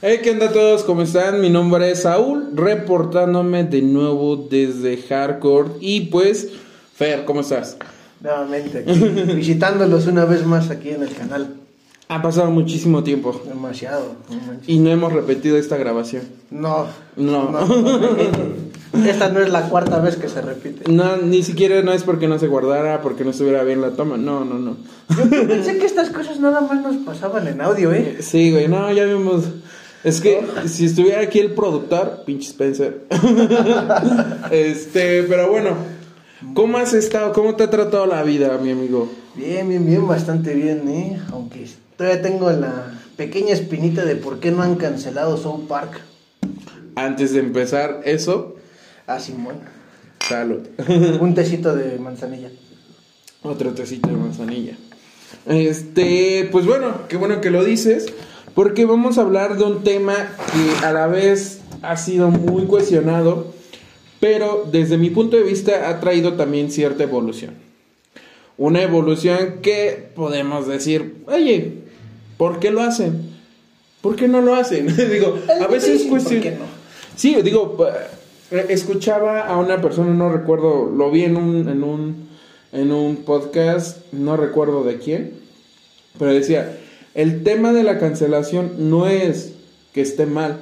Hey, 0.00 0.20
¿qué 0.22 0.30
onda 0.30 0.46
a 0.46 0.52
todos? 0.52 0.84
¿Cómo 0.84 1.02
están? 1.02 1.40
Mi 1.40 1.50
nombre 1.50 1.90
es 1.90 2.02
Saúl, 2.02 2.50
reportándome 2.54 3.64
de 3.64 3.82
nuevo 3.82 4.36
desde 4.36 4.96
Hardcore. 4.96 5.70
Y 5.80 6.02
pues, 6.02 6.50
Fer, 6.94 7.24
¿cómo 7.24 7.40
estás? 7.40 7.76
Nuevamente, 8.20 8.78
aquí, 8.78 8.92
visitándolos 9.34 10.06
una 10.06 10.24
vez 10.24 10.46
más 10.46 10.70
aquí 10.70 10.90
en 10.90 11.02
el 11.02 11.12
canal. 11.14 11.54
Ha 12.10 12.22
pasado 12.22 12.50
muchísimo 12.50 13.02
tiempo 13.02 13.38
Demasiado. 13.44 14.14
no 14.30 14.36
y 14.66 14.78
no 14.78 14.90
hemos 14.90 15.12
repetido 15.12 15.58
esta 15.58 15.76
grabación. 15.76 16.22
No. 16.50 16.86
No. 17.16 17.50
Esta 19.04 19.28
no 19.28 19.40
es 19.40 19.50
la 19.50 19.68
cuarta 19.68 19.98
vez 19.98 20.16
que 20.16 20.28
se 20.28 20.40
repite. 20.40 20.90
No, 20.90 21.16
ni 21.18 21.42
siquiera 21.42 21.82
no 21.82 21.92
es 21.92 22.04
porque 22.04 22.26
no 22.28 22.38
se 22.38 22.46
guardara, 22.46 23.02
porque 23.02 23.24
no 23.24 23.30
estuviera 23.30 23.62
bien 23.64 23.82
la 23.82 23.90
toma. 23.90 24.16
No, 24.16 24.44
no, 24.44 24.58
no. 24.58 24.76
Yo 25.10 25.48
pensé 25.48 25.76
que 25.76 25.84
estas 25.84 26.08
cosas 26.10 26.40
nada 26.40 26.60
más 26.62 26.80
nos 26.82 26.96
pasaban 27.04 27.46
en 27.48 27.60
audio, 27.60 27.92
¿eh? 27.92 28.18
Sí, 28.20 28.52
güey, 28.52 28.68
no, 28.68 28.90
ya 28.92 29.04
vimos. 29.04 29.44
Es 30.04 30.20
que 30.20 30.44
si 30.66 30.86
estuviera 30.86 31.20
aquí 31.22 31.38
el 31.38 31.52
productor, 31.52 32.22
pinche 32.24 32.48
Spencer. 32.50 33.02
este, 34.50 35.22
pero 35.24 35.50
bueno, 35.50 35.76
¿cómo 36.54 36.78
has 36.78 36.94
estado? 36.94 37.32
¿Cómo 37.32 37.56
te 37.56 37.64
ha 37.64 37.70
tratado 37.70 38.06
la 38.06 38.22
vida, 38.22 38.58
mi 38.58 38.70
amigo? 38.70 39.10
Bien, 39.34 39.68
bien, 39.68 39.86
bien, 39.86 40.06
bastante 40.06 40.54
bien, 40.54 40.88
¿eh? 40.88 41.20
Aunque 41.32 41.66
todavía 41.96 42.22
tengo 42.22 42.50
la 42.50 43.00
pequeña 43.16 43.52
espinita 43.52 44.04
de 44.04 44.16
por 44.16 44.40
qué 44.40 44.50
no 44.50 44.62
han 44.62 44.76
cancelado 44.76 45.36
South 45.36 45.66
Park. 45.68 46.00
Antes 46.96 47.32
de 47.32 47.40
empezar 47.40 48.00
eso, 48.04 48.56
Ah, 49.06 49.18
Simón. 49.20 49.60
salud. 50.28 50.60
Un 51.20 51.34
tecito 51.34 51.74
de 51.74 51.98
manzanilla. 51.98 52.50
Otro 53.42 53.70
tecito 53.72 54.08
de 54.08 54.16
manzanilla. 54.16 54.76
Este, 55.46 56.48
pues 56.52 56.66
bueno, 56.66 57.08
qué 57.08 57.16
bueno 57.16 57.40
que 57.40 57.50
lo 57.50 57.64
dices, 57.64 58.06
porque 58.58 58.86
vamos 58.86 59.18
a 59.18 59.20
hablar 59.20 59.56
de 59.56 59.62
un 59.62 59.84
tema 59.84 60.16
que 60.52 60.84
a 60.84 60.92
la 60.92 61.06
vez 61.06 61.60
ha 61.80 61.96
sido 61.96 62.28
muy 62.28 62.64
cuestionado, 62.64 63.54
pero 64.18 64.66
desde 64.68 64.98
mi 64.98 65.10
punto 65.10 65.36
de 65.36 65.44
vista 65.44 65.88
ha 65.88 66.00
traído 66.00 66.34
también 66.34 66.72
cierta 66.72 67.04
evolución. 67.04 67.54
Una 68.56 68.82
evolución 68.82 69.60
que 69.62 70.10
podemos 70.12 70.66
decir, 70.66 71.22
oye, 71.28 71.74
¿por 72.36 72.58
qué 72.58 72.72
lo 72.72 72.82
hacen? 72.82 73.30
¿Por 74.00 74.16
qué 74.16 74.26
no 74.26 74.40
lo 74.40 74.56
hacen? 74.56 74.88
digo, 75.12 75.38
a 75.48 75.68
veces 75.68 76.02
¿por 76.02 76.10
cuestión... 76.18 76.40
qué 76.40 76.50
no? 76.50 76.64
Sí, 77.14 77.36
digo, 77.44 77.76
eh, 78.50 78.66
escuchaba 78.70 79.46
a 79.46 79.56
una 79.56 79.80
persona, 79.80 80.12
no 80.12 80.32
recuerdo, 80.32 80.90
lo 80.90 81.12
vi 81.12 81.22
en 81.22 81.36
un, 81.36 81.68
en 81.68 81.84
un, 81.84 82.28
en 82.72 82.90
un 82.90 83.18
podcast, 83.18 84.12
no 84.12 84.36
recuerdo 84.36 84.82
de 84.82 84.98
quién, 84.98 85.34
pero 86.18 86.34
decía, 86.34 86.76
el 87.14 87.42
tema 87.42 87.72
de 87.72 87.82
la 87.82 87.98
cancelación 87.98 88.90
no 88.90 89.06
es 89.06 89.54
que 89.92 90.00
esté 90.00 90.26
mal, 90.26 90.60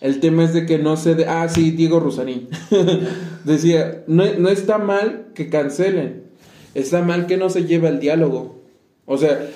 el 0.00 0.20
tema 0.20 0.44
es 0.44 0.54
de 0.54 0.64
que 0.64 0.78
no 0.78 0.96
se... 0.96 1.14
De 1.14 1.26
ah, 1.26 1.48
sí, 1.48 1.72
Diego 1.72 2.00
Rusarín. 2.00 2.48
decía, 3.44 4.02
no, 4.06 4.24
no 4.38 4.48
está 4.48 4.78
mal 4.78 5.26
que 5.34 5.50
cancelen, 5.50 6.24
está 6.74 7.02
mal 7.02 7.26
que 7.26 7.36
no 7.36 7.50
se 7.50 7.64
lleve 7.64 7.88
el 7.88 8.00
diálogo. 8.00 8.60
O 9.06 9.18
sea, 9.18 9.46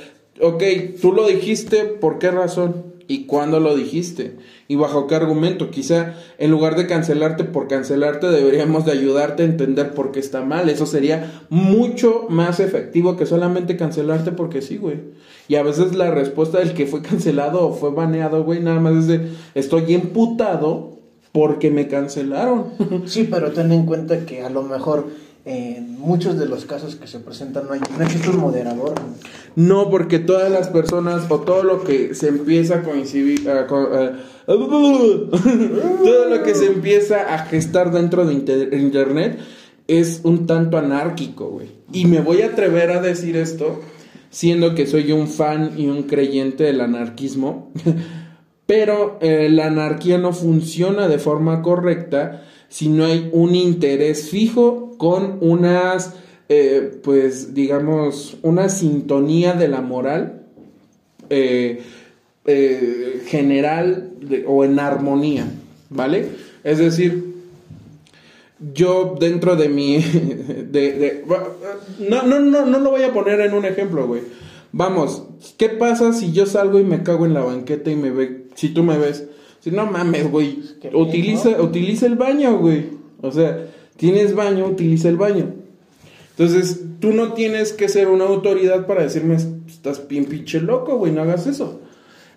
ok, 0.40 0.62
tú 1.00 1.12
lo 1.12 1.26
dijiste, 1.26 1.84
¿por 1.84 2.18
qué 2.18 2.30
razón? 2.30 2.93
¿Y 3.06 3.26
cuándo 3.26 3.60
lo 3.60 3.76
dijiste? 3.76 4.36
¿Y 4.66 4.76
bajo 4.76 5.06
qué 5.06 5.14
argumento? 5.14 5.70
Quizá 5.70 6.14
en 6.38 6.50
lugar 6.50 6.74
de 6.76 6.86
cancelarte 6.86 7.44
por 7.44 7.68
cancelarte, 7.68 8.28
deberíamos 8.28 8.86
de 8.86 8.92
ayudarte 8.92 9.42
a 9.42 9.46
entender 9.46 9.92
por 9.92 10.10
qué 10.10 10.20
está 10.20 10.42
mal. 10.42 10.70
Eso 10.70 10.86
sería 10.86 11.42
mucho 11.50 12.26
más 12.30 12.60
efectivo 12.60 13.16
que 13.16 13.26
solamente 13.26 13.76
cancelarte 13.76 14.32
porque 14.32 14.62
sí, 14.62 14.78
güey. 14.78 15.00
Y 15.48 15.56
a 15.56 15.62
veces 15.62 15.94
la 15.94 16.10
respuesta 16.10 16.58
del 16.58 16.72
que 16.72 16.86
fue 16.86 17.02
cancelado 17.02 17.66
o 17.66 17.74
fue 17.74 17.90
baneado, 17.90 18.42
güey, 18.42 18.60
nada 18.60 18.80
más 18.80 18.94
es 18.94 19.06
de 19.06 19.28
estoy 19.54 19.92
emputado 19.92 20.94
porque 21.32 21.70
me 21.70 21.88
cancelaron. 21.88 22.66
Sí, 23.06 23.28
pero 23.30 23.52
ten 23.52 23.72
en 23.72 23.84
cuenta 23.84 24.24
que 24.24 24.42
a 24.42 24.50
lo 24.50 24.62
mejor 24.62 25.08
en 25.46 25.98
muchos 25.98 26.38
de 26.38 26.46
los 26.46 26.64
casos 26.64 26.96
que 26.96 27.06
se 27.06 27.20
presentan 27.20 27.64
no, 27.66 27.72
hay, 27.74 27.80
no 27.98 28.02
existe 28.04 28.30
un 28.30 28.38
moderador. 28.38 28.94
No, 29.56 29.90
porque 29.90 30.18
todas 30.18 30.50
las 30.50 30.68
personas 30.68 31.26
o 31.30 31.40
todo 31.40 31.62
lo 31.62 31.84
que 31.84 32.14
se 32.14 32.28
empieza 32.28 32.76
a 32.76 32.82
coincidir, 32.82 33.48
a 33.50 33.66
co- 33.66 33.90
a- 33.92 34.12
todo 34.46 36.28
lo 36.28 36.42
que 36.42 36.54
se 36.54 36.66
empieza 36.66 37.34
a 37.34 37.38
gestar 37.46 37.92
dentro 37.92 38.24
de 38.26 38.34
inter- 38.34 38.74
internet 38.74 39.38
es 39.86 40.20
un 40.24 40.46
tanto 40.46 40.78
anárquico, 40.78 41.48
güey. 41.48 41.68
Y 41.92 42.06
me 42.06 42.20
voy 42.20 42.42
a 42.42 42.46
atrever 42.46 42.90
a 42.90 43.00
decir 43.02 43.36
esto, 43.36 43.80
siendo 44.30 44.74
que 44.74 44.86
soy 44.86 45.12
un 45.12 45.28
fan 45.28 45.72
y 45.76 45.86
un 45.88 46.04
creyente 46.04 46.64
del 46.64 46.80
anarquismo, 46.80 47.70
pero 48.66 49.18
eh, 49.20 49.48
la 49.50 49.66
anarquía 49.66 50.16
no 50.18 50.32
funciona 50.32 51.06
de 51.08 51.18
forma 51.18 51.60
correcta 51.62 52.42
si 52.68 52.88
no 52.88 53.04
hay 53.04 53.28
un 53.32 53.54
interés 53.54 54.30
fijo 54.30 54.93
con 55.04 55.36
unas, 55.42 56.14
eh, 56.48 56.98
pues 57.04 57.52
digamos, 57.52 58.38
una 58.40 58.70
sintonía 58.70 59.52
de 59.52 59.68
la 59.68 59.82
moral 59.82 60.46
eh, 61.28 61.82
eh, 62.46 63.22
general 63.26 64.12
de- 64.22 64.46
o 64.48 64.64
en 64.64 64.78
armonía, 64.78 65.44
¿vale? 65.90 66.28
Es 66.64 66.78
decir, 66.78 67.34
yo 68.72 69.16
dentro 69.20 69.56
de 69.56 69.68
mi... 69.68 69.98
De, 70.74 70.92
de- 70.92 71.24
no, 72.08 72.22
no, 72.22 72.40
no, 72.40 72.64
no 72.64 72.78
lo 72.78 72.90
voy 72.92 73.02
a 73.02 73.12
poner 73.12 73.40
en 73.40 73.52
un 73.52 73.66
ejemplo, 73.66 74.06
güey. 74.06 74.22
Vamos, 74.72 75.24
¿qué 75.58 75.68
pasa 75.68 76.14
si 76.14 76.32
yo 76.32 76.46
salgo 76.46 76.80
y 76.80 76.84
me 76.84 77.02
cago 77.02 77.26
en 77.26 77.34
la 77.34 77.42
banqueta 77.44 77.90
y 77.90 77.96
me 77.96 78.10
ve, 78.10 78.46
si 78.54 78.70
tú 78.70 78.82
me 78.82 78.96
ves? 78.98 79.26
Si 79.60 79.70
no 79.70 79.84
mames, 79.86 80.30
güey, 80.30 80.60
bien, 80.80 80.96
utiliza, 80.96 81.50
¿no? 81.50 81.62
utiliza 81.64 82.06
el 82.06 82.16
baño, 82.16 82.56
güey. 82.58 82.86
O 83.20 83.30
sea, 83.30 83.66
tienes 83.96 84.34
baño, 84.34 84.66
utiliza 84.66 85.08
el 85.08 85.16
baño. 85.16 85.54
Entonces, 86.36 86.80
tú 87.00 87.12
no 87.12 87.32
tienes 87.34 87.72
que 87.72 87.88
ser 87.88 88.08
una 88.08 88.24
autoridad 88.24 88.86
para 88.86 89.02
decirme, 89.02 89.36
estás 89.68 90.08
bien 90.08 90.24
pinche 90.24 90.60
loco, 90.60 90.96
güey, 90.96 91.12
no 91.12 91.22
hagas 91.22 91.46
eso. 91.46 91.80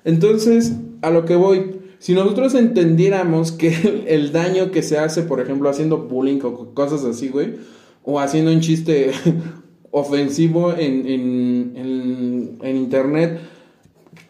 Entonces, 0.05 0.73
a 1.01 1.09
lo 1.09 1.25
que 1.25 1.35
voy, 1.35 1.77
si 1.99 2.13
nosotros 2.13 2.53
entendiéramos 2.53 3.51
que 3.51 4.03
el, 4.07 4.31
daño 4.31 4.71
que 4.71 4.83
se 4.83 4.97
hace, 4.99 5.23
por 5.23 5.39
ejemplo, 5.41 5.69
haciendo 5.69 5.97
bullying 5.97 6.39
o 6.43 6.53
co- 6.53 6.73
cosas 6.73 7.03
así, 7.05 7.29
güey, 7.29 7.55
o 8.03 8.19
haciendo 8.19 8.51
un 8.51 8.59
chiste 8.61 9.11
ofensivo 9.91 10.71
en, 10.73 11.07
en, 11.07 11.73
en, 11.75 12.57
en 12.61 12.75
internet, 12.77 13.39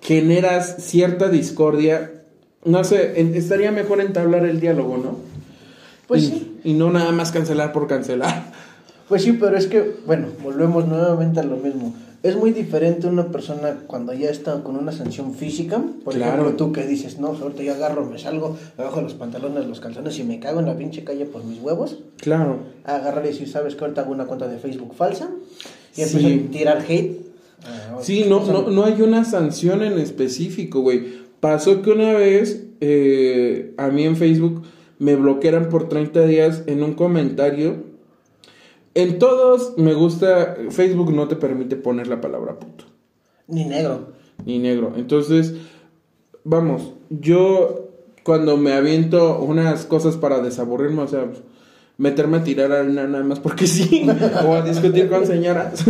generas 0.02 0.78
cierta 0.80 1.30
discordia, 1.30 2.24
no 2.64 2.84
sé, 2.84 3.14
estaría 3.38 3.72
mejor 3.72 4.00
entablar 4.02 4.46
el 4.46 4.60
diálogo, 4.60 4.98
¿no? 4.98 5.27
Pues 6.08 6.24
y, 6.24 6.28
sí. 6.28 6.58
y 6.64 6.74
no 6.74 6.92
nada 6.92 7.12
más 7.12 7.32
cancelar 7.32 7.72
por 7.74 7.88
cancelar. 7.88 8.52
Pues 9.10 9.24
sí, 9.24 9.34
pero 9.40 9.58
es 9.58 9.68
que, 9.68 9.96
bueno, 10.06 10.28
volvemos 10.44 10.86
nuevamente 10.88 11.40
a 11.40 11.44
lo 11.44 11.56
mismo. 11.58 11.94
Es 12.24 12.36
muy 12.36 12.52
diferente 12.52 13.08
una 13.08 13.32
persona 13.32 13.78
cuando 13.88 14.12
ya 14.14 14.30
está 14.30 14.62
con 14.64 14.76
una 14.76 14.92
sanción 14.92 15.34
física. 15.34 15.82
Por 16.04 16.16
Claro. 16.16 16.42
ejemplo, 16.42 16.56
tú 16.58 16.74
que 16.74 16.86
dices, 16.86 17.20
no, 17.20 17.28
ahorita 17.28 17.64
yo 17.64 17.74
agarro, 17.76 18.06
me 18.06 18.18
salgo, 18.20 18.58
me 18.78 18.84
bajo 18.84 19.00
los 19.02 19.14
pantalones, 19.14 19.66
los 19.66 19.80
calzones 19.80 20.18
y 20.20 20.24
me 20.24 20.40
cago 20.40 20.60
en 20.60 20.66
la 20.66 20.76
pinche 20.76 21.04
calle 21.06 21.26
por 21.26 21.44
mis 21.46 21.62
huevos. 21.62 22.00
Claro. 22.18 22.58
A 22.86 22.96
agarrar 22.96 23.24
y 23.26 23.30
decir, 23.30 23.48
¿sabes 23.48 23.76
que 23.76 23.86
ahorita 23.86 24.02
hago 24.02 24.12
una 24.12 24.26
cuenta 24.26 24.48
de 24.48 24.58
Facebook 24.58 24.94
falsa? 24.96 25.30
Y 25.96 26.02
Sí. 26.02 26.18
empiezo 26.18 26.28
a 26.28 26.52
tirar 26.52 26.86
hate. 26.88 27.22
Ah, 27.64 27.98
Sí, 28.02 28.26
no, 28.28 28.46
no, 28.46 28.70
no 28.70 28.84
hay 28.84 29.02
una 29.02 29.24
sanción 29.24 29.84
en 29.84 29.98
específico, 30.00 30.82
güey. 30.82 31.06
Pasó 31.40 31.82
que 31.82 31.92
una 31.92 32.12
vez 32.14 32.64
eh, 32.82 33.74
a 33.78 33.88
mí 33.88 34.04
en 34.04 34.18
Facebook 34.18 34.64
me 35.00 35.16
bloquearan 35.16 35.70
por 35.70 35.90
30 35.90 36.22
días 36.26 36.64
en 36.68 36.84
un 36.84 36.94
comentario. 36.94 37.76
En 38.94 39.20
todos 39.20 39.78
me 39.78 39.94
gusta, 39.94 40.56
Facebook 40.70 41.14
no 41.14 41.28
te 41.28 41.36
permite 41.36 41.76
poner 41.76 42.08
la 42.08 42.20
palabra 42.20 42.58
puto, 42.60 42.86
Ni 43.48 43.64
negro. 43.66 44.14
ni 44.46 44.58
negro. 44.60 44.94
Entonces, 44.96 45.54
vamos, 46.44 46.94
yo 47.10 47.90
cuando 48.24 48.58
me 48.58 48.74
aviento 48.74 49.40
unas 49.40 49.86
cosas 49.86 50.18
para 50.18 50.40
desaburrirme, 50.40 51.04
o 51.04 51.08
sea, 51.08 51.28
meterme 51.98 52.38
a 52.38 52.44
tirar 52.44 52.72
arena 52.72 53.08
nada 53.08 53.24
más 53.24 53.40
porque 53.40 53.68
sí, 53.68 54.08
o 54.46 54.54
a 54.54 54.62
discutir 54.64 55.10
con 55.10 55.26
señoras. 55.26 55.84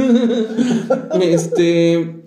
este, 1.22 2.24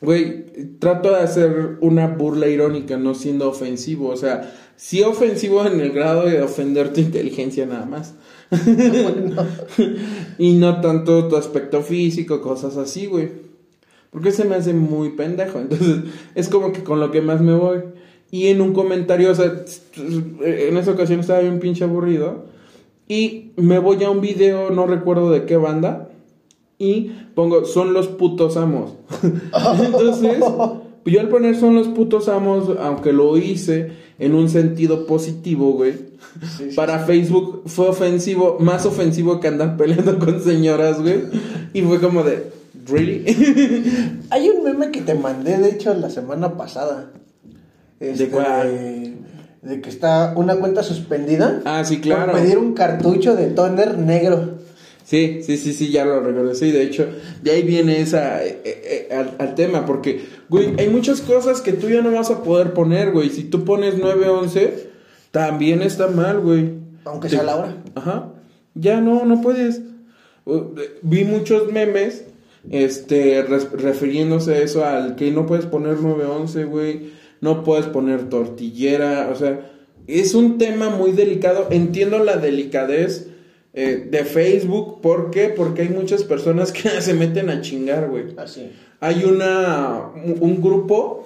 güey, 0.00 0.46
trato 0.78 1.10
de 1.10 1.20
hacer 1.20 1.76
una 1.80 2.08
burla 2.08 2.48
irónica, 2.48 2.96
no 2.96 3.14
siendo 3.14 3.48
ofensivo, 3.48 4.08
o 4.08 4.16
sea, 4.16 4.52
sí 4.80 5.02
ofensivo 5.02 5.64
en 5.66 5.78
el 5.78 5.92
grado 5.92 6.24
de 6.24 6.40
ofender 6.40 6.90
tu 6.94 7.00
inteligencia 7.00 7.66
nada 7.66 7.84
más. 7.84 8.14
y 10.38 10.54
no 10.54 10.80
tanto 10.80 11.28
tu 11.28 11.36
aspecto 11.36 11.82
físico, 11.82 12.40
cosas 12.40 12.78
así, 12.78 13.04
güey. 13.04 13.28
Porque 14.10 14.32
se 14.32 14.46
me 14.46 14.54
hace 14.54 14.72
muy 14.72 15.10
pendejo. 15.10 15.58
Entonces, 15.58 16.04
es 16.34 16.48
como 16.48 16.72
que 16.72 16.82
con 16.82 16.98
lo 16.98 17.10
que 17.10 17.20
más 17.20 17.42
me 17.42 17.52
voy. 17.52 17.80
Y 18.30 18.46
en 18.46 18.62
un 18.62 18.72
comentario, 18.72 19.30
o 19.30 19.34
sea, 19.34 19.52
en 19.96 20.76
esa 20.78 20.92
ocasión 20.92 21.20
estaba 21.20 21.40
bien 21.40 21.60
pinche 21.60 21.84
aburrido. 21.84 22.46
Y 23.06 23.52
me 23.56 23.78
voy 23.78 24.02
a 24.02 24.10
un 24.10 24.22
video, 24.22 24.70
no 24.70 24.86
recuerdo 24.86 25.30
de 25.30 25.44
qué 25.44 25.58
banda. 25.58 26.08
Y 26.78 27.12
pongo, 27.34 27.66
son 27.66 27.92
los 27.92 28.08
putos 28.08 28.56
amos. 28.56 28.94
Entonces, 29.84 30.38
yo 31.04 31.20
al 31.20 31.28
poner 31.28 31.54
son 31.54 31.74
los 31.74 31.88
putos 31.88 32.30
amos, 32.30 32.70
aunque 32.80 33.12
lo 33.12 33.36
hice 33.36 34.09
en 34.20 34.34
un 34.34 34.48
sentido 34.48 35.06
positivo, 35.06 35.72
güey. 35.72 35.94
para 36.76 37.00
Facebook 37.00 37.62
fue 37.66 37.88
ofensivo, 37.88 38.58
más 38.60 38.86
ofensivo 38.86 39.40
que 39.40 39.48
andar 39.48 39.76
peleando 39.76 40.18
con 40.18 40.40
señoras, 40.42 41.00
güey. 41.00 41.24
Y 41.72 41.82
fue 41.82 42.00
como 42.00 42.22
de, 42.22 42.52
¿really? 42.86 43.24
Hay 44.30 44.48
un 44.48 44.62
meme 44.62 44.90
que 44.90 45.00
te 45.00 45.14
mandé, 45.14 45.58
de 45.58 45.70
hecho, 45.70 45.92
la 45.94 46.10
semana 46.10 46.56
pasada. 46.56 47.10
¿De 47.98 48.12
Este, 48.12 48.28
cuál? 48.28 49.16
de 49.62 49.80
que 49.82 49.90
está 49.90 50.32
una 50.36 50.56
cuenta 50.56 50.82
suspendida. 50.82 51.60
Ah, 51.64 51.84
sí, 51.84 52.00
claro. 52.00 52.32
Por 52.32 52.40
pedir 52.40 52.58
un 52.58 52.72
cartucho 52.74 53.34
de 53.36 53.48
toner 53.48 53.98
negro. 53.98 54.59
Sí, 55.10 55.40
sí, 55.42 55.56
sí, 55.56 55.72
sí, 55.72 55.90
ya 55.90 56.04
lo 56.04 56.20
recuerdo. 56.20 56.54
Sí, 56.54 56.70
de 56.70 56.84
hecho, 56.84 57.04
de 57.42 57.50
ahí 57.50 57.62
viene 57.64 58.00
esa 58.00 58.44
eh, 58.46 58.60
eh, 58.64 59.08
eh, 59.10 59.14
al, 59.16 59.34
al 59.40 59.56
tema, 59.56 59.84
porque, 59.84 60.20
güey, 60.48 60.72
hay 60.78 60.88
muchas 60.88 61.20
cosas 61.20 61.60
que 61.60 61.72
tú 61.72 61.88
ya 61.88 62.00
no 62.00 62.12
vas 62.12 62.30
a 62.30 62.44
poder 62.44 62.74
poner, 62.74 63.10
güey. 63.10 63.28
Si 63.30 63.42
tú 63.42 63.64
pones 63.64 63.98
911, 63.98 64.88
también 65.32 65.82
está 65.82 66.06
mal, 66.06 66.38
güey. 66.38 66.74
Aunque 67.04 67.28
Te- 67.28 67.34
sea 67.34 67.42
la 67.42 67.56
hora. 67.56 67.76
Ajá. 67.96 68.34
Ya 68.74 69.00
no, 69.00 69.24
no 69.24 69.42
puedes. 69.42 69.80
Vi 71.02 71.24
muchos 71.24 71.72
memes, 71.72 72.26
este, 72.70 73.42
refiriéndose 73.42 74.54
a 74.54 74.58
eso, 74.58 74.84
al 74.84 75.16
que 75.16 75.32
no 75.32 75.44
puedes 75.44 75.66
poner 75.66 75.98
911, 76.00 76.64
güey. 76.66 77.10
No 77.40 77.64
puedes 77.64 77.86
poner 77.86 78.28
tortillera, 78.28 79.28
o 79.32 79.34
sea, 79.34 79.72
es 80.06 80.34
un 80.34 80.56
tema 80.56 80.88
muy 80.88 81.10
delicado. 81.10 81.66
Entiendo 81.72 82.20
la 82.20 82.36
delicadez 82.36 83.29
eh, 83.72 84.08
de 84.10 84.24
Facebook, 84.24 85.00
¿por 85.00 85.30
qué? 85.30 85.48
Porque 85.48 85.82
hay 85.82 85.88
muchas 85.90 86.24
personas 86.24 86.72
que 86.72 86.88
se 87.00 87.14
meten 87.14 87.50
a 87.50 87.60
chingar, 87.60 88.08
güey. 88.08 88.24
Así. 88.36 88.72
Hay 89.00 89.24
una 89.24 90.10
un, 90.14 90.60
grupo 90.60 91.24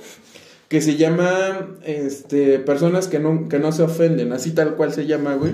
que 0.68 0.80
se 0.80 0.96
llama 0.96 1.76
este 1.84 2.58
personas 2.58 3.08
que 3.08 3.18
no 3.18 3.48
que 3.48 3.58
no 3.58 3.72
se 3.72 3.82
ofenden, 3.82 4.32
así 4.32 4.52
tal 4.52 4.76
cual 4.76 4.92
se 4.92 5.06
llama, 5.06 5.34
güey, 5.34 5.52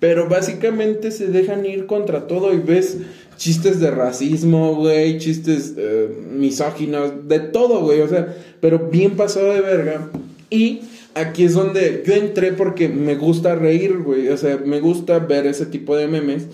pero 0.00 0.28
básicamente 0.28 1.12
se 1.12 1.28
dejan 1.28 1.64
ir 1.64 1.86
contra 1.86 2.26
todo 2.26 2.52
y 2.52 2.58
ves 2.58 2.98
chistes 3.36 3.80
de 3.80 3.90
racismo, 3.90 4.74
güey, 4.74 5.18
chistes 5.18 5.74
eh, 5.76 6.08
misóginos, 6.32 7.28
de 7.28 7.40
todo, 7.40 7.80
güey, 7.80 8.00
o 8.00 8.08
sea, 8.08 8.36
pero 8.60 8.90
bien 8.90 9.16
pasado 9.16 9.52
de 9.52 9.60
verga. 9.60 10.08
Y 10.50 10.82
aquí 11.14 11.44
es 11.44 11.54
donde 11.54 12.02
yo 12.06 12.14
entré 12.14 12.52
porque 12.52 12.88
me 12.88 13.14
gusta 13.14 13.54
reír, 13.54 13.98
güey, 13.98 14.28
o 14.28 14.36
sea, 14.36 14.58
me 14.64 14.80
gusta 14.80 15.18
ver 15.18 15.46
ese 15.46 15.66
tipo 15.66 15.96
de 15.96 16.08
memes, 16.08 16.46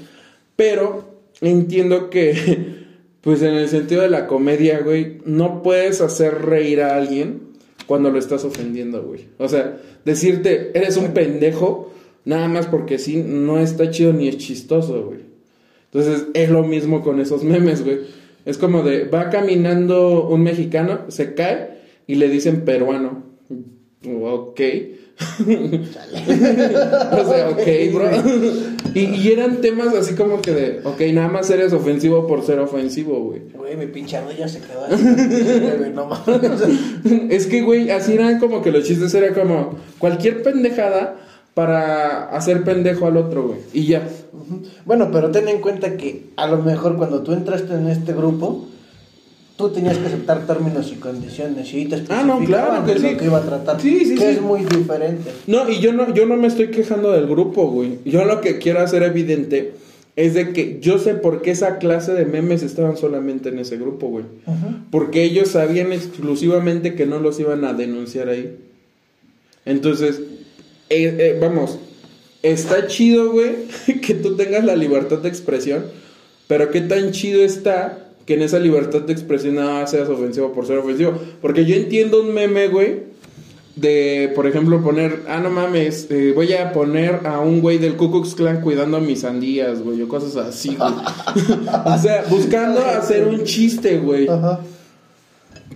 pero 0.56 1.04
entiendo 1.40 2.10
que 2.10 2.86
pues 3.20 3.42
en 3.42 3.54
el 3.54 3.68
sentido 3.68 4.02
de 4.02 4.10
la 4.10 4.26
comedia, 4.26 4.80
güey, 4.80 5.18
no 5.24 5.62
puedes 5.62 6.00
hacer 6.00 6.42
reír 6.42 6.80
a 6.82 6.96
alguien 6.96 7.48
cuando 7.86 8.10
lo 8.10 8.18
estás 8.18 8.44
ofendiendo, 8.44 9.02
güey. 9.02 9.26
O 9.38 9.48
sea, 9.48 9.78
decirte, 10.04 10.70
eres 10.74 10.96
un 10.96 11.12
pendejo, 11.14 11.92
nada 12.24 12.48
más 12.48 12.66
porque 12.66 12.98
sí, 12.98 13.16
no 13.16 13.58
está 13.58 13.90
chido 13.90 14.12
ni 14.12 14.28
es 14.28 14.38
chistoso, 14.38 15.04
güey. 15.06 15.20
Entonces, 15.92 16.26
es 16.34 16.50
lo 16.50 16.64
mismo 16.64 17.02
con 17.02 17.18
esos 17.18 17.44
memes, 17.44 17.82
güey. 17.82 18.00
Es 18.44 18.58
como 18.58 18.82
de, 18.82 19.04
va 19.04 19.30
caminando 19.30 20.28
un 20.28 20.42
mexicano, 20.42 21.02
se 21.08 21.34
cae 21.34 21.78
y 22.06 22.16
le 22.16 22.28
dicen 22.28 22.64
peruano. 22.64 23.27
Ok. 24.06 24.60
o 25.40 27.24
sea, 27.24 27.50
ok, 27.50 27.66
bro. 27.92 28.08
y, 28.94 29.00
y 29.00 29.32
eran 29.32 29.60
temas 29.60 29.92
así 29.92 30.14
como 30.14 30.40
que 30.40 30.52
de, 30.52 30.80
ok, 30.84 31.00
nada 31.12 31.26
más 31.26 31.50
eres 31.50 31.72
ofensivo 31.72 32.28
por 32.28 32.44
ser 32.44 32.60
ofensivo, 32.60 33.24
güey. 33.24 33.40
Güey, 33.52 33.76
mi 33.76 33.86
pinche 33.86 34.20
rodilla 34.20 34.46
se 34.46 34.60
quedó 34.60 34.84
así. 34.84 35.02
Güey, 35.78 35.92
no 35.92 36.06
mames. 36.06 36.62
Es 37.30 37.46
que, 37.46 37.62
güey, 37.62 37.90
así 37.90 38.12
eran 38.12 38.38
como 38.38 38.62
que 38.62 38.70
los 38.70 38.84
chistes 38.84 39.12
era 39.14 39.34
como 39.34 39.74
cualquier 39.98 40.44
pendejada 40.44 41.16
para 41.54 42.28
hacer 42.28 42.62
pendejo 42.62 43.06
al 43.06 43.16
otro, 43.16 43.48
güey. 43.48 43.58
Y 43.72 43.86
ya. 43.86 44.08
Bueno, 44.84 45.10
pero 45.12 45.32
ten 45.32 45.48
en 45.48 45.60
cuenta 45.60 45.96
que 45.96 46.30
a 46.36 46.46
lo 46.46 46.58
mejor 46.58 46.96
cuando 46.96 47.24
tú 47.24 47.32
entraste 47.32 47.74
en 47.74 47.88
este 47.88 48.12
grupo, 48.12 48.68
tú 49.58 49.70
tenías 49.70 49.98
que 49.98 50.06
aceptar 50.06 50.46
términos 50.46 50.90
y 50.92 51.00
condiciones 51.00 51.74
y 51.74 51.86
te 51.86 52.04
Ah, 52.10 52.22
no, 52.24 52.38
claro 52.44 52.86
que 52.86 52.96
sí. 52.96 53.10
lo 53.10 53.18
que 53.18 53.24
iba 53.24 53.38
a 53.38 53.42
tratar. 53.44 53.80
Sí, 53.80 54.04
sí, 54.04 54.14
que 54.14 54.20
sí. 54.20 54.26
es 54.36 54.40
muy 54.40 54.64
diferente. 54.64 55.32
No, 55.48 55.68
y 55.68 55.80
yo 55.80 55.92
no, 55.92 56.14
yo 56.14 56.26
no 56.26 56.36
me 56.36 56.46
estoy 56.46 56.68
quejando 56.68 57.10
del 57.10 57.26
grupo, 57.26 57.68
güey. 57.68 57.98
Yo 58.04 58.24
lo 58.24 58.40
que 58.40 58.58
quiero 58.58 58.78
hacer 58.80 59.02
evidente 59.02 59.72
es 60.14 60.34
de 60.34 60.52
que 60.52 60.78
yo 60.80 61.00
sé 61.00 61.14
por 61.14 61.42
qué 61.42 61.50
esa 61.50 61.78
clase 61.78 62.14
de 62.14 62.24
memes 62.24 62.62
estaban 62.62 62.96
solamente 62.96 63.48
en 63.48 63.58
ese 63.58 63.76
grupo, 63.78 64.06
güey. 64.06 64.26
Porque 64.92 65.24
ellos 65.24 65.48
sabían 65.48 65.92
exclusivamente 65.92 66.94
que 66.94 67.06
no 67.06 67.18
los 67.18 67.40
iban 67.40 67.64
a 67.64 67.72
denunciar 67.72 68.28
ahí. 68.28 68.56
Entonces, 69.64 70.20
eh, 70.88 71.16
eh, 71.18 71.38
vamos, 71.40 71.80
está 72.44 72.86
chido, 72.86 73.32
güey, 73.32 73.56
que 74.06 74.14
tú 74.14 74.36
tengas 74.36 74.64
la 74.64 74.76
libertad 74.76 75.18
de 75.18 75.28
expresión, 75.28 75.84
pero 76.46 76.70
qué 76.70 76.80
tan 76.80 77.10
chido 77.10 77.42
está 77.42 78.07
que 78.28 78.34
en 78.34 78.42
esa 78.42 78.58
libertad 78.58 79.00
de 79.00 79.14
expresión 79.14 79.54
nada 79.54 79.86
seas 79.86 80.06
ofensivo 80.10 80.52
por 80.52 80.66
ser 80.66 80.76
ofensivo. 80.76 81.14
Porque 81.40 81.64
yo 81.64 81.74
entiendo 81.74 82.20
un 82.20 82.34
meme, 82.34 82.68
güey, 82.68 83.04
de, 83.74 84.30
por 84.34 84.46
ejemplo, 84.46 84.82
poner, 84.82 85.22
ah, 85.28 85.40
no 85.40 85.48
mames, 85.48 86.08
eh, 86.10 86.32
voy 86.34 86.52
a 86.52 86.74
poner 86.74 87.22
a 87.24 87.40
un 87.40 87.62
güey 87.62 87.78
del 87.78 87.96
Ku 87.96 88.10
Klux 88.10 88.34
Klan 88.34 88.60
cuidando 88.60 88.98
a 88.98 89.00
mis 89.00 89.22
sandías, 89.22 89.80
güey, 89.80 90.02
o 90.02 90.08
cosas 90.08 90.36
así, 90.36 90.76
güey. 90.76 90.92
o 91.86 91.98
sea, 91.98 92.26
buscando 92.28 92.84
hacer 92.84 93.26
un 93.26 93.44
chiste, 93.44 93.96
güey. 93.96 94.28
Ajá. 94.28 94.60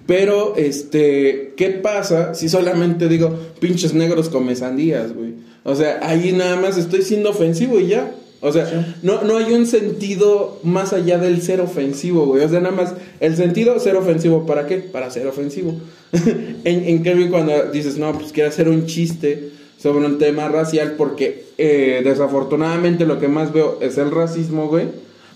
Pero, 0.06 0.54
este, 0.56 1.54
¿qué 1.56 1.70
pasa 1.70 2.34
si 2.34 2.50
solamente 2.50 3.08
digo, 3.08 3.34
pinches 3.60 3.94
negros 3.94 4.28
come 4.28 4.54
sandías, 4.56 5.14
güey? 5.14 5.36
O 5.64 5.74
sea, 5.74 6.00
ahí 6.02 6.32
nada 6.32 6.56
más 6.56 6.76
estoy 6.76 7.00
siendo 7.00 7.30
ofensivo 7.30 7.80
y 7.80 7.86
ya. 7.86 8.14
O 8.44 8.52
sea, 8.52 8.96
no, 9.02 9.22
no 9.22 9.36
hay 9.36 9.52
un 9.52 9.66
sentido 9.66 10.58
más 10.64 10.92
allá 10.92 11.16
del 11.18 11.42
ser 11.42 11.60
ofensivo, 11.60 12.26
güey. 12.26 12.44
O 12.44 12.48
sea, 12.48 12.60
nada 12.60 12.74
más, 12.74 12.92
el 13.20 13.36
sentido 13.36 13.78
ser 13.78 13.94
ofensivo, 13.94 14.46
¿para 14.46 14.66
qué? 14.66 14.78
Para 14.78 15.10
ser 15.12 15.28
ofensivo. 15.28 15.76
en, 16.12 16.58
en 16.64 17.04
cambio, 17.04 17.30
cuando 17.30 17.70
dices, 17.70 17.98
no, 17.98 18.12
pues 18.18 18.32
quiero 18.32 18.48
hacer 18.48 18.68
un 18.68 18.86
chiste 18.86 19.50
sobre 19.78 20.06
un 20.06 20.18
tema 20.18 20.48
racial, 20.48 20.94
porque 20.98 21.44
eh, 21.56 22.02
desafortunadamente 22.02 23.06
lo 23.06 23.20
que 23.20 23.28
más 23.28 23.52
veo 23.52 23.78
es 23.80 23.96
el 23.96 24.10
racismo, 24.10 24.66
güey. 24.66 24.88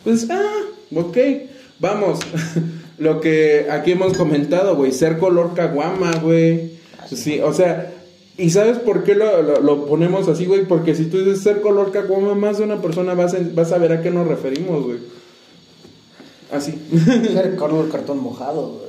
Pues, 0.03 0.27
ah, 0.29 0.63
ok, 0.93 1.17
vamos. 1.79 2.19
lo 2.99 3.21
que 3.21 3.69
aquí 3.71 3.93
hemos 3.93 4.17
comentado, 4.17 4.75
güey, 4.75 4.91
ser 4.91 5.19
color 5.19 5.55
caguama, 5.55 6.11
güey. 6.17 6.73
Sí, 7.15 7.39
o 7.39 7.53
sea, 7.53 7.93
¿y 8.39 8.51
sabes 8.51 8.79
por 8.79 9.05
qué 9.05 9.15
lo, 9.15 9.43
lo- 9.43 9.61
lo 9.61 9.87
ponemos 9.87 10.29
así, 10.29 10.47
güey? 10.47 10.65
Porque 10.65 10.95
si 10.95 11.05
tú 11.07 11.19
dices 11.19 11.41
ser 11.43 11.61
color 11.61 11.91
caguama, 11.93 12.35
más 12.35 12.59
de 12.59 12.65
una 12.65 12.81
persona 12.83 13.15
va 13.15 13.25
a, 13.25 13.33
va 13.57 13.63
a 13.63 13.67
saber 13.67 13.93
a 13.93 14.03
qué 14.03 14.11
nos 14.11 14.27
referimos, 14.27 14.85
güey. 14.85 14.99
Así. 16.53 16.75
Ser 17.33 17.57
color 17.57 17.89
cartón 17.91 18.19
mojado, 18.23 18.69
güey. 18.79 18.87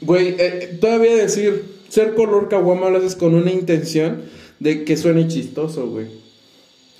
Güey, 0.00 0.34
eh, 0.38 0.76
todavía 0.80 1.14
decir 1.16 1.64
ser 1.88 2.14
color 2.14 2.48
caguama 2.48 2.90
lo 2.90 2.98
haces 2.98 3.14
con 3.14 3.34
una 3.34 3.52
intención 3.52 4.22
de 4.58 4.82
que 4.84 4.96
suene 4.96 5.28
chistoso, 5.28 5.86
güey. 5.86 6.06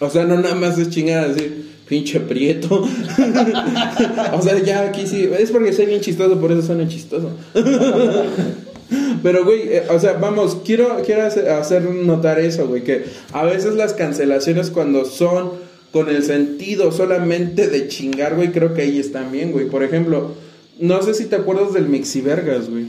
O 0.00 0.08
sea, 0.10 0.24
no 0.24 0.36
nada 0.40 0.54
más 0.54 0.78
es 0.78 0.90
chingar 0.90 1.34
decir, 1.34 1.70
pinche 1.88 2.20
prieto. 2.20 2.82
o 4.32 4.42
sea, 4.42 4.58
ya 4.62 4.82
aquí 4.82 5.06
sí, 5.08 5.28
es 5.38 5.50
porque 5.50 5.72
soy 5.72 5.86
bien 5.86 6.00
chistoso, 6.00 6.40
por 6.40 6.52
eso 6.52 6.62
suena 6.62 6.86
chistoso. 6.88 7.30
Pero, 9.22 9.44
güey, 9.44 9.62
eh, 9.68 9.82
o 9.90 9.98
sea, 9.98 10.14
vamos, 10.14 10.58
quiero, 10.64 11.02
quiero 11.04 11.22
hacer, 11.22 11.82
notar 11.90 12.38
eso, 12.38 12.66
güey, 12.66 12.84
que 12.84 13.04
a 13.32 13.44
veces 13.44 13.74
las 13.74 13.94
cancelaciones 13.94 14.70
cuando 14.70 15.04
son 15.04 15.52
con 15.92 16.08
el 16.08 16.22
sentido 16.24 16.92
solamente 16.92 17.68
de 17.68 17.88
chingar, 17.88 18.34
güey, 18.36 18.52
creo 18.52 18.74
que 18.74 18.82
ahí 18.82 18.98
están 18.98 19.30
bien, 19.32 19.52
güey. 19.52 19.66
Por 19.66 19.82
ejemplo, 19.82 20.32
no 20.78 21.02
sé 21.02 21.14
si 21.14 21.26
te 21.26 21.36
acuerdas 21.36 21.72
del 21.72 21.88
Mixivergas, 21.88 22.68
güey. 22.68 22.86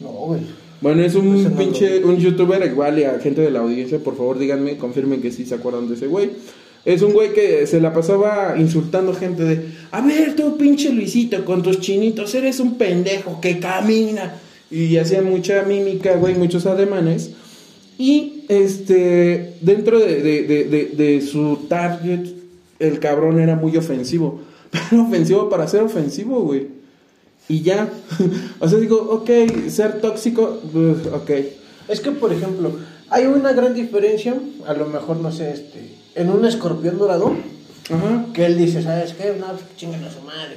No, 0.00 0.08
güey. 0.08 0.40
Bueno, 0.80 1.04
es 1.04 1.14
un 1.14 1.44
no 1.44 1.56
pinche, 1.56 2.02
un 2.02 2.16
youtuber 2.16 2.64
igual 2.64 2.98
y 2.98 3.04
a 3.04 3.18
gente 3.18 3.42
de 3.42 3.50
la 3.50 3.60
audiencia, 3.60 3.98
por 3.98 4.16
favor 4.16 4.38
díganme, 4.38 4.78
confirmen 4.78 5.20
que 5.20 5.30
sí 5.30 5.44
se 5.44 5.54
acuerdan 5.54 5.88
de 5.88 5.94
ese 5.94 6.06
güey. 6.06 6.30
Es 6.86 7.02
un 7.02 7.12
güey 7.12 7.34
que 7.34 7.66
se 7.66 7.80
la 7.80 7.92
pasaba 7.92 8.54
insultando 8.56 9.12
gente 9.12 9.44
de, 9.44 9.66
a 9.90 10.00
ver 10.00 10.34
tú 10.34 10.56
pinche 10.56 10.90
Luisito 10.90 11.44
con 11.44 11.62
tus 11.62 11.80
chinitos, 11.80 12.34
eres 12.34 12.58
un 12.60 12.78
pendejo 12.78 13.38
que 13.40 13.58
camina. 13.58 14.40
Y 14.70 14.96
hacía 14.98 15.22
mucha 15.22 15.62
mímica, 15.62 16.16
güey, 16.16 16.34
muchos 16.34 16.66
ademanes. 16.66 17.30
Y 17.98 18.44
este, 18.48 19.54
dentro 19.60 19.98
de, 19.98 20.22
de- 20.22 20.42
de- 20.44 20.84
de- 20.96 21.20
su 21.20 21.66
target, 21.68 22.26
el 22.78 22.98
cabrón 23.00 23.40
era 23.40 23.56
muy 23.56 23.76
ofensivo. 23.76 24.40
Pero 24.90 25.02
ofensivo 25.02 25.48
para 25.50 25.66
ser 25.68 25.82
ofensivo, 25.82 26.40
güey. 26.42 26.68
Y 27.48 27.62
ya. 27.62 27.88
o 28.60 28.68
sea, 28.68 28.78
digo, 28.78 28.96
ok, 28.96 29.30
ser 29.68 30.00
tóxico, 30.00 30.60
pues, 30.72 31.06
ok. 31.12 31.30
Es 31.88 32.00
que, 32.00 32.12
por 32.12 32.32
ejemplo, 32.32 32.72
hay 33.08 33.26
una 33.26 33.52
gran 33.52 33.74
diferencia, 33.74 34.36
a 34.66 34.72
lo 34.74 34.86
mejor, 34.86 35.16
no 35.16 35.32
sé, 35.32 35.50
este, 35.50 35.90
en 36.14 36.30
un 36.30 36.44
escorpión 36.46 36.98
dorado, 36.98 37.34
Ajá. 37.92 38.26
Que 38.32 38.46
él 38.46 38.56
dice, 38.56 38.84
¿sabes 38.84 39.14
qué? 39.14 39.34
No, 39.40 39.46
pues 39.48 39.64
chingan 39.76 40.04
a 40.04 40.10
su 40.12 40.20
madre. 40.20 40.56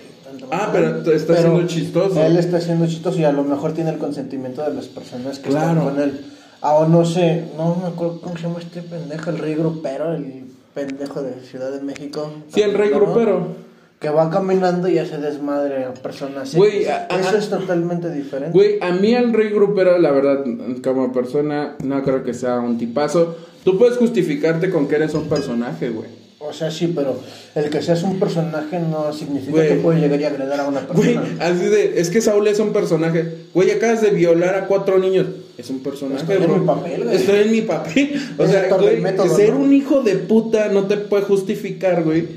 Ah, 0.51 0.67
madre". 0.67 0.91
pero 1.03 1.15
está 1.15 1.37
siendo 1.37 1.67
chistoso. 1.67 2.21
Él 2.23 2.37
está 2.37 2.59
siendo 2.61 2.85
chistoso 2.87 3.19
y 3.19 3.23
a 3.23 3.31
lo 3.31 3.43
mejor 3.43 3.73
tiene 3.73 3.91
el 3.91 3.97
consentimiento 3.97 4.61
de 4.63 4.73
las 4.73 4.85
personas 4.87 5.39
que 5.39 5.49
Claro. 5.49 5.79
están 5.79 5.93
con 5.93 6.01
él. 6.01 6.21
Ah, 6.61 6.75
o 6.75 6.87
no 6.87 7.03
sé, 7.05 7.45
no 7.57 7.75
me 7.81 7.87
acuerdo 7.87 8.21
cómo 8.21 8.37
se 8.37 8.43
llama 8.43 8.59
este 8.59 8.81
pendejo, 8.81 9.29
el 9.31 9.37
rey 9.39 9.53
grupero, 9.55 10.13
el 10.13 10.43
pendejo 10.73 11.21
de 11.21 11.33
Ciudad 11.41 11.71
de 11.71 11.81
México. 11.81 12.31
Sí, 12.53 12.61
el 12.61 12.73
rey 12.73 12.89
¿no? 12.89 12.99
grupero. 12.99 13.63
Que 13.99 14.09
va 14.09 14.29
caminando 14.29 14.89
y 14.89 14.97
hace 14.97 15.17
desmadre 15.17 15.85
a 15.85 15.93
personas. 15.93 16.53
Güey, 16.55 16.83
Eso 16.83 17.37
es 17.37 17.49
totalmente 17.49 18.11
diferente. 18.11 18.51
Güey, 18.51 18.77
a 18.81 18.91
mí 18.91 19.13
el 19.13 19.31
rey 19.31 19.49
grupero, 19.49 19.97
la 19.97 20.11
verdad, 20.11 20.43
como 20.83 21.13
persona, 21.13 21.75
no 21.83 22.03
creo 22.03 22.21
que 22.23 22.33
sea 22.33 22.59
un 22.59 22.77
tipazo. 22.77 23.35
Tú 23.63 23.77
puedes 23.77 23.97
justificarte 23.97 24.69
con 24.69 24.89
que 24.89 24.95
eres 24.95 25.13
un 25.13 25.29
personaje, 25.29 25.89
güey. 25.89 26.09
O 26.45 26.51
sea, 26.53 26.69
sí, 26.69 26.91
pero 26.93 27.19
el 27.55 27.69
que 27.69 27.81
seas 27.81 28.03
un 28.03 28.19
personaje 28.19 28.77
no 28.79 29.13
significa 29.13 29.65
que 29.67 29.75
puedes 29.75 30.01
llegar 30.01 30.19
y 30.19 30.23
agredar 30.25 30.59
a 30.59 30.67
una 30.67 30.81
Güey, 30.81 31.15
persona. 31.15 31.35
así 31.45 31.65
de, 31.65 31.93
es 31.99 32.09
que 32.09 32.21
Saúl 32.21 32.47
es 32.47 32.59
un 32.59 32.73
personaje. 32.73 33.25
Güey, 33.53 33.71
acabas 33.71 34.01
de 34.01 34.09
violar 34.11 34.55
a 34.55 34.67
cuatro 34.67 34.99
niños. 34.99 35.27
Es 35.57 35.69
un 35.69 35.79
personaje, 35.81 36.21
Estoy 36.21 36.43
en 36.43 36.59
mi 36.59 36.65
papel, 36.65 37.03
güey. 37.03 37.15
Estoy 37.15 37.39
en 37.39 37.51
mi 37.51 37.61
papel. 37.61 38.21
O 38.37 38.43
Es 38.43 38.51
sea, 38.51 38.77
método, 39.01 39.35
ser 39.35 39.51
¿no? 39.53 39.59
un 39.59 39.73
hijo 39.73 40.01
de 40.01 40.15
puta 40.15 40.69
no 40.69 40.83
te 40.87 40.97
puede 40.97 41.23
justificar, 41.23 42.03
güey. 42.03 42.27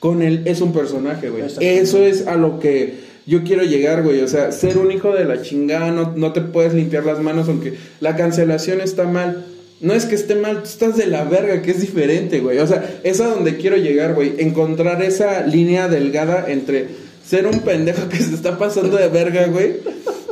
Con 0.00 0.22
él 0.22 0.42
es 0.46 0.60
un 0.60 0.72
personaje, 0.72 1.30
güey. 1.30 1.44
Eso 1.60 1.98
es 2.04 2.26
a 2.26 2.34
lo 2.36 2.58
que 2.58 2.94
yo 3.26 3.44
quiero 3.44 3.62
llegar, 3.62 4.02
güey. 4.02 4.20
O 4.22 4.28
sea, 4.28 4.50
ser 4.50 4.78
un 4.78 4.90
hijo 4.90 5.12
de 5.12 5.24
la 5.24 5.40
chingada, 5.42 5.92
no, 5.92 6.12
no 6.16 6.32
te 6.32 6.40
puedes 6.40 6.74
limpiar 6.74 7.04
las 7.06 7.20
manos 7.20 7.48
aunque 7.48 7.74
la 8.00 8.16
cancelación 8.16 8.80
está 8.80 9.04
mal. 9.04 9.44
No 9.82 9.94
es 9.94 10.04
que 10.04 10.14
esté 10.14 10.36
mal, 10.36 10.62
tú 10.62 10.68
estás 10.68 10.96
de 10.96 11.06
la 11.06 11.24
verga, 11.24 11.60
que 11.60 11.72
es 11.72 11.80
diferente, 11.80 12.38
güey. 12.38 12.58
O 12.58 12.66
sea, 12.68 13.00
es 13.02 13.20
a 13.20 13.26
donde 13.26 13.56
quiero 13.56 13.76
llegar, 13.76 14.14
güey. 14.14 14.34
Encontrar 14.38 15.02
esa 15.02 15.44
línea 15.44 15.88
delgada 15.88 16.46
entre 16.48 16.86
ser 17.26 17.48
un 17.48 17.60
pendejo 17.60 18.08
que 18.08 18.18
se 18.18 18.32
está 18.32 18.58
pasando 18.58 18.96
de 18.96 19.08
verga, 19.08 19.46
güey, 19.48 19.78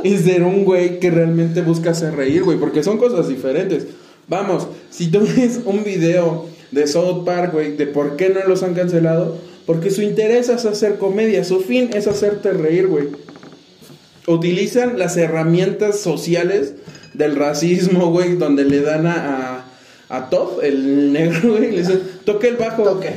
y 0.04 0.16
ser 0.19 0.45
un 0.45 0.64
güey 0.64 1.00
que 1.00 1.11
realmente 1.11 1.62
busca 1.62 1.90
hacer 1.90 2.14
reír, 2.14 2.45
güey. 2.45 2.59
Porque 2.59 2.85
son 2.85 2.97
cosas 2.97 3.28
diferentes. 3.28 3.88
Vamos, 4.28 4.69
si 4.88 5.09
tú 5.09 5.26
ves 5.37 5.59
un 5.64 5.83
video 5.83 6.47
de 6.71 6.87
South 6.87 7.25
Park, 7.25 7.52
güey, 7.52 7.76
de 7.76 7.88
por 7.88 8.14
qué 8.14 8.28
no 8.28 8.47
los 8.47 8.62
han 8.62 8.75
cancelado, 8.75 9.37
porque 9.66 9.90
su 9.90 10.02
interés 10.02 10.49
es 10.49 10.64
hacer 10.64 10.97
comedia, 10.99 11.42
su 11.42 11.61
fin 11.61 11.90
es 11.92 12.07
hacerte 12.07 12.52
reír, 12.52 12.87
güey. 12.87 13.09
Utilizan 14.28 14.97
las 14.97 15.16
herramientas 15.16 15.99
sociales 15.99 16.75
del 17.21 17.37
racismo, 17.37 18.11
güey, 18.11 18.35
donde 18.35 18.65
le 18.65 18.81
dan 18.81 19.07
a, 19.07 19.65
a, 20.09 20.17
a 20.17 20.29
Todd, 20.31 20.65
el 20.65 21.12
negro, 21.12 21.53
güey, 21.53 21.69
y 21.69 21.71
le 21.71 21.79
dicen, 21.83 22.00
toque 22.25 22.49
el 22.49 22.57
bajo. 22.57 22.83
Toque. 22.83 23.11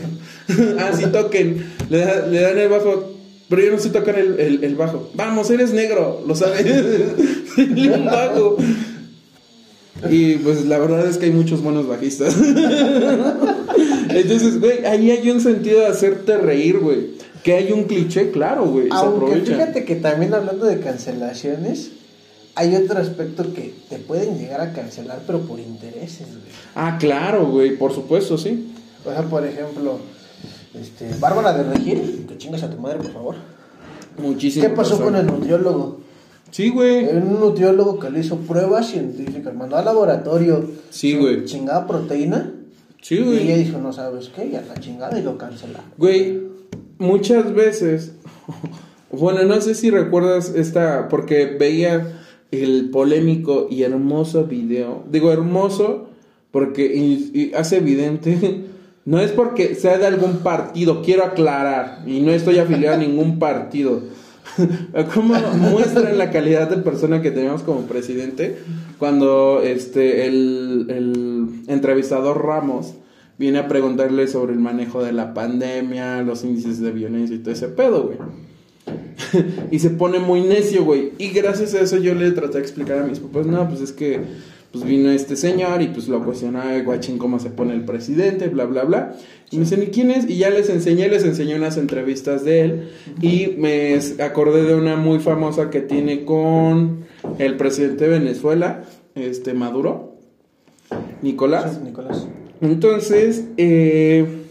ah, 0.79 0.91
sí, 0.95 1.05
toquen. 1.12 1.65
Le, 1.89 1.98
da- 1.98 2.27
le 2.27 2.39
dan 2.41 2.57
el 2.60 2.69
bajo. 2.69 3.10
Pero 3.50 3.62
yo 3.63 3.72
no 3.72 3.79
sé 3.79 3.89
tocar 3.89 4.17
el, 4.19 4.39
el- 4.39 4.63
el 4.63 4.75
bajo. 4.75 5.10
Vamos, 5.15 5.50
eres 5.50 5.74
negro, 5.74 6.24
lo 6.27 6.36
sabes. 6.36 6.65
Un 7.57 8.05
bajo. 8.05 8.57
Y 10.10 10.36
pues 10.36 10.65
la 10.65 10.79
verdad 10.79 11.07
es 11.07 11.17
que 11.17 11.25
hay 11.27 11.31
muchos 11.31 11.62
buenos 11.62 11.88
bajistas. 11.88 12.36
Entonces, 14.10 14.60
güey, 14.60 14.86
ahí 14.86 15.12
hay 15.12 15.29
un 15.29 15.39
sentido 15.41 15.79
de 15.79 15.88
hacerte 15.88 16.38
reír, 16.38 16.79
güey. 16.79 17.12
Que 17.43 17.53
hay 17.53 17.72
un 17.72 17.83
cliché, 17.86 18.31
claro, 18.31 18.65
güey. 18.65 18.88
Se 18.88 18.93
Aunque 18.93 19.25
aprovecha. 19.25 19.53
fíjate 19.53 19.86
que 19.86 19.95
también 19.95 20.33
hablando 20.33 20.65
de 20.65 20.79
cancelaciones, 20.79 21.91
hay 22.55 22.75
otro 22.75 23.00
aspecto 23.00 23.53
que 23.53 23.74
te 23.89 23.98
pueden 24.00 24.38
llegar 24.38 24.62
a 24.62 24.74
cancelar, 24.74 25.22
pero 25.25 25.41
por 25.41 25.60
intereses, 25.60 26.27
güey. 26.29 26.51
Ah, 26.75 26.98
claro, 27.00 27.48
güey, 27.48 27.77
por 27.77 27.93
supuesto, 27.93 28.38
sí. 28.38 28.74
O 29.05 29.10
sea, 29.12 29.24
por 29.24 29.45
ejemplo, 29.45 30.00
este, 30.79 31.10
Bárbara 31.19 31.53
de 31.53 31.63
Regil, 31.63 32.25
que 32.27 32.38
chingas 32.38 32.63
a 32.63 32.69
tu 32.69 32.79
madre, 32.79 33.00
por 33.00 33.12
favor. 33.13 33.36
Muchísimo. 34.17 34.65
¿Qué 34.65 34.72
pasó 34.72 35.01
con 35.01 35.15
el 35.15 35.25
nutriólogo? 35.25 36.01
Sí, 36.51 36.69
güey. 36.69 37.05
Era 37.05 37.17
un 37.19 37.39
nutriólogo 37.39 37.98
que 38.00 38.12
le 38.12 38.19
hizo 38.19 38.38
pruebas 38.38 38.88
científicas, 38.89 39.53
mandó 39.55 39.75
al 39.75 39.86
laboratorio 39.86 40.69
Sí, 40.91 41.15
güey. 41.17 41.45
chingada 41.45 41.88
proteína. 41.88 42.51
Sí, 43.01 43.15
Y 43.15 43.19
ella 43.22 43.55
güey. 43.55 43.63
dijo, 43.65 43.79
no 43.79 43.91
sabes 43.91 44.29
qué, 44.29 44.45
y 44.45 44.55
a 44.55 44.62
la 44.62 44.75
chingada 44.75 45.17
y 45.19 45.24
lo 45.24 45.38
cancelaron. 45.38 45.86
Güey, 45.98 46.39
muchas 47.00 47.53
veces. 47.53 48.13
Bueno, 49.15 49.43
no 49.43 49.62
sé 49.62 49.75
si 49.75 49.91
recuerdas 49.91 50.51
esta. 50.55 51.07
Porque 51.07 51.45
veía 51.45 52.22
el 52.62 52.89
polémico 52.91 53.67
y 53.69 53.83
hermoso 53.83 54.45
video. 54.45 55.03
Digo, 55.12 55.31
hermoso 55.31 56.10
porque 56.51 56.86
y- 56.95 57.31
y 57.33 57.53
hace 57.55 57.77
evidente. 57.77 58.65
No 59.05 59.19
es 59.19 59.31
porque 59.31 59.75
sea 59.75 59.98
de 59.98 60.05
algún 60.07 60.38
partido, 60.38 61.01
quiero 61.01 61.25
aclarar. 61.25 62.03
Y 62.07 62.22
no 62.22 62.31
estoy 62.31 62.60
afiliado 62.60 62.95
a 62.95 63.00
ningún 63.00 63.38
partido. 63.48 64.00
¿Cómo 65.13 65.33
muestran 65.57 66.17
la 66.17 66.31
calidad 66.31 66.69
de 66.69 66.77
persona 66.77 67.22
que 67.22 67.31
tenemos 67.31 67.63
como 67.63 67.81
presidente 67.81 68.60
cuando 69.00 69.62
este 69.62 70.25
el, 70.27 70.86
el 70.89 71.48
entrevistador 71.67 72.45
Ramos 72.45 72.93
viene 73.38 73.60
a 73.60 73.67
preguntarle 73.67 74.29
sobre 74.29 74.53
el 74.53 74.60
manejo 74.60 75.03
de 75.03 75.12
la 75.12 75.33
pandemia, 75.33 76.22
los 76.22 76.45
índices 76.45 76.79
de 76.79 76.91
violencia 76.91 77.36
y 77.36 77.39
todo 77.39 77.51
ese 77.53 77.67
pedo, 77.67 78.03
güey? 78.03 78.17
y 79.71 79.79
se 79.79 79.89
pone 79.89 80.19
muy 80.19 80.41
necio, 80.41 80.83
güey. 80.83 81.11
Y 81.17 81.29
gracias 81.29 81.73
a 81.73 81.81
eso 81.81 81.97
yo 81.97 82.13
le 82.15 82.31
traté 82.31 82.57
de 82.57 82.63
explicar 82.63 82.99
a 82.99 83.03
mis 83.05 83.19
papás, 83.19 83.45
no, 83.45 83.67
pues 83.67 83.81
es 83.81 83.91
que 83.91 84.19
pues 84.73 84.85
vino 84.85 85.11
este 85.11 85.35
señor 85.35 85.83
y 85.83 85.89
pues 85.89 86.07
lo 86.07 86.25
cuestionaba, 86.25 86.75
guachín, 86.79 87.19
cómo 87.19 87.39
se 87.39 87.51
pone 87.51 87.75
el 87.75 87.85
presidente, 87.85 88.47
bla, 88.47 88.65
bla, 88.65 88.83
bla. 88.83 89.15
Y 89.51 89.57
me 89.57 89.65
dicen, 89.65 89.83
¿y 89.83 89.87
quién 89.87 90.09
es? 90.09 90.27
Y 90.27 90.37
ya 90.37 90.49
les 90.49 90.67
enseñé, 90.69 91.07
les 91.09 91.23
enseñé 91.23 91.55
unas 91.55 91.77
entrevistas 91.77 92.43
de 92.43 92.61
él 92.61 92.89
y 93.21 93.53
me 93.59 93.99
acordé 94.19 94.63
de 94.63 94.73
una 94.73 94.95
muy 94.95 95.19
famosa 95.19 95.69
que 95.69 95.81
tiene 95.81 96.25
con 96.25 97.05
el 97.37 97.55
presidente 97.55 98.05
de 98.05 98.17
Venezuela, 98.17 98.83
este 99.13 99.53
Maduro, 99.53 100.15
Nicolás. 101.21 101.75
Sí, 101.75 101.85
Nicolás. 101.85 102.27
Entonces, 102.59 103.43
eh, 103.57 104.42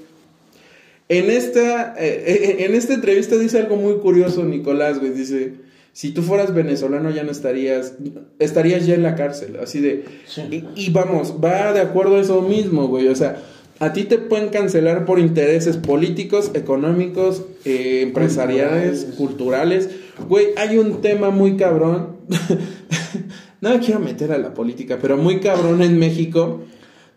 en, 1.18 1.30
esta, 1.30 1.94
eh, 1.98 2.24
eh, 2.26 2.64
en 2.64 2.74
esta 2.74 2.94
entrevista 2.94 3.36
dice 3.36 3.58
algo 3.58 3.76
muy 3.76 3.96
curioso 3.96 4.44
Nicolás, 4.44 4.98
güey. 4.98 5.12
Dice, 5.12 5.54
si 5.92 6.12
tú 6.12 6.22
fueras 6.22 6.54
venezolano 6.54 7.10
ya 7.10 7.22
no 7.22 7.30
estarías, 7.30 7.94
estarías 8.38 8.86
ya 8.86 8.94
en 8.94 9.02
la 9.02 9.14
cárcel. 9.14 9.58
Así 9.62 9.80
de... 9.80 10.04
Sí. 10.26 10.42
Y, 10.50 10.86
y 10.86 10.90
vamos, 10.90 11.36
va 11.42 11.72
de 11.72 11.80
acuerdo 11.80 12.16
a 12.16 12.20
eso 12.20 12.40
mismo, 12.42 12.88
güey. 12.88 13.08
O 13.08 13.14
sea, 13.14 13.42
a 13.82 13.92
ti 13.92 14.04
te 14.04 14.16
pueden 14.16 14.50
cancelar 14.50 15.04
por 15.04 15.18
intereses 15.18 15.76
políticos, 15.76 16.52
económicos, 16.54 17.42
eh, 17.64 18.02
empresariales, 18.02 19.08
culturales. 19.16 19.90
Güey, 20.28 20.50
hay 20.56 20.78
un 20.78 21.00
tema 21.00 21.30
muy 21.30 21.56
cabrón. 21.56 22.18
no 23.60 23.70
me 23.70 23.80
quiero 23.80 23.98
meter 23.98 24.30
a 24.30 24.38
la 24.38 24.54
política, 24.54 24.98
pero 25.02 25.16
muy 25.16 25.40
cabrón 25.40 25.82
en 25.82 25.98
México, 25.98 26.60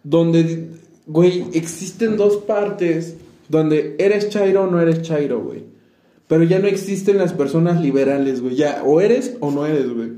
donde, 0.03 0.69
güey, 1.05 1.45
existen 1.53 2.17
dos 2.17 2.37
partes, 2.37 3.17
donde 3.49 3.95
eres 3.99 4.29
chairo 4.29 4.63
o 4.63 4.67
no 4.67 4.81
eres 4.81 5.01
chairo, 5.01 5.41
güey. 5.41 5.63
Pero 6.27 6.43
ya 6.43 6.59
no 6.59 6.67
existen 6.67 7.17
las 7.17 7.33
personas 7.33 7.81
liberales, 7.81 8.41
güey. 8.41 8.55
Ya, 8.55 8.81
o 8.83 8.99
eres 8.99 9.35
o 9.39 9.51
no 9.51 9.65
eres, 9.65 9.93
güey. 9.93 10.11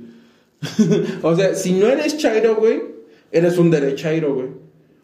o 1.22 1.36
sea, 1.36 1.54
si 1.56 1.74
no 1.74 1.88
eres 1.88 2.18
chairo, 2.18 2.56
güey, 2.56 2.82
eres 3.32 3.58
un 3.58 3.70
derechairo, 3.70 4.34
güey. 4.34 4.48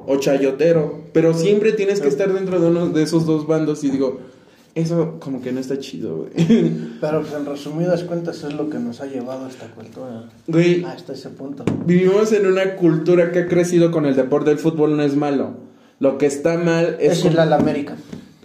O 0.05 0.17
chayotero. 0.17 1.03
Pero 1.13 1.33
siempre 1.33 1.73
tienes 1.73 2.01
que 2.01 2.07
estar 2.07 2.31
dentro 2.33 2.59
de 2.59 2.67
uno 2.67 2.89
de 2.89 3.03
esos 3.03 3.25
dos 3.25 3.47
bandos 3.47 3.83
y 3.83 3.91
digo, 3.91 4.19
eso 4.75 5.17
como 5.19 5.41
que 5.41 5.51
no 5.51 5.59
está 5.59 5.77
chido, 5.77 6.17
güey. 6.17 6.31
Pero 7.01 7.21
pues, 7.21 7.33
en 7.33 7.45
resumidas 7.45 8.03
cuentas 8.03 8.43
es 8.43 8.53
lo 8.53 8.69
que 8.69 8.79
nos 8.79 9.01
ha 9.01 9.05
llevado 9.05 9.45
a 9.45 9.49
esta 9.49 9.67
cultura. 9.67 10.29
Güey, 10.47 10.83
Hasta 10.83 11.13
ese 11.13 11.29
punto. 11.29 11.63
vivimos 11.85 12.31
en 12.33 12.47
una 12.47 12.75
cultura 12.75 13.31
que 13.31 13.39
ha 13.39 13.47
crecido 13.47 13.91
con 13.91 14.05
el 14.05 14.15
deporte 14.15 14.49
del 14.49 14.59
fútbol, 14.59 14.97
no 14.97 15.03
es 15.03 15.15
malo. 15.15 15.55
Lo 16.03 16.17
que 16.17 16.25
está 16.25 16.57
mal 16.57 16.97
es... 16.99 17.23
Es 17.23 17.33
la 17.33 17.43
América. 17.55 17.95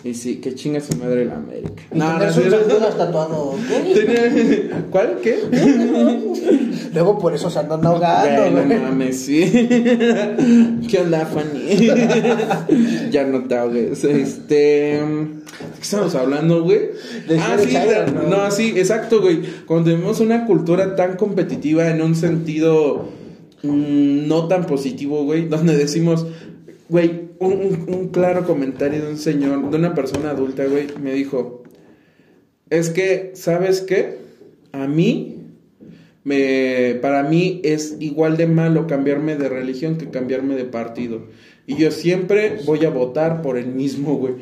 Y 0.05 0.15
sí, 0.15 0.37
que 0.37 0.55
chinga 0.55 0.79
su 0.79 0.97
madre 0.97 1.25
la 1.25 1.35
América. 1.35 1.83
Y 1.93 1.99
no, 1.99 2.17
no. 2.21 2.25
Honduras 2.25 2.97
tatuado. 2.97 3.57
Tenía- 3.95 4.85
¿Cuál? 4.93 5.19
¿Qué? 5.25 5.41
Luego 6.95 7.19
por 7.19 7.35
eso 7.35 7.51
se 7.51 7.59
andan 7.59 7.85
ahogando, 7.85 8.53
Güey, 8.53 8.67
no 8.79 8.83
mames, 8.85 9.21
sí. 9.23 9.41
¿Qué 10.89 10.99
onda, 11.03 11.27
Fanny? 11.27 11.91
ya 13.11 13.25
no 13.25 13.43
te 13.49 13.57
ahogues. 13.57 14.05
Este. 14.05 14.55
¿De 14.55 15.27
qué 15.77 15.83
estamos 15.83 16.15
hablando, 16.15 16.63
güey? 16.63 16.79
De 17.29 17.37
Ah, 17.41 17.57
sí, 17.59 17.77
¿no? 18.15 18.23
no, 18.29 18.51
sí, 18.53 18.75
exacto, 18.77 19.21
güey. 19.21 19.41
Cuando 19.67 19.91
tenemos 19.91 20.21
una 20.21 20.47
cultura 20.47 20.95
tan 20.95 21.17
competitiva 21.17 21.89
en 21.89 22.03
un 22.03 22.15
sentido 22.15 23.09
mm, 23.65 24.29
no 24.29 24.47
tan 24.47 24.65
positivo, 24.65 25.25
güey, 25.25 25.49
donde 25.49 25.77
decimos, 25.77 26.25
güey, 26.89 27.28
un, 27.41 28.09
claro 28.13 28.45
comentario 28.47 29.05
de 29.05 29.11
un 29.11 29.19
señor, 29.19 29.71
de 29.71 29.77
una 29.77 29.95
persona 29.95 30.31
adulta, 30.31 30.65
güey, 30.67 30.87
me 31.01 31.13
dijo: 31.13 31.63
Es 32.71 32.91
que, 32.91 33.33
¿sabes 33.35 33.81
qué? 33.81 34.19
A 34.73 34.87
mí 34.87 35.37
me, 36.25 36.99
para 37.01 37.23
mí 37.23 37.61
es 37.65 37.97
igual 38.01 38.37
de 38.37 38.47
malo 38.47 38.87
cambiarme 38.87 39.37
de 39.37 39.49
religión 39.49 39.97
que 39.97 40.11
cambiarme 40.11 40.55
de 40.55 40.65
partido. 40.65 41.27
Y 41.67 41.77
yo 41.77 41.91
siempre 41.91 42.59
voy 42.65 42.85
a 42.85 42.91
votar 42.91 43.43
por 43.43 43.59
el 43.59 43.67
mismo, 43.67 44.17
güey. 44.17 44.35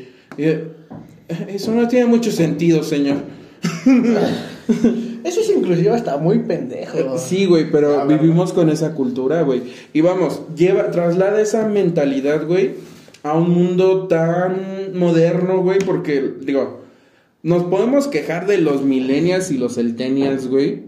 Eso 1.48 1.74
no 1.74 1.88
tiene 1.88 2.06
mucho 2.06 2.30
sentido, 2.30 2.82
señor. 2.82 3.18
Eso 5.26 5.40
es 5.40 5.50
inclusive 5.50 5.90
hasta 5.90 6.18
muy 6.18 6.38
pendejo. 6.38 7.18
Sí, 7.18 7.46
güey, 7.46 7.68
pero 7.68 8.06
vivimos 8.06 8.52
con 8.52 8.70
esa 8.70 8.94
cultura, 8.94 9.42
güey. 9.42 9.60
Y 9.92 10.00
vamos, 10.00 10.42
lleva, 10.54 10.92
traslada 10.92 11.40
esa 11.40 11.66
mentalidad, 11.66 12.46
güey, 12.46 12.74
a 13.24 13.36
un 13.36 13.50
mundo 13.50 14.06
tan 14.06 14.96
moderno, 14.96 15.62
güey, 15.62 15.80
porque, 15.80 16.34
digo, 16.42 16.82
nos 17.42 17.64
podemos 17.64 18.06
quejar 18.06 18.46
de 18.46 18.58
los 18.58 18.82
millennials 18.82 19.50
y 19.50 19.58
los 19.58 19.74
centennials, 19.74 20.46
güey, 20.46 20.84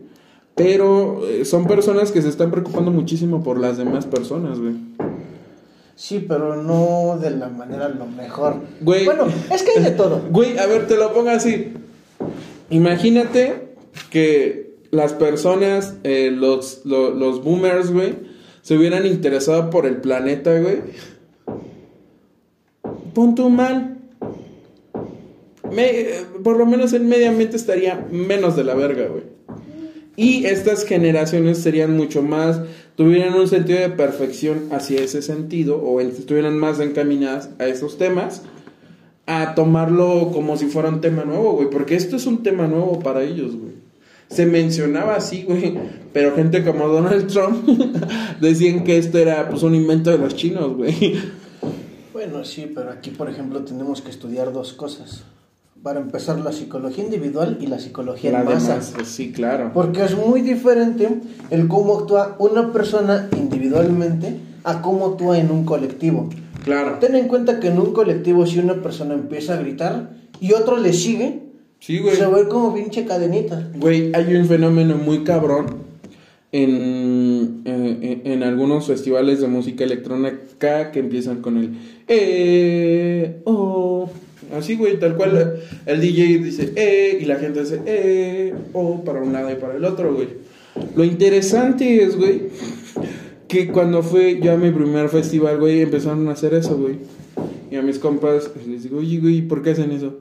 pero 0.55 1.27
eh, 1.29 1.45
son 1.45 1.67
personas 1.67 2.13
que 2.13 2.23
se 2.23 2.29
están 2.29 2.53
preocupando 2.53 2.93
muchísimo 2.93 3.43
por 3.43 3.59
las 3.59 3.77
demás 3.77 4.07
personas, 4.07 4.61
güey. 4.61 4.75
Sí, 5.97 6.25
pero 6.29 6.63
no 6.63 7.19
de 7.21 7.31
la 7.31 7.49
manera 7.49 7.89
lo 7.89 8.07
mejor. 8.07 8.61
Güey. 8.83 9.05
Bueno, 9.05 9.27
es 9.53 9.65
que 9.65 9.73
hay 9.79 9.83
de 9.83 9.91
todo. 9.91 10.23
Güey, 10.31 10.57
a 10.59 10.67
ver, 10.67 10.87
te 10.87 10.97
lo 10.97 11.13
pongo 11.13 11.31
así. 11.31 11.73
Imagínate 12.71 13.68
que 14.05 14.71
las 14.91 15.13
personas, 15.13 15.95
eh, 16.05 16.31
los, 16.35 16.83
lo- 16.85 17.11
los 17.11 17.43
boomers, 17.45 17.91
güey, 17.91 18.15
se 18.63 18.77
hubieran 18.77 19.07
interesado 19.07 19.71
por 19.71 19.87
el 19.87 19.97
planeta, 19.99 20.59
güey. 20.59 20.79
Pon 23.15 23.35
tú 23.35 23.51
mal. 23.51 23.99
Me- 25.73 25.91
eh, 26.01 26.15
por 26.43 26.57
lo 26.57 26.67
menos 26.67 26.93
el 26.93 27.05
medio 27.05 27.29
ambiente 27.29 27.57
estaría 27.57 28.07
menos 28.11 28.57
de 28.57 28.65
la 28.65 28.75
verga, 28.75 29.07
güey. 29.09 29.25
Y 30.17 30.47
estas 30.47 30.85
generaciones 30.85 31.59
serían 31.59 31.97
mucho 31.97 32.23
más, 32.23 32.61
tuvieran 32.97 33.35
un 33.35 33.47
sentido 33.47 33.79
de 33.79 33.91
perfección 33.91 34.65
hacia 34.73 35.01
ese 35.01 35.23
sentido, 35.23 35.77
o 35.81 36.01
estuvieran 36.01 36.59
más 36.59 36.81
encaminadas 36.81 37.51
a 37.61 37.67
esos 37.67 37.99
temas, 37.99 38.43
a 39.27 39.55
tomarlo 39.55 40.31
como 40.33 40.57
si 40.57 40.67
fuera 40.67 40.89
un 40.89 41.01
tema 41.01 41.25
nuevo, 41.25 41.53
güey, 41.53 41.71
porque 41.71 41.95
esto 41.95 42.17
es 42.17 42.27
un 42.27 42.43
tema 42.43 42.67
nuevo 42.67 42.99
para 42.99 43.23
ellos, 43.23 43.55
güey. 43.55 43.75
Se 44.29 44.47
mencionaba 44.47 45.17
así, 45.17 45.45
güey, 45.45 45.79
pero 46.13 46.35
gente 46.35 46.65
como 46.65 46.87
Donald 46.89 47.27
Trump 47.29 47.67
decían 48.41 48.85
que 48.85 48.99
esto 48.99 49.19
era 49.19 49.49
pues 49.49 49.63
un 49.63 49.75
invento 49.75 50.11
de 50.11 50.19
los 50.19 50.37
chinos, 50.37 50.77
güey. 50.77 51.17
Bueno, 52.13 52.45
sí, 52.45 52.71
pero 52.75 52.91
aquí, 52.91 53.11
por 53.11 53.31
ejemplo, 53.31 53.61
tenemos 53.63 54.03
que 54.03 54.11
estudiar 54.11 54.53
dos 54.53 54.73
cosas. 54.73 55.23
Para 55.83 56.01
empezar, 56.01 56.41
la 56.41 56.53
psicología 56.53 57.05
individual 57.05 57.59
y 57.61 57.69
la 57.69 57.79
psicología 57.79 58.33
La 58.33 58.41
en 58.41 58.47
masa. 58.47 58.81
pues, 58.95 59.07
sí, 59.09 59.31
claro. 59.31 59.71
Porque 59.73 60.05
es 60.05 60.17
muy 60.17 60.43
diferente 60.43 61.09
el 61.51 61.69
cómo 61.69 62.01
actúa 62.01 62.35
una 62.41 62.73
persona 62.73 63.29
individualmente 63.37 64.37
a 64.65 64.83
cómo 64.83 65.07
actúa 65.07 65.39
en 65.39 65.51
un 65.53 65.65
colectivo. 65.65 66.29
Claro. 66.65 66.99
Ten 67.01 67.15
en 67.15 67.29
cuenta 67.29 67.61
que 67.61 67.69
en 67.69 67.79
un 67.79 67.93
colectivo 67.93 68.45
si 68.47 68.59
una 68.59 68.83
persona 68.83 69.15
empieza 69.15 69.55
a 69.55 69.59
gritar 69.59 70.11
y 70.41 70.53
otro 70.53 70.77
le 70.77 70.93
sigue, 70.93 71.48
Sí, 71.81 71.99
güey. 71.99 72.17
se 72.17 72.27
va 72.27 72.39
a 72.39 72.41
ir 72.41 72.49
como 72.49 72.75
pinche 72.75 73.05
cadenita. 73.05 73.71
Güey, 73.77 74.13
hay 74.15 74.35
un 74.35 74.47
fenómeno 74.47 74.97
muy 74.97 75.25
cabrón 75.25 75.89
en, 76.53 77.63
en, 77.65 78.23
en 78.25 78.43
algunos 78.43 78.87
festivales 78.87 79.41
de 79.41 79.49
música 79.49 79.85
electrónica 79.85 80.91
que 80.91 80.99
empiezan 80.99 81.43
con 81.43 81.59
el 81.59 81.71
eh, 82.09 83.41
oh. 83.45 84.11
Así, 84.57 84.77
güey, 84.77 84.99
tal 84.99 85.15
cual 85.15 85.61
el 85.85 86.01
DJ 86.01 86.39
dice 86.39 86.73
eh 86.75 87.19
y 87.21 87.27
la 87.27 87.37
gente 87.37 87.61
dice 87.61 87.83
eh, 87.85 88.55
oh, 88.73 89.05
para 89.05 89.21
un 89.23 89.33
lado 89.33 89.53
y 89.53 89.57
para 89.57 89.77
el 89.77 89.85
otro, 89.85 90.15
güey. 90.15 90.29
Lo 90.97 91.05
interesante 91.05 92.03
es, 92.03 92.17
güey, 92.17 92.45
que 93.47 93.69
cuando 93.69 94.03
fue 94.03 94.41
yo 94.41 94.53
a 94.53 94.57
mi 94.57 94.71
primer 94.71 95.11
festival, 95.11 95.59
güey, 95.59 95.83
empezaron 95.83 96.27
a 96.29 96.33
hacer 96.33 96.55
eso, 96.55 96.79
güey. 96.79 96.97
Y 97.71 97.77
a 97.77 97.83
mis 97.83 97.99
compas 97.99 98.51
les 98.67 98.85
digo, 98.85 98.99
oye, 98.99 99.19
güey, 99.19 99.43
¿por 99.43 99.63
qué 99.63 99.71
hacen 99.71 99.93
eso? 99.93 100.17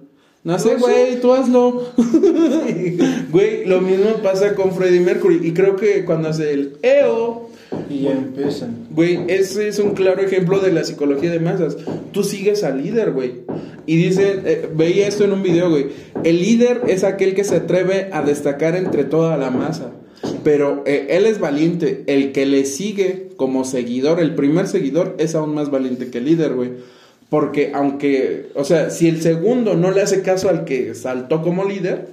No 0.48 0.58
sé, 0.58 0.74
No 0.76 0.80
sé. 0.80 0.80
güey, 0.80 1.20
tú 1.20 1.34
hazlo. 1.34 1.84
Güey, 3.32 3.66
lo 3.66 3.82
mismo 3.82 4.22
pasa 4.24 4.56
con 4.56 4.72
Freddie 4.74 5.02
Mercury. 5.02 5.42
Y 5.44 5.52
creo 5.52 5.76
que 5.76 6.06
cuando 6.06 6.30
hace 6.30 6.54
el 6.54 6.78
EO, 6.82 7.50
Y 7.90 8.04
ya 8.04 8.12
empiezan. 8.12 8.88
güey, 8.92 9.20
ese 9.28 9.68
es 9.68 9.80
un 9.80 9.92
claro 9.92 10.22
ejemplo 10.22 10.60
de 10.60 10.72
la 10.72 10.86
psicología 10.86 11.32
de 11.32 11.42
masas. 11.42 11.76
Tú 12.14 12.24
sigues 12.24 12.64
al 12.64 12.82
líder, 12.82 13.12
güey. 13.12 13.42
Y 13.86 13.98
dice, 13.98 14.40
eh, 14.46 14.70
veía 14.74 15.10
esto 15.10 15.26
en 15.26 15.34
un 15.34 15.44
video, 15.44 15.70
güey. 15.70 15.88
El 16.24 16.40
líder 16.40 16.84
es 16.88 17.04
aquel 17.04 17.36
que 17.36 17.44
se 17.44 17.58
atreve 17.58 18.08
a 18.14 18.22
destacar 18.22 18.78
entre 18.78 19.04
toda 19.04 19.36
la 19.36 19.52
masa. 19.52 19.92
Pero 20.46 20.82
eh, 20.86 21.08
él 21.10 21.26
es 21.26 21.42
valiente. 21.42 22.06
El 22.08 22.32
que 22.32 22.46
le 22.46 22.64
sigue 22.66 23.32
como 23.36 23.66
seguidor, 23.66 24.22
el 24.22 24.34
primer 24.34 24.68
seguidor, 24.68 25.16
es 25.20 25.36
aún 25.36 25.54
más 25.54 25.72
valiente 25.72 26.10
que 26.10 26.20
el 26.20 26.26
líder, 26.26 26.54
güey. 26.54 26.72
Porque 27.30 27.72
aunque, 27.74 28.50
o 28.56 28.64
sea, 28.64 28.90
si 28.90 29.08
el 29.08 29.22
segundo 29.22 29.76
no 29.76 29.92
le 29.92 30.02
hace 30.02 30.22
caso 30.22 30.50
al 30.50 30.64
que 30.64 30.96
saltó 30.96 31.42
como 31.42 31.66
líder, 31.66 32.08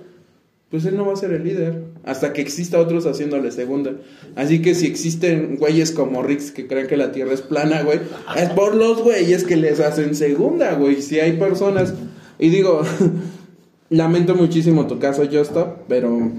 pues 0.71 0.85
él 0.87 0.97
no 0.97 1.07
va 1.07 1.13
a 1.13 1.17
ser 1.17 1.33
el 1.33 1.45
líder. 1.45 1.85
Hasta 2.05 2.33
que 2.33 2.43
exista 2.43 2.81
otros 2.81 3.07
haciéndole 3.07 3.53
segunda. 3.53 3.93
Así 4.35 4.61
que 4.61 4.75
si 4.75 4.87
existen 4.87 5.57
güeyes 5.57 5.93
como 5.93 6.23
Rix 6.23 6.51
que 6.51 6.67
creen 6.67 6.89
que 6.89 6.97
la 6.97 7.13
tierra 7.13 7.33
es 7.33 7.43
plana, 7.43 7.83
güey, 7.83 8.01
es 8.37 8.51
por 8.51 8.75
los 8.75 9.03
güeyes 9.03 9.45
que 9.45 9.57
les 9.57 9.79
hacen 9.81 10.17
segunda, 10.17 10.75
güey. 10.75 11.01
Si 11.01 11.21
hay 11.21 11.35
personas. 11.35 11.95
Y 12.41 12.49
digo, 12.49 12.83
lamento 13.91 14.35
muchísimo 14.35 14.89
tu 14.89 14.99
caso, 14.99 15.23
Justo, 15.31 15.79
pero 15.89 16.33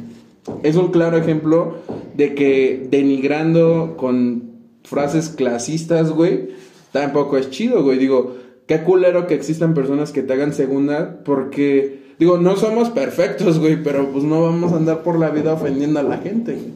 es 0.64 0.76
un 0.76 0.92
claro 0.92 1.18
ejemplo 1.18 1.78
de 2.16 2.36
que 2.36 2.88
denigrando 2.92 3.96
con 3.98 4.52
frases 4.84 5.30
clasistas, 5.30 6.12
güey, 6.12 6.50
tampoco 6.92 7.38
es 7.38 7.50
chido, 7.50 7.84
güey. 7.84 7.98
Digo, 7.98 8.36
qué 8.68 8.84
culero 8.84 9.28
que 9.28 9.36
existan 9.36 9.74
personas 9.74 10.12
que 10.12 10.24
te 10.24 10.34
hagan 10.34 10.54
segunda 10.54 11.18
porque, 11.24 12.14
digo, 12.20 12.38
no 12.38 12.56
somos 12.56 12.90
perfectos, 12.90 13.60
güey, 13.60 13.82
pero 13.82 14.12
pues 14.12 14.24
no 14.24 14.42
vamos 14.42 14.74
a 14.74 14.78
andar 14.78 15.04
por 15.04 15.20
la 15.20 15.30
vida 15.30 15.54
ofendiendo 15.54 16.00
a 16.00 16.04
la 16.04 16.18
gente. 16.18 16.54
güey. 16.54 16.74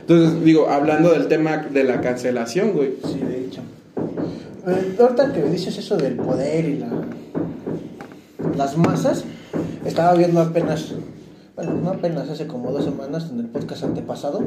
Entonces, 0.00 0.44
digo, 0.44 0.68
hablando 0.68 1.12
del 1.12 1.28
tema 1.28 1.58
de 1.58 1.84
la 1.84 2.00
cancelación, 2.00 2.72
güey. 2.72 2.94
Sí, 3.04 3.20
de 3.20 3.44
hecho. 3.44 3.60
Eh, 4.66 4.96
ahorita 4.98 5.32
que 5.32 5.42
dices 5.44 5.78
eso 5.78 5.96
del 5.96 6.16
poder 6.16 6.64
y 6.68 6.78
la, 6.78 6.88
las 8.56 8.76
masas, 8.76 9.24
estaba 9.84 10.14
viendo 10.14 10.40
apenas, 10.40 10.94
bueno, 11.56 11.74
no 11.74 11.90
apenas, 11.90 12.28
hace 12.28 12.46
como 12.46 12.72
dos 12.72 12.84
semanas 12.84 13.30
en 13.32 13.40
el 13.40 13.46
podcast 13.46 13.84
antepasado, 13.84 14.42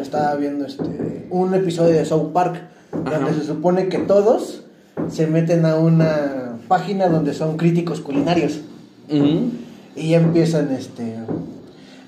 estaba 0.00 0.34
viendo 0.36 0.66
este 0.66 1.26
un 1.30 1.54
episodio 1.54 1.94
de 1.94 2.04
South 2.04 2.32
Park, 2.32 2.60
donde 2.92 3.34
se 3.34 3.44
supone 3.44 3.88
que 3.88 3.98
todos 3.98 4.64
se 5.08 5.26
meten 5.26 5.66
a 5.66 5.76
una 5.76 6.58
página 6.68 7.08
donde 7.08 7.34
son 7.34 7.56
críticos 7.56 8.00
culinarios 8.00 8.60
Ujú. 9.08 9.50
y 9.96 10.10
ya 10.10 10.18
empiezan 10.18 10.70
este 10.72 11.16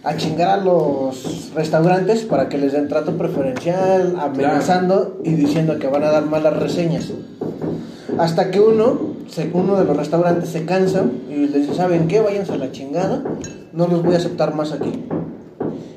a 0.05 0.17
chingar 0.17 0.49
a 0.49 0.57
los 0.57 1.53
restaurantes 1.55 2.23
para 2.23 2.49
que 2.49 2.59
les 2.59 2.73
den 2.73 2.89
trato 2.89 3.17
preferencial, 3.17 4.17
amenazando 4.19 5.21
y 5.25 5.31
diciendo 5.35 5.79
que 5.79 5.87
van 5.87 6.03
a 6.03 6.11
dar 6.11 6.27
malas 6.27 6.57
reseñas. 6.57 7.13
Hasta 8.19 8.51
que 8.51 8.61
uno, 8.61 9.15
uno 9.53 9.77
de 9.77 9.85
los 9.85 9.97
restaurantes 9.97 10.49
se 10.49 10.65
cansa 10.65 11.05
y 11.31 11.37
les 11.37 11.55
dice, 11.55 11.75
¿saben 11.75 12.09
qué? 12.09 12.21
Váyanse 12.21 12.53
a 12.53 12.57
la 12.57 12.73
chingada, 12.73 13.23
no 13.73 13.87
los 13.87 14.03
voy 14.03 14.15
a 14.15 14.19
aceptar 14.19 14.55
más 14.55 14.73
aquí. 14.73 14.93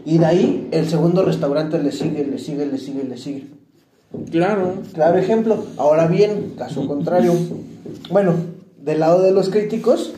Y 0.05 0.19
de 0.19 0.25
ahí 0.25 0.67
el 0.71 0.87
segundo 0.87 1.25
restaurante 1.25 1.81
le 1.81 1.91
sigue, 1.91 2.25
le 2.25 2.37
sigue, 2.37 2.67
le 2.67 2.77
sigue, 2.77 3.03
le 3.03 3.17
sigue. 3.17 3.47
Claro. 4.31 4.75
Claro 4.93 5.17
ejemplo. 5.17 5.65
Ahora 5.77 6.07
bien, 6.07 6.53
caso 6.57 6.87
contrario. 6.87 7.33
Bueno, 8.09 8.33
del 8.81 8.99
lado 8.99 9.21
de 9.21 9.31
los 9.31 9.49
críticos, 9.49 10.13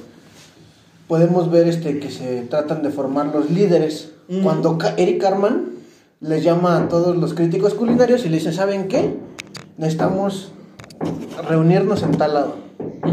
podemos 1.07 1.49
ver 1.49 1.67
este 1.67 1.99
que 1.99 2.11
se 2.11 2.41
tratan 2.41 2.83
de 2.83 2.89
formar 2.89 3.27
los 3.27 3.49
líderes. 3.49 4.11
Mm. 4.27 4.43
Cuando 4.43 4.77
Eric 4.97 5.21
Carman 5.21 5.71
les 6.19 6.43
llama 6.43 6.77
a 6.77 6.87
todos 6.89 7.15
los 7.15 7.33
críticos 7.33 7.73
culinarios 7.73 8.25
y 8.25 8.29
le 8.29 8.37
dice, 8.37 8.51
¿saben 8.51 8.87
qué? 8.87 9.15
Necesitamos 9.77 10.51
reunirnos 11.47 12.03
en 12.03 12.11
tal 12.11 12.33
lado. 12.33 12.55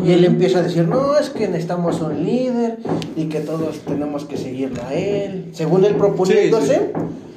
Y 0.04 0.12
él 0.12 0.24
empieza 0.24 0.58
a 0.58 0.62
decir, 0.62 0.88
no, 0.88 1.16
es 1.16 1.30
que 1.30 1.46
necesitamos 1.46 2.00
un 2.00 2.24
líder 2.24 2.78
y 3.16 3.26
que 3.28 3.40
todos 3.40 3.78
tenemos 3.80 4.24
que 4.24 4.36
seguirlo 4.36 4.82
a 4.82 4.92
él. 4.94 5.50
Según 5.52 5.84
él 5.84 5.94
proponiéndose. 5.94 6.74
Sí, 6.74 7.33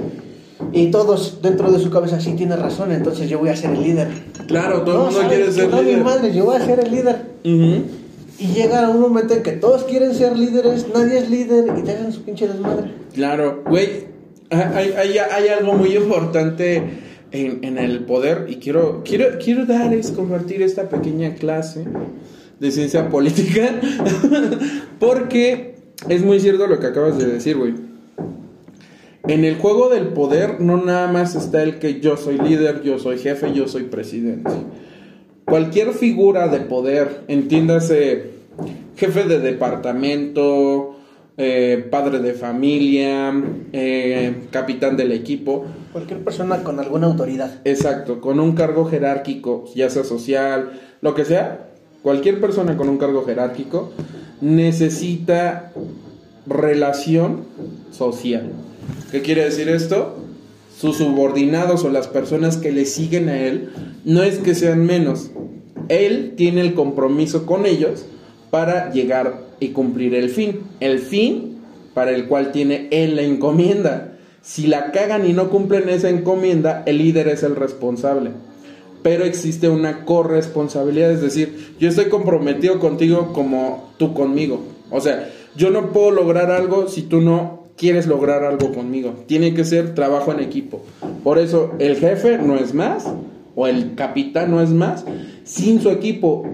Y 0.73 0.91
todos 0.91 1.41
dentro 1.41 1.71
de 1.71 1.80
su 1.80 1.89
cabeza, 1.89 2.19
sí 2.19 2.34
tiene 2.34 2.56
razón, 2.56 2.91
entonces 2.91 3.30
yo 3.30 3.39
voy 3.39 3.49
a 3.49 3.56
ser 3.56 3.71
el 3.71 3.84
líder. 3.84 4.08
Claro, 4.47 4.82
todo 4.84 4.91
el 4.91 4.97
No, 4.97 5.03
mundo 5.06 5.21
¿saben 5.21 5.38
quiere 5.38 5.51
ser 5.51 5.69
No, 5.69 5.77
mi 5.77 5.84
líder. 5.86 6.03
madre, 6.03 6.34
yo 6.34 6.45
voy 6.45 6.56
a 6.58 6.65
ser 6.65 6.80
el 6.80 6.91
líder. 6.91 7.15
Ujú. 7.43 7.84
Y 8.39 8.47
llega 8.53 8.89
un 8.89 8.99
momento 9.01 9.34
en 9.34 9.43
que 9.43 9.53
todos 9.53 9.84
quieren 9.86 10.13
ser 10.13 10.38
líderes, 10.38 10.86
nadie 10.93 11.19
es 11.19 11.30
líder 11.30 11.65
y 11.77 11.82
te 11.84 11.91
hagan 11.93 12.12
su 12.13 12.21
pinche 12.21 12.47
desmadre. 12.47 12.91
Claro, 13.15 13.63
güey, 13.67 14.06
hay, 14.51 14.93
hay, 14.97 15.17
hay 15.17 15.47
algo 15.47 15.73
muy 15.73 15.95
importante 15.95 16.84
en, 17.32 17.63
en 17.63 17.77
el 17.80 18.01
poder 18.06 18.45
y 18.47 18.58
quiero, 18.58 19.01
quiero, 19.03 19.39
quiero 19.43 19.65
dar, 19.65 19.93
es 19.93 20.12
compartir 20.12 20.62
esta 20.62 20.88
pequeña 20.88 21.34
clase 21.36 21.86
de 22.60 22.71
ciencia 22.71 23.10
política 23.10 23.69
porque 24.99 25.75
es 26.10 26.23
muy 26.23 26.39
cierto 26.39 26.67
lo 26.67 26.80
que 26.80 26.88
acabas 26.88 27.17
de 27.17 27.25
decir, 27.25 27.58
güey. 27.58 27.73
En 29.27 29.43
el 29.43 29.57
juego 29.57 29.89
del 29.89 30.07
poder 30.07 30.61
no 30.61 30.77
nada 30.77 31.11
más 31.11 31.35
está 31.35 31.61
el 31.61 31.79
que 31.79 31.99
yo 31.99 32.15
soy 32.15 32.37
líder, 32.37 32.81
yo 32.81 32.97
soy 32.97 33.17
jefe, 33.17 33.51
yo 33.53 33.67
soy 33.67 33.83
presidente. 33.83 34.51
Cualquier 35.43 35.91
figura 35.93 36.47
de 36.47 36.61
poder, 36.61 37.23
entiéndase 37.27 38.31
jefe 38.95 39.23
de 39.23 39.39
departamento, 39.39 40.95
eh, 41.35 41.85
padre 41.91 42.19
de 42.19 42.33
familia, 42.33 43.33
eh, 43.73 44.47
capitán 44.49 44.95
del 44.95 45.11
equipo. 45.11 45.65
Cualquier 45.91 46.23
persona 46.23 46.63
con 46.63 46.79
alguna 46.79 47.07
autoridad. 47.07 47.59
Exacto, 47.65 48.21
con 48.21 48.39
un 48.39 48.53
cargo 48.53 48.85
jerárquico, 48.85 49.65
ya 49.75 49.89
sea 49.89 50.05
social, 50.05 50.79
lo 51.01 51.15
que 51.15 51.25
sea, 51.25 51.67
cualquier 52.01 52.39
persona 52.39 52.77
con 52.77 52.87
un 52.87 52.97
cargo 52.97 53.25
jerárquico 53.25 53.91
necesita 54.39 55.73
relación 56.47 57.43
social. 57.91 58.51
¿Qué 59.12 59.21
quiere 59.21 59.45
decir 59.45 59.69
esto? 59.69 60.17
Sus 60.80 60.97
subordinados 60.97 61.84
o 61.84 61.89
las 61.89 62.08
personas 62.08 62.58
que 62.58 62.71
le 62.71 62.86
siguen 62.86 63.30
a 63.30 63.39
él 63.39 63.69
no 64.06 64.21
es 64.23 64.38
que 64.39 64.54
sean 64.54 64.86
menos. 64.86 65.32
Él 65.89 66.34
tiene 66.36 66.62
el 66.62 66.73
compromiso 66.73 67.45
con 67.45 67.65
ellos 67.65 68.06
para 68.52 68.91
llegar 68.91 69.47
y 69.60 69.69
cumplir 69.69 70.13
el 70.13 70.30
fin. 70.30 70.60
El 70.80 71.00
fin 71.00 71.58
para 71.93 72.12
el 72.12 72.28
cual 72.28 72.52
tiene 72.52 72.88
él 72.91 73.15
la 73.15 73.23
encomienda. 73.23 74.17
Si 74.41 74.67
la 74.67 74.91
cagan 74.91 75.28
y 75.28 75.34
no 75.34 75.50
cumplen 75.50 75.89
esa 75.89 76.10
encomienda, 76.10 76.84
el 76.86 77.00
líder 77.00 77.28
es 77.28 77.43
el 77.43 77.56
responsable. 77.56 78.32
Pero 79.04 79.26
existe 79.26 79.69
una 79.69 80.06
corresponsabilidad, 80.06 81.12
es 81.12 81.21
decir, 81.21 81.73
yo 81.80 81.89
estoy 81.89 82.06
comprometido 82.06 82.80
contigo 82.80 83.34
como 83.34 83.93
tú 83.97 84.13
conmigo. 84.13 84.63
O 84.91 85.02
sea, 85.02 85.30
yo 85.56 85.69
no 85.69 85.91
puedo 85.91 86.12
lograr 86.12 86.52
algo 86.52 86.88
si 86.88 87.02
tú 87.02 87.19
no 87.21 87.66
quieres 87.77 88.07
lograr 88.07 88.43
algo 88.43 88.73
conmigo. 88.73 89.13
Tiene 89.27 89.53
que 89.53 89.63
ser 89.63 89.95
trabajo 89.95 90.31
en 90.31 90.39
equipo. 90.39 90.83
Por 91.23 91.37
eso 91.37 91.73
el 91.79 91.95
jefe 91.95 92.37
no 92.37 92.57
es 92.57 92.73
más, 92.73 93.05
o 93.55 93.67
el 93.67 93.95
capitán 93.95 94.51
no 94.51 94.61
es 94.61 94.69
más, 94.69 95.05
sin 95.43 95.81
su 95.81 95.89
equipo. 95.89 96.45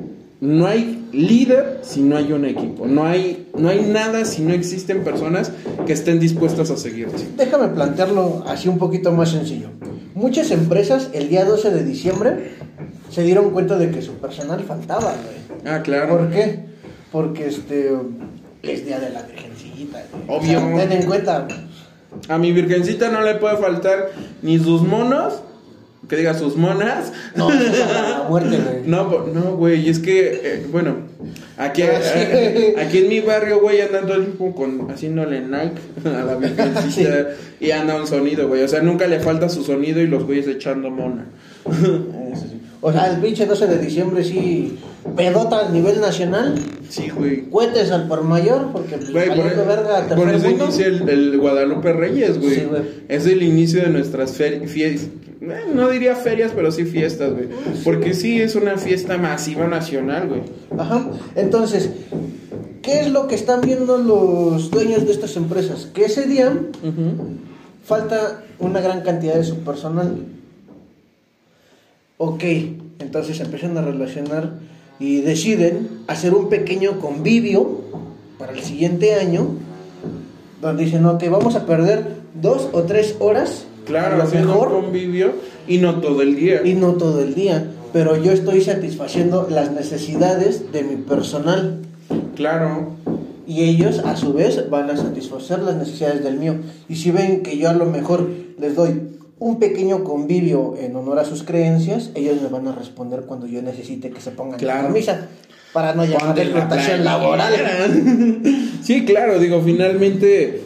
No 0.41 0.67
hay 0.67 1.07
líder 1.13 1.79
si 1.83 2.01
no 2.01 2.17
hay 2.17 2.33
un 2.33 2.43
equipo. 2.43 2.85
No 2.85 3.05
hay, 3.05 3.47
no 3.57 3.69
hay 3.69 3.81
nada 3.81 4.25
si 4.25 4.41
no 4.41 4.53
existen 4.53 5.03
personas 5.03 5.51
que 5.85 5.93
estén 5.93 6.19
dispuestas 6.19 6.69
a 6.69 6.75
seguirte. 6.77 7.23
Déjame 7.37 7.69
plantearlo 7.69 8.43
así 8.45 8.67
un 8.67 8.77
poquito 8.77 9.11
más 9.13 9.29
sencillo. 9.31 9.69
Muchas 10.15 10.51
empresas 10.51 11.09
el 11.13 11.29
día 11.29 11.45
12 11.45 11.71
de 11.71 11.83
diciembre 11.85 12.51
se 13.09 13.23
dieron 13.23 13.51
cuenta 13.51 13.77
de 13.77 13.89
que 13.89 14.01
su 14.01 14.13
personal 14.13 14.61
faltaba, 14.63 15.15
Ah, 15.65 15.81
claro. 15.81 16.17
¿Por 16.17 16.29
qué? 16.29 16.59
Porque 17.11 17.47
este 17.47 17.91
es 18.63 18.85
día 18.85 18.99
de 18.99 19.11
la 19.11 19.25
virgencita. 19.85 20.17
Obvio. 20.27 20.77
ten 20.77 20.91
en 20.91 21.05
cuenta. 21.05 21.47
A 22.29 22.37
mi 22.37 22.51
virgencita 22.51 23.09
no 23.09 23.21
le 23.21 23.35
puede 23.35 23.57
faltar 23.57 24.11
ni 24.41 24.59
sus 24.59 24.81
monos 24.81 25.41
que 26.07 26.17
diga 26.17 26.33
sus 26.33 26.55
monas. 26.55 27.11
No, 27.35 27.49
muerte, 28.29 28.57
güey. 28.57 28.81
No, 28.85 29.25
no, 29.27 29.55
güey, 29.55 29.89
es 29.89 29.99
que, 29.99 30.41
eh, 30.43 30.65
bueno, 30.71 30.95
aquí, 31.57 31.81
ah, 31.83 31.99
eh, 32.15 32.75
aquí 32.79 32.99
en 32.99 33.09
mi 33.09 33.21
barrio, 33.21 33.61
güey, 33.61 33.81
andan 33.81 34.05
todo 34.05 34.17
el 34.17 34.25
tiempo 34.25 34.53
con, 34.53 34.89
haciéndole 34.91 35.41
Nike 35.41 35.79
a 36.05 36.23
la 36.23 36.35
virgencita 36.35 37.29
y 37.59 37.71
anda 37.71 37.95
un 37.95 38.07
sonido, 38.07 38.47
güey. 38.47 38.63
O 38.63 38.67
sea, 38.67 38.81
nunca 38.81 39.07
le 39.07 39.19
falta 39.19 39.49
su 39.49 39.63
sonido 39.63 40.01
y 40.01 40.07
los 40.07 40.25
güeyes 40.25 40.47
echando 40.47 40.89
mona. 40.89 41.25
O 42.85 42.91
sea, 42.91 43.11
el 43.11 43.21
pinche 43.21 43.45
12 43.45 43.65
de 43.65 43.77
diciembre 43.79 44.23
sí 44.23 44.77
pedota 45.15 45.67
a 45.67 45.69
nivel 45.69 46.01
nacional. 46.01 46.53
Sí, 46.89 47.09
güey. 47.09 47.43
Cuentes 47.43 47.89
al 47.91 48.09
por 48.09 48.23
mayor, 48.23 48.73
porque 48.73 48.97
pues, 48.97 49.11
güey, 49.11 49.29
por, 49.29 49.37
e- 49.37 49.65
verga, 49.65 50.15
por 50.15 50.29
eso 50.29 50.49
inicia 50.49 50.87
el, 50.87 51.07
el, 51.07 51.39
Guadalupe 51.39 51.93
Reyes, 51.93 52.39
güey. 52.39 52.55
Sí, 52.55 52.65
güey. 52.69 52.81
Es 53.07 53.25
el 53.25 53.41
inicio 53.41 53.81
de 53.81 53.89
nuestras 53.89 54.33
fiestas 54.33 55.07
eh, 55.49 55.65
no 55.73 55.89
diría 55.89 56.15
ferias, 56.15 56.51
pero 56.55 56.71
sí 56.71 56.85
fiestas, 56.85 57.33
güey. 57.33 57.47
Porque 57.83 58.13
sí 58.13 58.41
es 58.41 58.55
una 58.55 58.77
fiesta 58.77 59.17
masiva 59.17 59.67
nacional, 59.67 60.29
güey. 60.29 60.41
Ajá. 60.77 61.09
Entonces, 61.35 61.89
¿qué 62.81 63.01
es 63.01 63.11
lo 63.11 63.27
que 63.27 63.35
están 63.35 63.61
viendo 63.61 63.97
los 63.97 64.71
dueños 64.71 65.05
de 65.05 65.11
estas 65.11 65.35
empresas? 65.35 65.89
Que 65.93 66.05
ese 66.05 66.27
día 66.27 66.53
falta 67.83 68.43
una 68.59 68.79
gran 68.79 69.01
cantidad 69.01 69.35
de 69.35 69.43
su 69.43 69.57
personal. 69.59 70.25
Ok, 72.17 72.43
entonces 72.99 73.39
empiezan 73.39 73.77
a 73.77 73.81
relacionar 73.81 74.53
y 74.99 75.21
deciden 75.21 75.89
hacer 76.07 76.33
un 76.33 76.49
pequeño 76.49 76.99
convivio 76.99 77.81
para 78.37 78.53
el 78.53 78.61
siguiente 78.61 79.15
año, 79.15 79.47
donde 80.61 80.85
dicen, 80.85 81.05
ok, 81.05 81.23
vamos 81.29 81.55
a 81.55 81.65
perder 81.65 82.23
dos 82.35 82.69
o 82.71 82.83
tres 82.83 83.15
horas 83.19 83.65
Claro, 83.85 84.21
haciendo 84.21 84.61
un 84.61 84.83
convivio 84.83 85.33
y 85.67 85.77
no 85.77 85.99
todo 85.99 86.21
el 86.21 86.35
día. 86.35 86.61
Y 86.63 86.73
no 86.73 86.93
todo 86.93 87.21
el 87.21 87.35
día, 87.35 87.67
pero 87.91 88.21
yo 88.21 88.31
estoy 88.31 88.61
satisfaciendo 88.61 89.47
las 89.49 89.71
necesidades 89.71 90.71
de 90.71 90.83
mi 90.83 90.95
personal. 90.95 91.79
Claro. 92.35 92.93
Y 93.45 93.63
ellos 93.63 93.99
a 93.99 94.15
su 94.15 94.33
vez 94.33 94.69
van 94.69 94.89
a 94.89 94.95
satisfacer 94.95 95.59
las 95.59 95.75
necesidades 95.75 96.23
del 96.23 96.37
mío. 96.37 96.55
Y 96.87 96.95
si 96.95 97.11
ven 97.11 97.43
que 97.43 97.57
yo 97.57 97.69
a 97.69 97.73
lo 97.73 97.85
mejor 97.85 98.29
les 98.57 98.75
doy 98.75 99.01
un 99.43 99.59
pequeño 99.59 100.03
convivio 100.03 100.75
en 100.79 100.95
honor 100.95 101.19
a 101.19 101.25
sus 101.25 101.43
creencias, 101.43 102.11
ellos 102.15 102.41
me 102.41 102.47
van 102.47 102.67
a 102.67 102.71
responder 102.73 103.23
cuando 103.23 103.45
yo 103.45 103.61
necesite 103.61 104.09
que 104.09 104.21
se 104.21 104.31
pongan 104.31 104.57
claro. 104.57 104.83
la 104.83 104.87
camisa 104.87 105.27
para 105.73 105.93
no 105.93 106.05
llamar 106.05 106.37
explotación 106.39 107.03
laboral. 107.03 107.53
sí, 108.83 109.05
claro, 109.05 109.39
digo, 109.39 109.61
finalmente 109.61 110.61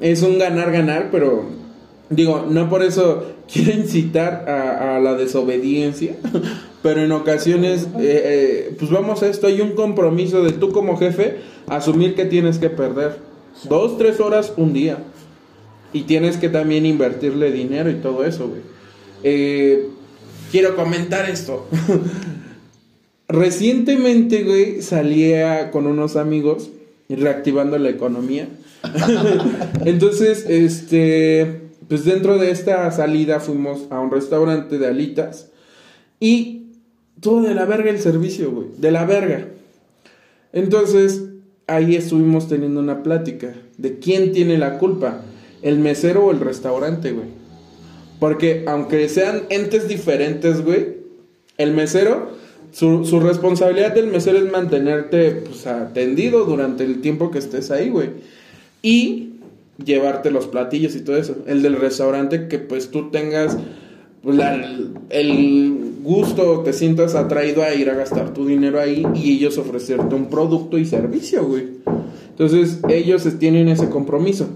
es 0.00 0.22
un 0.22 0.38
ganar-ganar, 0.38 1.10
pero 1.10 1.64
Digo, 2.10 2.46
no 2.48 2.68
por 2.68 2.82
eso 2.82 3.24
quiero 3.52 3.72
incitar 3.72 4.48
a, 4.48 5.00
la 5.00 5.14
desobediencia, 5.14 6.16
pero 6.82 7.02
en 7.02 7.12
ocasiones, 7.12 7.84
eh, 7.98 8.22
eh, 8.24 8.76
pues 8.78 8.90
vamos 8.90 9.22
a 9.22 9.28
esto, 9.28 9.46
hay 9.46 9.60
un 9.60 9.72
compromiso 9.72 10.42
de 10.42 10.52
tú 10.52 10.70
como 10.70 10.96
jefe 10.96 11.38
asumir 11.66 12.14
que 12.14 12.24
tienes 12.24 12.58
que 12.58 12.70
perder 12.70 13.16
dos, 13.68 13.98
tres 13.98 14.20
horas 14.20 14.52
un 14.56 14.72
día. 14.72 14.98
Y 15.94 16.02
tienes 16.02 16.36
que 16.36 16.50
también 16.50 16.84
invertirle 16.84 17.50
dinero 17.50 17.90
y 17.90 17.94
todo 17.94 18.26
eso, 18.26 18.48
güey. 18.48 18.60
Eh, 19.22 19.88
quiero 20.52 20.76
comentar 20.76 21.30
esto. 21.30 21.66
Recientemente, 23.28 24.42
güey, 24.42 24.82
salía 24.82 25.70
con 25.70 25.86
unos 25.86 26.16
amigos 26.16 26.68
reactivando 27.08 27.78
la 27.78 27.88
economía. 27.88 28.48
Entonces, 29.86 30.44
este 30.46 31.64
pues 31.88 32.04
dentro 32.04 32.38
de 32.38 32.50
esta 32.50 32.90
salida 32.90 33.40
fuimos 33.40 33.86
a 33.90 34.00
un 34.00 34.10
restaurante 34.10 34.78
de 34.78 34.86
alitas 34.86 35.50
y 36.18 36.66
todo 37.20 37.42
de 37.42 37.54
la 37.54 37.64
verga 37.64 37.90
el 37.90 37.98
servicio, 37.98 38.50
güey, 38.50 38.68
de 38.78 38.90
la 38.90 39.04
verga. 39.04 39.48
Entonces, 40.52 41.24
ahí 41.66 41.96
estuvimos 41.96 42.48
teniendo 42.48 42.80
una 42.80 43.02
plática 43.02 43.54
de 43.76 43.98
quién 43.98 44.32
tiene 44.32 44.58
la 44.58 44.78
culpa, 44.78 45.22
el 45.64 45.78
mesero 45.78 46.26
o 46.26 46.30
el 46.30 46.38
restaurante, 46.38 47.10
güey. 47.10 47.26
Porque 48.20 48.64
aunque 48.68 49.08
sean 49.08 49.42
entes 49.48 49.88
diferentes, 49.88 50.64
güey, 50.64 50.98
el 51.58 51.72
mesero, 51.72 52.28
su, 52.70 53.04
su 53.04 53.18
responsabilidad 53.18 53.94
del 53.94 54.06
mesero 54.06 54.38
es 54.38 54.50
mantenerte 54.52 55.32
pues, 55.32 55.66
atendido 55.66 56.44
durante 56.44 56.84
el 56.84 57.00
tiempo 57.00 57.30
que 57.30 57.38
estés 57.38 57.70
ahí, 57.70 57.88
güey. 57.88 58.10
Y 58.82 59.30
llevarte 59.82 60.30
los 60.30 60.46
platillos 60.46 60.94
y 60.94 61.00
todo 61.00 61.16
eso. 61.16 61.36
El 61.46 61.62
del 61.62 61.76
restaurante 61.76 62.46
que 62.46 62.58
pues 62.58 62.90
tú 62.90 63.10
tengas 63.10 63.56
pues, 64.22 64.38
el 65.10 65.94
gusto, 66.02 66.60
te 66.60 66.74
sientas 66.74 67.14
atraído 67.14 67.62
a 67.62 67.74
ir 67.74 67.88
a 67.88 67.94
gastar 67.94 68.34
tu 68.34 68.46
dinero 68.46 68.80
ahí 68.80 69.02
y 69.14 69.32
ellos 69.32 69.56
ofrecerte 69.56 70.14
un 70.14 70.28
producto 70.28 70.76
y 70.76 70.84
servicio, 70.84 71.46
güey. 71.46 71.64
Entonces 72.34 72.80
ellos 72.88 73.22
tienen 73.38 73.68
ese 73.68 73.88
compromiso, 73.88 74.48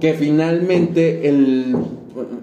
que 0.00 0.14
finalmente 0.14 1.28
el, 1.28 1.76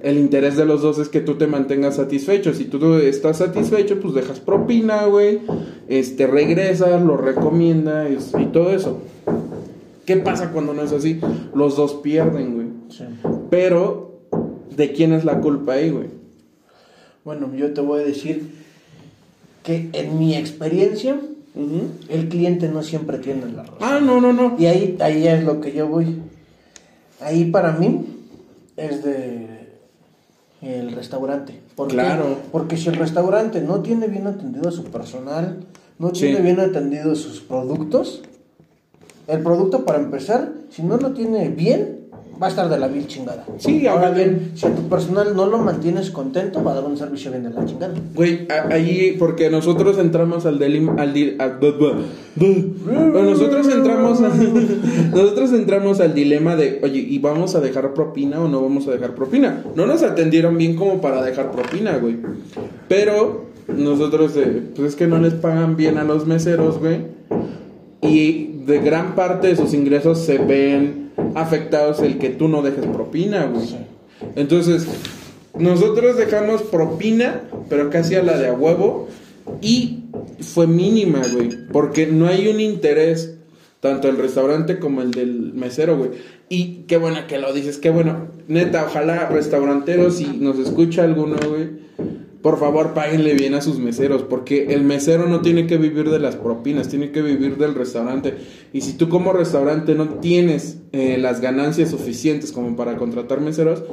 el 0.04 0.18
interés 0.20 0.56
de 0.56 0.66
los 0.66 0.84
dos 0.84 1.00
es 1.00 1.10
que 1.10 1.20
tú 1.20 1.34
te 1.34 1.48
mantengas 1.48 1.96
satisfecho. 1.96 2.54
Si 2.54 2.66
tú 2.66 2.96
estás 2.98 3.38
satisfecho, 3.38 4.00
pues 4.00 4.14
dejas 4.14 4.40
propina, 4.40 5.06
güey, 5.06 5.40
este, 5.88 6.28
regresas, 6.28 7.02
lo 7.02 7.18
recomiendas 7.18 8.34
y 8.40 8.46
todo 8.46 8.70
eso. 8.70 9.00
¿Qué 10.06 10.18
pasa 10.18 10.52
cuando 10.52 10.76
no 10.76 10.84
es 10.84 10.92
así? 10.92 11.20
Los 11.56 11.76
dos 11.76 11.96
pierden, 11.96 12.54
güey. 12.54 12.68
Sí. 12.90 13.06
Pero, 13.50 14.20
¿de 14.76 14.92
quién 14.92 15.12
es 15.12 15.26
la 15.26 15.40
culpa 15.40 15.74
ahí, 15.74 15.90
güey? 15.90 16.08
Bueno, 17.26 17.50
yo 17.56 17.74
te 17.74 17.82
voy 17.82 18.02
a 18.02 18.06
decir 18.06 18.48
que 19.64 19.90
en 19.94 20.20
mi 20.20 20.36
experiencia, 20.36 21.20
el 21.56 22.30
cliente 22.30 22.68
no 22.68 22.82
siempre 22.82 23.20
tiene 23.20 23.46
la 23.52 23.64
razón. 23.64 23.78
Ah, 23.82 24.00
no, 24.02 24.20
no, 24.20 24.34
no. 24.34 24.56
Y 24.58 24.66
ahí, 24.66 24.98
ahí 25.00 25.28
es 25.28 25.44
lo 25.44 25.62
que 25.62 25.72
yo 25.72 25.88
voy. 25.88 26.22
Ahí 27.20 27.46
para 27.46 27.74
mí 27.74 28.06
es 28.76 29.04
de 29.04 29.54
el 30.62 30.94
restaurante. 30.94 31.60
¿Por 31.76 31.90
claro. 31.90 32.38
Porque 32.52 32.78
si 32.78 32.90
el 32.90 32.96
restaurante 32.96 33.62
no 33.62 33.82
tiene 33.82 34.08
bien 34.08 34.28
atendido 34.28 34.70
a 34.70 34.72
su 34.72 34.86
personal, 34.86 35.66
no 36.00 36.12
tiene 36.12 36.42
bien 36.42 36.60
atendido 36.60 37.12
a 37.12 37.16
sus 37.16 37.42
productos, 37.42 38.24
el 39.28 39.42
producto, 39.42 39.86
para 39.86 40.00
empezar, 40.00 40.54
si 40.70 40.84
no 40.84 40.98
lo 40.98 41.14
tiene 41.14 41.50
bien, 41.50 42.03
va 42.42 42.48
a 42.48 42.50
estar 42.50 42.68
de 42.70 42.78
la 42.80 42.88
vil 42.88 43.08
chingada. 43.08 43.46
Sí, 43.58 43.86
ahora 43.88 44.10
bien, 44.12 44.52
si 44.56 44.66
a 44.66 44.74
tu 44.76 44.82
personal 44.90 45.36
no 45.36 45.46
lo 45.46 45.60
mantienes 45.60 46.10
contento, 46.12 46.64
va 46.64 46.72
a 46.72 46.76
dar 46.76 46.84
un 46.86 46.98
servicio 46.98 47.32
bien 47.32 47.44
de 47.44 47.52
la 47.52 47.64
chingada. 47.66 47.94
Güey, 48.16 48.48
ahí, 48.72 49.16
porque 49.20 49.50
nosotros 49.50 49.98
entramos 50.00 50.46
al 50.46 50.60
delim, 50.60 50.98
al 51.00 51.14
di- 51.14 51.36
a- 51.40 51.60
bu- 51.60 51.78
bu- 51.78 51.94
bu- 52.36 52.74
Bueno, 53.12 53.30
nosotros 53.32 53.68
entramos, 53.68 54.22
a- 54.22 54.30
nosotros 55.16 55.54
entramos 55.54 56.00
al 56.00 56.14
dilema 56.14 56.56
de, 56.56 56.80
oye, 56.84 57.00
¿y 57.00 57.20
vamos 57.20 57.56
a 57.56 57.62
dejar 57.62 57.94
propina 57.94 58.42
o 58.42 58.48
no 58.48 58.62
vamos 58.62 58.88
a 58.88 58.92
dejar 58.92 59.16
propina? 59.16 59.64
No 59.76 59.86
nos 59.86 60.04
atendieron 60.04 60.58
bien 60.58 60.76
como 60.76 61.02
para 61.02 61.22
dejar 61.24 61.52
propina, 61.52 61.98
güey. 61.98 62.18
Pero 62.88 63.46
nosotros, 63.68 64.36
eh, 64.38 64.62
pues 64.76 64.90
es 64.90 64.96
que 64.96 65.08
no 65.08 65.20
les 65.20 65.34
pagan 65.36 65.76
bien 65.78 65.98
a 65.98 66.04
los 66.04 66.26
meseros, 66.28 66.80
güey. 66.80 66.98
Y 68.02 68.52
de 68.66 68.80
gran 68.80 69.16
parte 69.16 69.48
de 69.48 69.56
sus 69.56 69.74
ingresos 69.74 70.20
se 70.20 70.38
ven 70.38 71.03
afectados 71.36 72.00
el 72.02 72.18
que 72.18 72.30
tú 72.30 72.48
no 72.48 72.62
dejes 72.62 72.86
propina, 72.86 73.46
güey. 73.46 73.76
Entonces, 74.36 74.88
nosotros 75.58 76.18
dejamos 76.18 76.64
propina, 76.64 77.42
pero 77.70 77.90
casi 77.90 78.16
a 78.16 78.24
la 78.24 78.38
de 78.38 78.48
a 78.48 78.54
huevo. 78.54 79.08
Y 79.62 80.06
fue 80.40 80.68
mínima, 80.68 81.22
güey. 81.34 81.50
Porque 81.72 82.08
no 82.08 82.28
hay 82.28 82.48
un 82.48 82.60
interés, 82.60 83.36
tanto 83.80 84.10
el 84.10 84.18
restaurante 84.18 84.80
como 84.80 85.02
el 85.02 85.12
del 85.12 85.54
mesero, 85.54 85.98
güey. 85.98 86.12
Y 86.50 86.84
qué 86.88 86.98
bueno 86.98 87.20
que 87.28 87.40
lo 87.40 87.54
dices, 87.54 87.78
qué 87.78 87.90
bueno. 87.90 88.28
Neta, 88.48 88.86
ojalá 88.86 89.28
restauranteros, 89.28 90.16
si 90.16 90.26
nos 90.26 90.58
escucha 90.60 91.04
alguno, 91.04 91.38
güey. 91.48 91.84
Por 92.44 92.60
favor, 92.60 92.94
páguenle 92.94 93.36
bien 93.36 93.54
a 93.54 93.62
sus 93.62 93.80
meseros, 93.80 94.22
porque 94.22 94.74
el 94.74 94.84
mesero 94.84 95.28
no 95.30 95.40
tiene 95.40 95.66
que 95.66 95.78
vivir 95.78 96.10
de 96.10 96.20
las 96.20 96.36
propinas, 96.36 96.90
tiene 96.90 97.12
que 97.12 97.22
vivir 97.22 97.56
del 97.56 97.74
restaurante. 97.74 98.34
Y 98.74 98.82
si 98.82 98.94
tú 98.94 99.08
como 99.08 99.32
restaurante 99.32 99.96
no 99.96 100.10
tienes 100.20 100.80
eh, 100.92 101.18
las 101.18 101.40
ganancias 101.40 101.90
suficientes 101.90 102.52
como 102.52 102.76
para 102.76 102.98
contratar 102.98 103.40
meseros, 103.40 103.84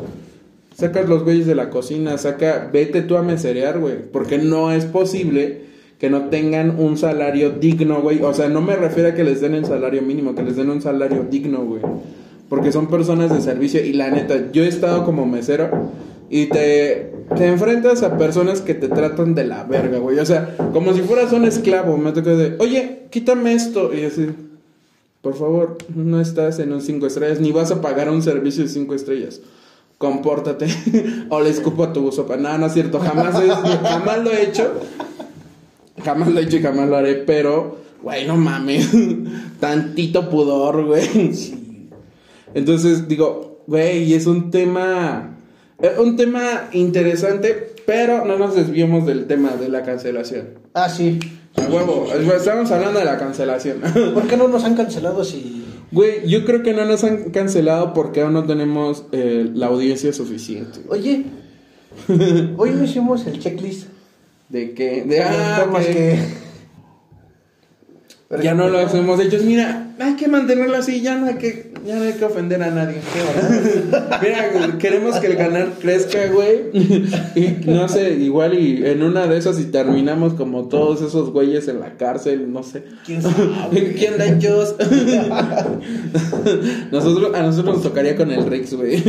sacas 0.75 1.09
los 1.09 1.23
güeyes 1.23 1.47
de 1.47 1.55
la 1.55 1.71
cocina, 1.71 2.19
saca, 2.19 2.69
vete 2.73 3.03
tú 3.03 3.17
a 3.17 3.23
meserear, 3.23 3.79
güey, 3.79 4.03
porque 4.11 4.39
no 4.39 4.73
es 4.73 4.85
posible 4.85 5.61
que 6.01 6.11
no 6.11 6.25
tengan 6.25 6.81
un 6.81 6.97
salario 6.97 7.51
digno, 7.51 8.03
güey. 8.03 8.21
O 8.21 8.35
sea, 8.35 8.49
no 8.49 8.63
me 8.63 8.75
refiero 8.75 9.11
a 9.11 9.15
que 9.15 9.23
les 9.23 9.41
den 9.41 9.55
el 9.55 9.65
salario 9.65 10.03
mínimo, 10.03 10.35
que 10.35 10.43
les 10.43 10.57
den 10.57 10.71
un 10.71 10.83
salario 10.83 11.25
digno, 11.31 11.65
güey. 11.65 11.83
Porque 12.49 12.73
son 12.73 12.89
personas 12.89 13.33
de 13.33 13.41
servicio 13.41 13.85
y 13.85 13.93
la 13.93 14.11
neta, 14.11 14.51
yo 14.51 14.65
he 14.65 14.67
estado 14.67 15.05
como 15.05 15.25
mesero 15.25 15.71
y 16.31 16.47
te, 16.47 17.13
te 17.37 17.47
enfrentas 17.47 18.03
a 18.03 18.19
personas 18.19 18.61
que 18.61 18.75
te 18.75 18.89
tratan 18.89 19.35
de 19.35 19.45
la 19.45 19.65
verga, 19.65 19.99
güey. 19.99 20.19
O 20.19 20.27
sea, 20.27 20.57
como 20.73 20.93
si 20.95 21.01
fueras 21.03 21.33
un 21.33 21.45
esclavo. 21.45 21.97
Me 21.97 22.13
toca 22.13 22.31
de, 22.31 22.57
oye, 22.59 23.03
quítame 23.11 23.53
esto. 23.55 23.93
Y 23.95 24.05
así, 24.05 24.29
por 25.23 25.35
favor, 25.37 25.79
no 25.95 26.21
estás 26.21 26.59
en 26.59 26.73
un 26.73 26.81
5 26.83 27.07
estrellas, 27.07 27.41
ni 27.41 27.53
vas 27.53 27.71
a 27.71 27.81
pagar 27.81 28.11
un 28.11 28.23
servicio 28.23 28.65
de 28.65 28.69
5 28.69 28.95
estrellas. 28.95 29.41
Compórtate. 29.99 30.67
o 31.29 31.41
le 31.41 31.51
escupo 31.51 31.85
a 31.85 31.93
tu 31.93 32.11
sopa. 32.11 32.37
No, 32.37 32.57
no 32.59 32.67
es 32.67 32.73
cierto, 32.73 32.99
jamás, 32.99 33.41
es- 33.43 33.53
jamás 33.83 34.25
lo 34.25 34.31
he 34.33 34.45
hecho. 34.45 34.73
Jamás 36.05 36.29
lo 36.33 36.41
he 36.41 36.45
hecho 36.45 36.57
y 36.57 36.63
jamás 36.63 36.89
lo 36.89 36.97
haré, 36.97 37.15
pero, 37.17 37.77
güey, 38.03 38.27
no 38.27 38.37
mames. 38.37 38.89
Tantito 39.61 40.31
pudor, 40.31 40.87
güey. 40.87 41.33
Entonces, 42.55 43.07
digo, 43.07 43.63
güey, 43.67 44.15
es 44.15 44.27
un 44.27 44.51
tema. 44.51 45.37
Es 45.83 45.99
un 45.99 46.17
tema 46.17 46.69
interesante, 46.73 47.75
pero 47.87 48.25
no 48.25 48.39
nos 48.39 48.55
desviemos 48.55 49.07
del 49.07 49.27
tema 49.27 49.53
de 49.53 49.69
la 49.69 49.83
cancelación. 49.83 50.51
Ah, 50.75 50.89
sí. 50.89 51.19
A 51.57 51.63
huevo, 51.63 52.07
estamos 52.15 52.71
hablando 52.71 52.99
de 52.99 53.05
la 53.05 53.19
cancelación. 53.19 53.81
¿Por 54.15 54.27
qué 54.27 54.37
no 54.37 54.49
nos 54.49 54.65
han 54.65 54.77
cancelado 54.77 55.25
si... 55.25 55.65
Güey, 55.91 56.29
yo 56.29 56.45
creo 56.45 56.63
que 56.63 56.73
no 56.73 56.85
nos 56.85 57.03
han 57.03 57.31
cancelado 57.31 57.95
porque 57.95 58.21
aún 58.21 58.35
no 58.35 58.45
tenemos 58.45 59.07
eh, 59.11 59.51
la 59.53 59.67
audiencia 59.67 60.13
suficiente. 60.13 60.81
Oye, 60.89 61.25
hoy 62.57 62.71
no 62.71 62.85
hicimos 62.85 63.27
el 63.27 63.41
checklist 63.41 63.89
¿De 64.51 64.75
qué? 64.75 65.05
de 65.05 65.21
ah, 65.21 65.69
que 65.79 66.19
que... 68.29 68.43
ya 68.43 68.55
no 68.55 68.69
los 68.69 68.93
hemos 68.95 69.21
hecho. 69.21 69.39
Mira, 69.45 69.95
hay 69.99 70.17
que 70.17 70.27
mantenerlo 70.27 70.77
así, 70.77 71.01
ya 71.01 71.17
no 71.17 71.27
hay 71.27 71.35
que, 71.37 71.70
ya 71.87 71.97
no 71.97 72.03
hay 72.05 72.13
que 72.13 72.25
ofender 72.25 72.63
a 72.63 72.71
nadie. 72.71 72.97
Mira, 74.23 74.79
queremos 74.79 75.17
que 75.17 75.27
el 75.29 75.37
canal 75.37 75.73
crezca, 75.81 76.27
güey. 76.33 76.61
Y 77.35 77.57
no 77.71 77.89
sé, 77.89 78.15
igual 78.15 78.59
y 78.59 78.85
en 78.87 79.03
una 79.03 79.27
de 79.27 79.39
esas 79.39 79.59
y 79.61 79.65
terminamos 79.65 80.35
como 80.35 80.69
todos 80.69 81.01
esos 81.03 81.31
güeyes 81.33 81.69
en 81.69 81.81
la 81.81 81.95
cárcel, 81.97 82.53
no 82.53 82.63
sé. 82.63 82.85
¿Quién 83.07 83.23
sabe? 83.23 83.95
¿Quién 83.99 84.19
da 84.19 84.27
ellos? 84.27 84.75
nosotros, 86.93 87.35
a 87.35 87.43
nosotros 87.43 87.75
nos 87.77 87.83
tocaría 87.83 88.17
con 88.17 88.31
el 88.31 88.45
Rex, 88.47 88.75
güey. 88.75 89.03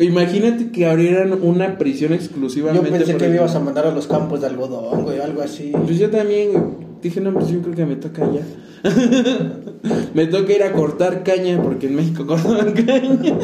Imagínate 0.00 0.70
que 0.70 0.86
abrieran 0.86 1.32
una 1.42 1.78
prisión 1.78 2.10
Yo 2.10 2.16
exclusivamente. 2.16 2.90
pensé 2.90 3.12
por 3.12 3.20
que 3.20 3.24
el- 3.26 3.30
me 3.32 3.36
ibas 3.38 3.54
a 3.54 3.60
mandar 3.60 3.86
a 3.86 3.90
los 3.90 4.06
campos 4.06 4.40
de 4.40 4.46
algodón, 4.46 5.02
güey, 5.02 5.20
algo 5.20 5.42
así. 5.42 5.72
Pues 5.72 5.98
yo 5.98 6.10
también, 6.10 6.52
güey. 6.52 6.93
Dije, 7.04 7.20
no, 7.20 7.32
pues 7.32 7.48
yo 7.48 7.60
creo 7.62 7.74
que 7.74 7.86
me 7.86 7.96
toca 7.96 8.22
ya. 8.32 8.42
me 10.14 10.26
toca 10.26 10.52
ir 10.52 10.62
a 10.64 10.72
cortar 10.72 11.22
caña, 11.22 11.62
porque 11.62 11.86
en 11.86 11.94
México 11.96 12.26
cortaban 12.26 12.72
caña. 12.72 13.38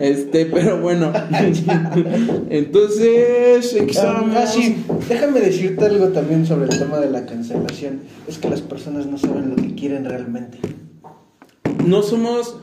este, 0.00 0.46
pero 0.46 0.80
bueno. 0.80 1.12
Entonces, 2.50 3.74
¿en 3.74 3.86
qué 3.86 3.98
Ah, 3.98 4.24
ah, 4.36 4.46
sí, 4.46 4.84
déjame 5.08 5.40
decirte 5.40 5.84
algo 5.84 6.08
también 6.08 6.46
sobre 6.46 6.64
el 6.70 6.78
tema 6.78 6.98
de 6.98 7.10
la 7.10 7.26
cancelación. 7.26 8.00
Es 8.28 8.38
que 8.38 8.48
las 8.50 8.60
personas 8.60 9.06
no 9.06 9.18
saben 9.18 9.50
lo 9.50 9.56
que 9.56 9.74
quieren 9.74 10.04
realmente. 10.04 10.58
no 11.86 12.02
somos. 12.02 12.56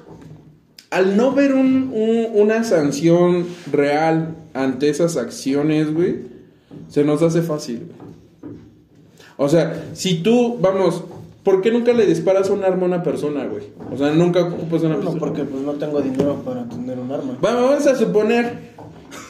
Al 0.91 1.15
no 1.17 1.33
ver 1.33 1.53
un- 1.53 1.91
un- 1.93 2.27
una 2.33 2.63
sanción 2.63 3.45
real 3.71 4.35
ante 4.55 4.89
esas 4.89 5.17
acciones, 5.17 5.93
güey, 5.93 6.15
se 6.87 7.03
nos 7.03 7.21
hace 7.21 7.41
fácil, 7.43 7.77
güey. 7.85 8.09
O 9.41 9.47
sea, 9.47 9.85
si 9.93 10.15
tú, 10.21 10.57
vamos, 10.59 11.01
¿por 11.43 11.61
qué 11.61 11.71
nunca 11.71 11.93
le 11.93 12.05
disparas 12.05 12.49
un 12.49 12.63
arma 12.65 12.83
a 12.83 12.85
una 12.87 13.03
persona, 13.03 13.45
güey? 13.45 13.63
O 13.91 13.97
sea, 13.97 14.11
nunca 14.11 14.41
ocupas 14.43 14.81
una 14.83 14.95
No, 14.95 14.99
pistola. 14.99 15.19
porque 15.19 15.43
pues 15.45 15.63
no 15.63 15.71
tengo 15.73 16.01
dinero 16.01 16.41
para 16.43 16.65
tener 16.67 16.99
un 16.99 17.09
arma. 17.09 17.37
Vamos 17.41 17.87
a 17.87 17.95
suponer. 17.95 18.69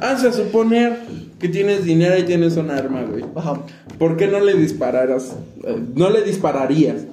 Vamos 0.00 0.24
a 0.24 0.32
suponer 0.32 0.98
que 1.38 1.48
tienes 1.48 1.84
dinero 1.84 2.18
y 2.18 2.24
tienes 2.24 2.56
un 2.58 2.70
arma, 2.70 3.02
güey. 3.02 3.24
Ajá. 3.34 3.60
¿Por 3.98 4.16
qué 4.16 4.28
no 4.28 4.40
le 4.40 4.54
dispararas? 4.54 5.34
eh, 5.64 5.78
no 5.94 6.10
le 6.10 6.22
dispararías 6.22 7.04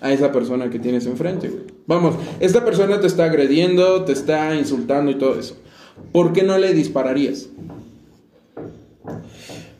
a 0.00 0.12
esa 0.12 0.32
persona 0.32 0.70
que 0.70 0.78
tienes 0.78 1.06
enfrente, 1.06 1.48
güey. 1.48 1.62
Vamos, 1.86 2.14
esta 2.40 2.64
persona 2.64 3.00
te 3.00 3.06
está 3.06 3.24
agrediendo, 3.24 4.04
te 4.04 4.12
está 4.12 4.54
insultando 4.56 5.10
y 5.10 5.16
todo 5.16 5.38
eso. 5.38 5.56
¿Por 6.12 6.32
qué 6.32 6.42
no 6.42 6.56
le 6.58 6.72
dispararías? 6.72 7.48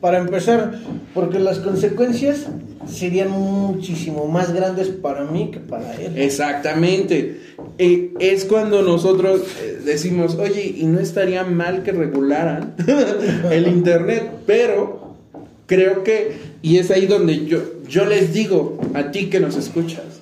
Para 0.05 0.19
empezar, 0.19 0.71
porque 1.15 1.39
las 1.39 1.57
consecuencias 1.57 2.45
serían 2.87 3.31
muchísimo 3.31 4.27
más 4.27 4.53
grandes 4.53 4.89
para 4.89 5.23
mí 5.23 5.49
que 5.51 5.57
para 5.59 5.95
él. 5.95 6.15
Exactamente. 6.15 7.39
Eh, 7.79 8.13
es 8.19 8.45
cuando 8.45 8.83
nosotros 8.83 9.41
eh, 9.63 9.79
decimos, 9.83 10.35
oye, 10.35 10.75
y 10.77 10.85
no 10.85 10.99
estaría 10.99 11.43
mal 11.43 11.81
que 11.81 11.91
regularan 11.91 12.75
el 13.51 13.65
Internet, 13.65 14.29
pero 14.45 15.15
creo 15.65 16.03
que, 16.03 16.33
y 16.61 16.77
es 16.77 16.91
ahí 16.91 17.07
donde 17.07 17.47
yo, 17.47 17.63
yo 17.89 18.05
les 18.05 18.31
digo 18.31 18.77
a 18.93 19.09
ti 19.09 19.31
que 19.31 19.39
nos 19.39 19.57
escuchas, 19.57 20.14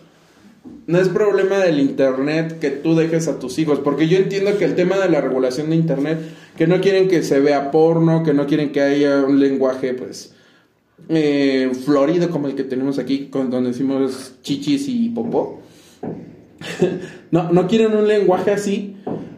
no 0.85 0.99
es 0.99 1.09
problema 1.09 1.59
del 1.59 1.79
Internet 1.79 2.59
que 2.59 2.69
tú 2.69 2.95
dejes 2.95 3.27
a 3.27 3.39
tus 3.39 3.57
hijos, 3.59 3.79
porque 3.79 4.07
yo 4.07 4.17
entiendo 4.17 4.57
que 4.57 4.65
el 4.65 4.75
tema 4.75 4.97
de 4.97 5.09
la 5.09 5.21
regulación 5.21 5.69
de 5.69 5.77
Internet, 5.77 6.19
que 6.57 6.67
no 6.67 6.81
quieren 6.81 7.07
que 7.07 7.23
se 7.23 7.39
vea 7.39 7.71
porno, 7.71 8.23
que 8.23 8.33
no 8.33 8.47
quieren 8.47 8.71
que 8.71 8.81
haya 8.81 9.23
un 9.23 9.39
lenguaje, 9.39 9.93
pues, 9.93 10.33
eh, 11.09 11.71
florido 11.85 12.29
como 12.29 12.47
el 12.47 12.55
que 12.55 12.63
tenemos 12.63 12.99
aquí, 12.99 13.27
con, 13.27 13.49
donde 13.49 13.71
decimos 13.71 14.35
chichis 14.41 14.87
y 14.89 15.09
popó. 15.09 15.61
no, 17.31 17.51
no 17.51 17.67
quieren 17.67 17.95
un 17.95 18.07
lenguaje 18.07 18.51
así. 18.51 18.97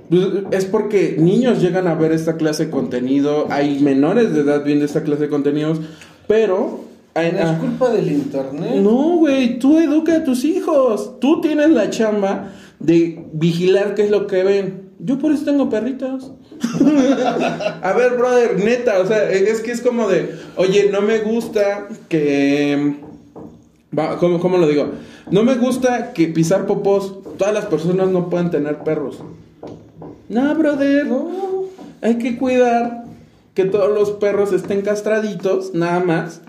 Pues, 0.09 0.27
Es 0.51 0.65
porque 0.65 1.15
niños 1.17 1.61
llegan 1.61 1.87
a 1.87 1.95
ver 1.95 2.11
esta 2.11 2.37
clase 2.37 2.65
de 2.65 2.71
contenido, 2.71 3.47
hay 3.49 3.79
menores 3.79 4.33
de 4.33 4.41
edad 4.41 4.63
viendo 4.63 4.85
esta 4.85 5.03
clase 5.03 5.23
de 5.23 5.29
contenidos, 5.29 5.79
pero... 6.27 6.84
No 7.15 7.21
es 7.21 7.59
culpa 7.59 7.91
del 7.91 8.11
internet. 8.11 8.75
no, 8.81 9.15
güey, 9.19 9.57
tú 9.57 9.79
educa 9.79 10.17
a 10.17 10.23
tus 10.25 10.43
hijos. 10.43 11.17
Tú 11.21 11.39
tienes 11.39 11.69
la 11.69 11.89
chamba 11.89 12.51
de 12.79 13.25
vigilar 13.31 13.95
qué 13.95 14.03
es 14.03 14.11
lo 14.11 14.27
que 14.27 14.43
ven. 14.43 14.89
Yo 14.99 15.17
por 15.17 15.31
eso 15.31 15.45
tengo 15.45 15.69
perritos. 15.69 16.33
a 17.81 17.93
ver, 17.93 18.17
brother, 18.17 18.61
neta, 18.61 18.99
o 18.99 19.05
sea, 19.05 19.29
es 19.31 19.61
que 19.61 19.71
es 19.71 19.79
como 19.79 20.09
de, 20.09 20.35
oye, 20.57 20.89
no 20.91 21.01
me 21.01 21.19
gusta 21.19 21.87
que... 22.09 22.97
Va, 23.97 24.17
¿cómo, 24.17 24.41
cómo 24.41 24.57
lo 24.57 24.67
digo? 24.67 24.89
No 25.31 25.43
me 25.43 25.55
gusta 25.55 26.11
que 26.11 26.27
pisar 26.27 26.65
popós. 26.65 27.13
Todas 27.37 27.53
las 27.53 27.65
personas 27.67 28.09
no 28.09 28.29
pueden 28.29 28.51
tener 28.51 28.79
perros. 28.79 29.19
No, 30.27 30.53
brother. 30.55 31.05
No. 31.05 31.29
Hay 32.01 32.17
que 32.17 32.37
cuidar 32.37 33.05
que 33.53 33.63
todos 33.63 33.93
los 33.97 34.11
perros 34.11 34.51
estén 34.51 34.81
castraditos, 34.81 35.73
nada 35.73 36.01
más, 36.01 36.41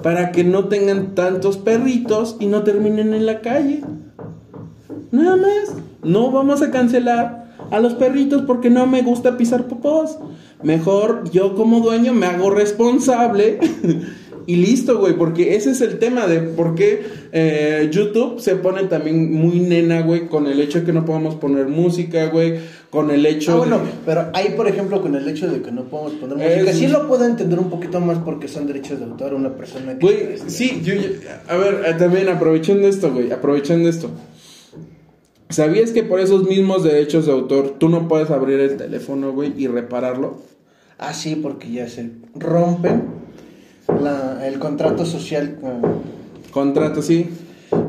para 0.00 0.32
que 0.32 0.44
no 0.44 0.68
tengan 0.68 1.14
tantos 1.14 1.58
perritos 1.58 2.36
y 2.40 2.46
no 2.46 2.62
terminen 2.62 3.12
en 3.12 3.26
la 3.26 3.40
calle. 3.40 3.82
Nada 5.10 5.36
más. 5.36 5.76
No 6.02 6.30
vamos 6.32 6.62
a 6.62 6.70
cancelar 6.70 7.54
a 7.70 7.78
los 7.78 7.94
perritos 7.94 8.42
porque 8.42 8.70
no 8.70 8.86
me 8.86 9.02
gusta 9.02 9.36
pisar 9.36 9.66
popós. 9.68 10.18
Mejor 10.62 11.30
yo 11.30 11.54
como 11.54 11.80
dueño 11.80 12.12
me 12.12 12.26
hago 12.26 12.50
responsable 12.50 13.58
y 14.46 14.56
listo, 14.56 14.98
güey, 14.98 15.14
porque 15.14 15.54
ese 15.54 15.70
es 15.70 15.80
el 15.80 15.98
tema 15.98 16.26
de 16.26 16.40
por 16.40 16.74
qué 16.74 17.02
eh, 17.32 17.88
YouTube 17.92 18.40
se 18.40 18.56
pone 18.56 18.84
también 18.84 19.32
muy 19.32 19.60
nena, 19.60 20.02
güey, 20.02 20.28
con 20.28 20.46
el 20.46 20.60
hecho 20.60 20.80
de 20.80 20.86
que 20.86 20.92
no 20.92 21.04
podemos 21.04 21.36
poner 21.36 21.68
música, 21.68 22.26
güey, 22.26 22.58
con 22.90 23.10
el 23.10 23.24
hecho 23.24 23.52
ah, 23.52 23.56
bueno, 23.56 23.80
pero 24.04 24.30
ahí, 24.34 24.54
por 24.56 24.68
ejemplo, 24.68 25.00
con 25.00 25.14
el 25.14 25.28
hecho 25.28 25.50
de 25.50 25.62
que 25.62 25.70
no 25.70 25.84
podemos 25.84 26.12
poner 26.14 26.36
música, 26.36 26.72
sí 26.72 26.88
lo 26.88 27.08
puedo 27.08 27.24
entender 27.24 27.58
un 27.58 27.70
poquito 27.70 28.00
más 28.00 28.18
porque 28.18 28.48
son 28.48 28.66
derechos 28.66 28.98
de 28.98 29.06
autor 29.06 29.34
una 29.34 29.54
persona 29.54 29.98
que... 29.98 30.04
Güey, 30.04 30.38
sí, 30.46 30.80
yo, 30.84 30.94
a 31.48 31.56
ver, 31.56 31.82
eh, 31.86 31.94
también 31.98 32.28
aprovechando 32.28 32.88
esto, 32.88 33.12
güey, 33.12 33.30
aprovechando 33.32 33.88
esto. 33.88 34.10
¿Sabías 35.48 35.90
que 35.90 36.02
por 36.02 36.20
esos 36.20 36.44
mismos 36.48 36.82
derechos 36.82 37.26
de 37.26 37.32
autor 37.32 37.76
tú 37.78 37.88
no 37.88 38.08
puedes 38.08 38.30
abrir 38.30 38.58
el 38.60 38.76
teléfono, 38.76 39.32
güey, 39.32 39.52
y 39.56 39.66
repararlo? 39.66 40.38
Ah, 40.98 41.12
sí, 41.12 41.36
porque 41.36 41.70
ya 41.70 41.88
se 41.88 42.10
rompen 42.34 43.22
la, 44.02 44.46
el 44.46 44.58
contrato 44.58 45.04
social. 45.06 45.58
contrato, 46.52 47.02
sí. 47.02 47.30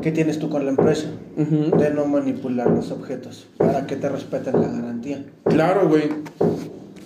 ¿Qué 0.00 0.12
tienes 0.12 0.38
tú 0.38 0.48
con 0.48 0.64
la 0.64 0.70
empresa? 0.70 1.08
De 1.36 1.90
no 1.90 2.06
manipular 2.06 2.70
los 2.70 2.90
objetos 2.90 3.46
para 3.58 3.86
que 3.86 3.96
te 3.96 4.08
respeten 4.08 4.60
la 4.60 4.68
garantía. 4.68 5.24
Claro, 5.44 5.88
güey. 5.88 6.08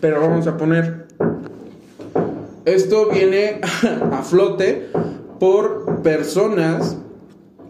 Pero 0.00 0.20
vamos 0.20 0.46
a 0.46 0.56
poner. 0.56 1.08
Esto 2.64 3.08
viene 3.10 3.60
a 4.12 4.22
flote 4.22 4.88
por 5.40 6.02
personas 6.02 6.98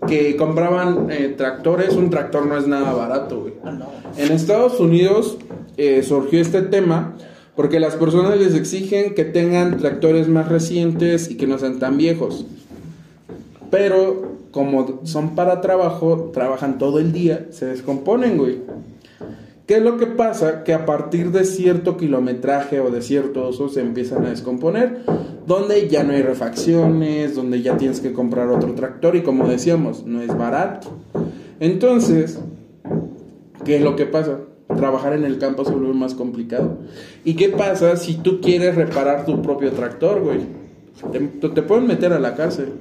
que 0.07 0.37
compraban 0.37 1.11
eh, 1.11 1.35
tractores. 1.37 1.95
Un 1.95 2.11
tractor 2.11 2.47
no 2.47 2.59
es 2.59 2.67
nada 2.67 2.93
barato, 2.93 3.41
güey. 3.41 3.55
Ah, 3.65 3.79
en 4.17 4.33
Estados 4.33 4.81
Unidos 4.81 5.39
eh, 5.77 6.03
surgió 6.03 6.41
este 6.41 6.63
tema 6.63 7.15
porque 7.59 7.81
las 7.81 7.97
personas 7.97 8.39
les 8.39 8.55
exigen 8.55 9.17
que 9.17 9.25
tengan 9.25 9.79
tractores 9.79 10.29
más 10.29 10.49
recientes 10.49 11.29
y 11.29 11.37
que 11.37 11.49
no 11.49 11.59
sean 11.59 11.81
tan 11.81 11.97
viejos. 11.97 12.47
Pero 13.69 14.37
como 14.53 15.01
son 15.03 15.35
para 15.35 15.61
trabajo, 15.61 16.31
trabajan 16.33 16.79
todo 16.79 17.01
el 17.01 17.13
día, 17.13 17.49
se 17.51 17.67
descomponen, 17.67 18.39
güey. 18.39 18.59
¿Qué 19.67 19.79
es 19.79 19.83
lo 19.83 19.97
que 19.97 20.07
pasa? 20.07 20.63
Que 20.63 20.73
a 20.73 20.87
partir 20.87 21.33
de 21.33 21.45
cierto 21.45 21.97
kilometraje 21.97 22.79
o 22.79 22.93
de 22.93 23.03
cierto 23.03 23.49
uso 23.49 23.69
se 23.69 23.81
empiezan 23.81 24.25
a 24.25 24.31
descomponer, 24.31 25.01
donde 25.45 25.89
ya 25.89 26.05
no 26.05 26.13
hay 26.13 26.23
refacciones, 26.23 27.35
donde 27.35 27.61
ya 27.61 27.77
tienes 27.77 27.99
que 27.99 28.13
comprar 28.13 28.51
otro 28.51 28.73
tractor 28.75 29.17
y 29.17 29.23
como 29.23 29.49
decíamos, 29.49 30.07
no 30.07 30.23
es 30.23 30.29
barato. 30.29 30.91
Entonces, 31.59 32.39
¿qué 33.65 33.79
es 33.79 33.83
lo 33.83 33.97
que 33.97 34.07
pasa? 34.07 34.43
Trabajar 34.79 35.13
en 35.13 35.25
el 35.25 35.39
campo 35.39 35.65
se 35.65 35.73
vuelve 35.73 35.95
más 35.95 36.15
complicado. 36.15 36.79
¿Y 37.25 37.35
qué 37.35 37.49
pasa 37.51 37.97
si 37.97 38.15
tú 38.15 38.41
quieres 38.41 38.75
reparar 38.75 39.27
tu 39.27 39.43
propio 39.43 39.73
tractor, 39.73 40.21
güey? 40.21 40.41
Te, 41.13 41.63
pueden 41.63 41.87
meter 41.87 42.13
a 42.13 42.19
la 42.19 42.35
cárcel. 42.35 42.73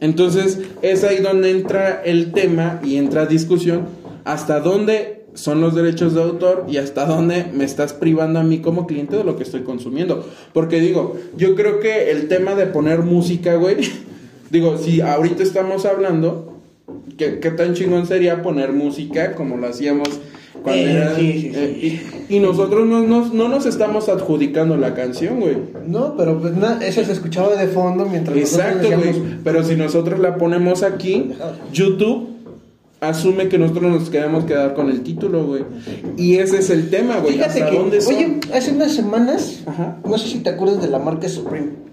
Entonces, 0.00 0.60
es 0.82 1.04
ahí 1.04 1.18
donde 1.18 1.50
entra 1.50 2.02
el 2.04 2.32
tema 2.32 2.80
y 2.84 2.96
entra 2.96 3.26
discusión 3.26 3.86
hasta 4.24 4.60
dónde 4.60 5.24
son 5.34 5.60
los 5.60 5.74
derechos 5.74 6.14
de 6.14 6.22
autor 6.22 6.64
y 6.68 6.78
hasta 6.78 7.04
dónde 7.04 7.46
me 7.52 7.64
estás 7.64 7.92
privando 7.92 8.40
a 8.40 8.42
mí 8.42 8.60
como 8.60 8.86
cliente 8.86 9.16
de 9.16 9.24
lo 9.24 9.36
que 9.36 9.42
estoy 9.42 9.62
consumiendo. 9.62 10.26
Porque 10.52 10.80
digo, 10.80 11.16
yo 11.36 11.54
creo 11.54 11.80
que 11.80 12.10
el 12.10 12.28
tema 12.28 12.54
de 12.54 12.66
poner 12.66 13.00
música, 13.00 13.54
güey, 13.56 13.76
digo, 14.50 14.78
si 14.78 15.00
ahorita 15.00 15.42
estamos 15.42 15.84
hablando, 15.84 16.54
¿qué, 17.18 17.38
qué 17.38 17.50
tan 17.50 17.74
chingón 17.74 18.06
sería 18.06 18.42
poner 18.42 18.72
música 18.72 19.34
como 19.34 19.56
lo 19.56 19.66
hacíamos 19.66 20.08
eh, 20.66 22.00
y, 22.28 22.40
nosotros 22.40 22.86
no, 22.86 23.02
no, 23.02 23.48
nos 23.48 23.66
estamos 23.66 24.08
adjudicando 24.08 24.76
la 24.76 24.94
canción, 24.94 25.40
güey. 25.40 25.56
No, 25.86 26.16
pero 26.16 26.40
pues 26.40 26.54
eso 26.82 27.04
se 27.04 27.12
escuchaba 27.12 27.54
de 27.54 27.68
fondo 27.68 28.06
mientras 28.06 28.36
Exacto, 28.36 28.88
güey. 28.88 29.14
Pero 29.44 29.62
si 29.62 29.76
nosotros 29.76 30.18
la 30.18 30.36
ponemos 30.36 30.82
aquí, 30.82 31.30
YouTube 31.72 32.36
asume 33.00 33.48
que 33.48 33.58
nosotros 33.58 34.00
nos 34.00 34.10
queremos 34.10 34.44
quedar 34.44 34.74
con 34.74 34.90
el 34.90 35.02
título, 35.02 35.46
güey. 35.46 35.64
Y 36.16 36.36
ese 36.36 36.58
es 36.58 36.70
el 36.70 36.90
tema, 36.90 37.18
güey. 37.18 37.34
Fíjate 37.34 37.64
que, 37.66 37.78
oye, 37.78 38.40
hace 38.52 38.72
unas 38.72 38.92
semanas, 38.92 39.62
no 40.04 40.18
sé 40.18 40.28
si 40.28 40.38
te 40.38 40.50
acuerdas 40.50 40.82
de 40.82 40.88
la 40.88 40.98
marca 40.98 41.28
Supreme. 41.28 41.86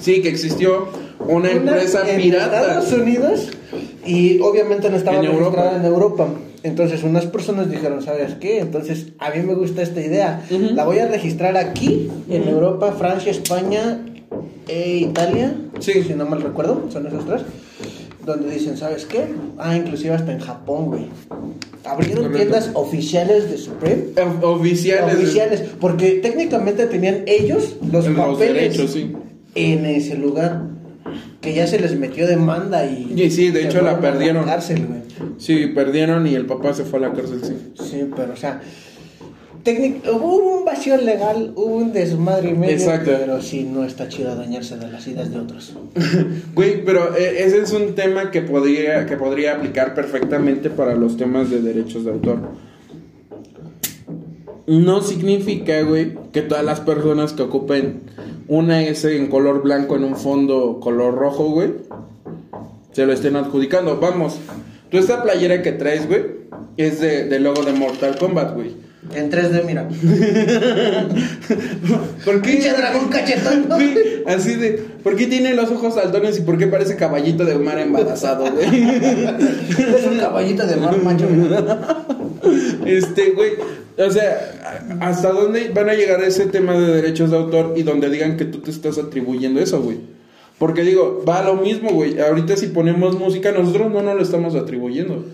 Sí, 0.00 0.20
que 0.20 0.28
existió 0.28 0.88
una, 1.26 1.50
empresa 1.50 2.02
pirata. 2.16 2.58
En 2.58 2.78
Estados 2.78 2.92
Unidos 2.92 3.48
y 4.06 4.38
obviamente 4.40 4.90
no 4.90 4.96
estaba 4.96 5.20
registrada 5.20 5.76
en 5.76 5.84
Europa. 5.84 6.26
Entonces 6.64 7.04
unas 7.04 7.26
personas 7.26 7.70
dijeron, 7.70 8.02
¿sabes 8.02 8.36
qué? 8.40 8.58
Entonces 8.58 9.08
a 9.18 9.30
mí 9.30 9.42
me 9.42 9.54
gusta 9.54 9.82
esta 9.82 10.00
idea. 10.00 10.42
La 10.50 10.84
voy 10.84 10.98
a 10.98 11.06
registrar 11.06 11.58
aquí, 11.58 12.08
en 12.30 12.48
Europa, 12.48 12.92
Francia, 12.92 13.30
España 13.30 14.00
e 14.66 14.96
Italia. 14.96 15.54
Sí. 15.78 16.02
Si 16.02 16.14
no 16.14 16.24
mal 16.24 16.40
recuerdo, 16.40 16.88
son 16.90 17.06
esos 17.06 17.26
tres. 17.26 17.42
Donde 18.24 18.50
dicen, 18.50 18.78
¿sabes 18.78 19.04
qué? 19.04 19.26
Ah, 19.58 19.76
inclusive 19.76 20.14
hasta 20.14 20.32
en 20.32 20.40
Japón, 20.40 20.86
güey. 20.86 21.06
Abrieron 21.84 22.32
tiendas 22.32 22.70
oficiales 22.72 23.50
de 23.50 23.58
Supreme. 23.58 24.04
Eh, 24.16 24.24
oficiales. 24.40 25.16
Oficiales. 25.16 25.62
Porque 25.78 26.12
técnicamente 26.22 26.86
tenían 26.86 27.24
ellos 27.26 27.76
los, 27.92 28.06
papeles 28.06 28.96
en 29.54 29.84
ese 29.84 30.16
lugar. 30.16 30.73
Que 31.44 31.52
ya 31.52 31.66
se 31.66 31.78
les 31.78 31.94
metió 31.96 32.26
demanda 32.26 32.86
y... 32.86 33.12
Y 33.14 33.30
sí, 33.30 33.50
de 33.50 33.64
hecho 33.64 33.82
la 33.82 34.00
perdieron. 34.00 34.46
cárcel, 34.46 34.86
güey. 34.86 35.00
Sí, 35.38 35.66
perdieron 35.66 36.26
y 36.26 36.34
el 36.34 36.46
papá 36.46 36.72
se 36.72 36.84
fue 36.84 36.98
a 37.00 37.02
la 37.02 37.12
cárcel, 37.12 37.40
sí. 37.42 37.84
Sí, 37.84 38.10
pero 38.16 38.32
o 38.32 38.36
sea, 38.36 38.62
hubo 40.12 40.58
un 40.58 40.64
vacío 40.64 40.96
legal, 40.96 41.52
hubo 41.56 41.76
un 41.76 41.92
desmadre 41.92 42.50
y 42.50 42.54
medio, 42.54 42.74
Exacto. 42.74 43.12
pero 43.18 43.40
sí 43.40 43.68
no 43.70 43.84
está 43.84 44.08
chido 44.08 44.34
dañarse 44.36 44.76
de 44.76 44.88
las 44.88 45.06
ideas 45.06 45.30
de 45.30 45.38
otros. 45.38 45.74
Güey, 46.54 46.84
pero 46.84 47.16
eh, 47.16 47.44
ese 47.44 47.62
es 47.62 47.72
un 47.72 47.94
tema 47.94 48.30
que 48.30 48.42
podría, 48.42 49.06
que 49.06 49.16
podría 49.16 49.56
aplicar 49.56 49.94
perfectamente 49.94 50.70
para 50.70 50.94
los 50.94 51.16
temas 51.16 51.50
de 51.50 51.60
derechos 51.60 52.04
de 52.04 52.12
autor. 52.12 52.38
No 54.66 55.02
significa, 55.02 55.82
güey, 55.82 56.14
que 56.32 56.42
todas 56.42 56.64
las 56.64 56.80
personas 56.80 57.32
que 57.32 57.42
ocupen 57.42 58.02
una 58.48 58.82
S 58.82 59.16
en 59.16 59.28
color 59.28 59.62
blanco 59.62 59.96
en 59.96 60.04
un 60.04 60.16
fondo 60.16 60.80
color 60.80 61.14
rojo, 61.14 61.50
güey, 61.50 61.74
se 62.92 63.06
lo 63.06 63.12
estén 63.12 63.36
adjudicando. 63.36 63.98
Vamos, 64.00 64.38
Tú 64.94 65.00
esta 65.00 65.24
playera 65.24 65.60
que 65.60 65.72
traes, 65.72 66.06
güey, 66.06 66.24
es 66.76 67.00
de, 67.00 67.24
de 67.24 67.40
logo 67.40 67.64
de 67.64 67.72
Mortal 67.72 68.16
Kombat, 68.16 68.54
güey. 68.54 68.76
En 69.12 69.30
3D, 69.30 69.64
mira. 69.64 69.86
¿Por 72.24 72.40
qué? 72.40 72.52
Pinche 72.52 72.72
dragón 72.72 73.08
cachetón. 73.08 73.66
Así 74.26 74.54
de. 74.54 74.82
¿Por 75.02 75.16
qué 75.16 75.26
tiene 75.26 75.54
los 75.54 75.70
ojos 75.70 75.94
saltones 75.94 76.38
y 76.38 76.42
por 76.42 76.56
qué 76.56 76.66
parece 76.66 76.96
caballito 76.96 77.44
de 77.44 77.56
mar 77.56 77.78
embarazado, 77.78 78.50
güey? 78.50 78.66
es 78.66 80.06
un 80.10 80.18
caballito 80.18 80.66
de 80.66 80.76
mar 80.76 80.96
macho. 81.02 81.28
este, 82.86 83.32
güey. 83.32 83.52
O 83.96 84.10
sea, 84.10 84.96
¿hasta 85.00 85.30
dónde 85.30 85.70
van 85.72 85.90
a 85.90 85.94
llegar 85.94 86.22
ese 86.24 86.46
tema 86.46 86.76
de 86.76 86.94
derechos 86.94 87.30
de 87.30 87.36
autor 87.36 87.74
y 87.76 87.82
donde 87.82 88.10
digan 88.10 88.36
que 88.36 88.46
tú 88.46 88.58
te 88.58 88.70
estás 88.70 88.98
atribuyendo 88.98 89.60
eso, 89.60 89.82
güey? 89.82 89.98
Porque 90.58 90.82
digo, 90.82 91.22
va 91.28 91.42
lo 91.42 91.56
mismo, 91.56 91.90
güey. 91.90 92.20
Ahorita 92.20 92.56
si 92.56 92.68
ponemos 92.68 93.18
música, 93.18 93.52
nosotros 93.52 93.92
no 93.92 94.02
nos 94.02 94.16
lo 94.16 94.22
estamos 94.22 94.54
atribuyendo. 94.54 95.24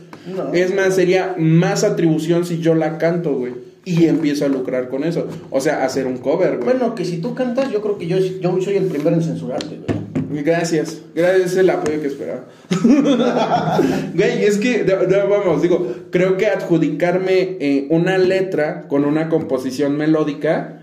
Es 0.52 0.74
más, 0.74 0.94
sería 0.94 1.35
más 1.38 1.85
atribución 1.85 2.44
si 2.44 2.61
yo 2.61 2.74
la 2.74 2.98
canto, 2.98 3.35
güey. 3.35 3.54
Y 3.85 4.06
empiezo 4.06 4.44
a 4.44 4.48
lucrar 4.48 4.88
con 4.88 5.04
eso. 5.04 5.26
O 5.50 5.61
sea, 5.61 5.85
hacer 5.85 6.06
un 6.06 6.18
cover, 6.18 6.59
güey. 6.59 6.64
Bueno, 6.64 6.94
que 6.94 7.04
si 7.04 7.18
tú 7.18 7.35
cantas, 7.35 7.72
yo 7.72 7.80
creo 7.80 7.98
que 7.98 8.06
yo, 8.06 8.18
yo 8.18 8.61
soy 8.61 8.76
el 8.76 8.87
primero 8.87 9.16
en 9.16 9.22
censurarte, 9.22 9.78
güey. 9.78 10.00
Gracias. 10.44 11.00
Gracias, 11.14 11.52
es 11.52 11.56
el 11.59 11.70
apoyo 11.70 12.00
que 12.00 12.06
esperaba. 12.06 12.44
güey, 14.14 14.44
es 14.44 14.59
que, 14.59 14.85
vamos, 15.28 15.62
digo, 15.62 15.92
creo 16.11 16.37
que 16.37 16.46
adjudicarme 16.46 17.56
eh, 17.59 17.87
una 17.90 18.16
letra 18.16 18.87
con 18.87 19.04
una 19.04 19.28
composición 19.28 19.96
melódica 19.96 20.76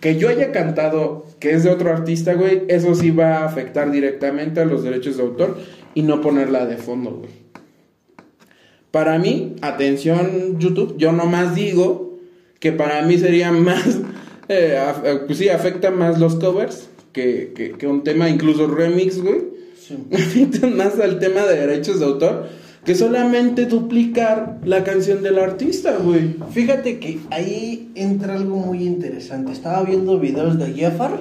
que 0.00 0.16
yo 0.16 0.30
haya 0.30 0.50
cantado 0.50 1.26
que 1.40 1.52
es 1.52 1.64
de 1.64 1.70
otro 1.70 1.90
artista, 1.90 2.34
güey, 2.34 2.62
eso 2.68 2.94
sí 2.94 3.10
va 3.10 3.38
a 3.38 3.44
afectar 3.44 3.90
directamente 3.90 4.60
a 4.60 4.64
los 4.64 4.82
derechos 4.82 5.16
de 5.16 5.22
autor 5.22 5.58
y 5.94 6.02
no 6.02 6.20
ponerla 6.20 6.66
de 6.66 6.76
fondo, 6.76 7.10
güey. 7.10 7.49
Para 8.90 9.18
mí, 9.18 9.56
atención 9.60 10.58
YouTube, 10.58 10.96
yo 10.98 11.12
nomás 11.12 11.54
digo 11.54 12.18
que 12.58 12.72
para 12.72 13.02
mí 13.02 13.18
sería 13.18 13.52
más, 13.52 14.00
eh, 14.48 14.78
eh, 15.04 15.20
pues 15.26 15.38
sí, 15.38 15.48
afecta 15.48 15.90
más 15.90 16.18
los 16.18 16.36
covers 16.36 16.88
que, 17.12 17.74
que, 17.78 17.86
un 17.86 18.04
tema, 18.04 18.28
incluso 18.28 18.66
remix, 18.66 19.20
güey. 19.20 19.42
Sí. 19.78 20.48
más 20.74 20.98
al 21.00 21.18
tema 21.18 21.44
de 21.46 21.66
derechos 21.66 21.98
de 21.98 22.06
autor 22.06 22.46
que 22.84 22.94
solamente 22.94 23.66
duplicar 23.66 24.58
la 24.64 24.84
canción 24.84 25.22
del 25.22 25.38
artista, 25.38 25.96
güey. 26.02 26.36
Fíjate 26.50 26.98
que 26.98 27.20
ahí 27.30 27.90
entra 27.94 28.34
algo 28.34 28.56
muy 28.56 28.84
interesante. 28.84 29.52
Estaba 29.52 29.82
viendo 29.82 30.18
videos 30.18 30.58
de 30.58 30.72
Jeffar, 30.72 31.18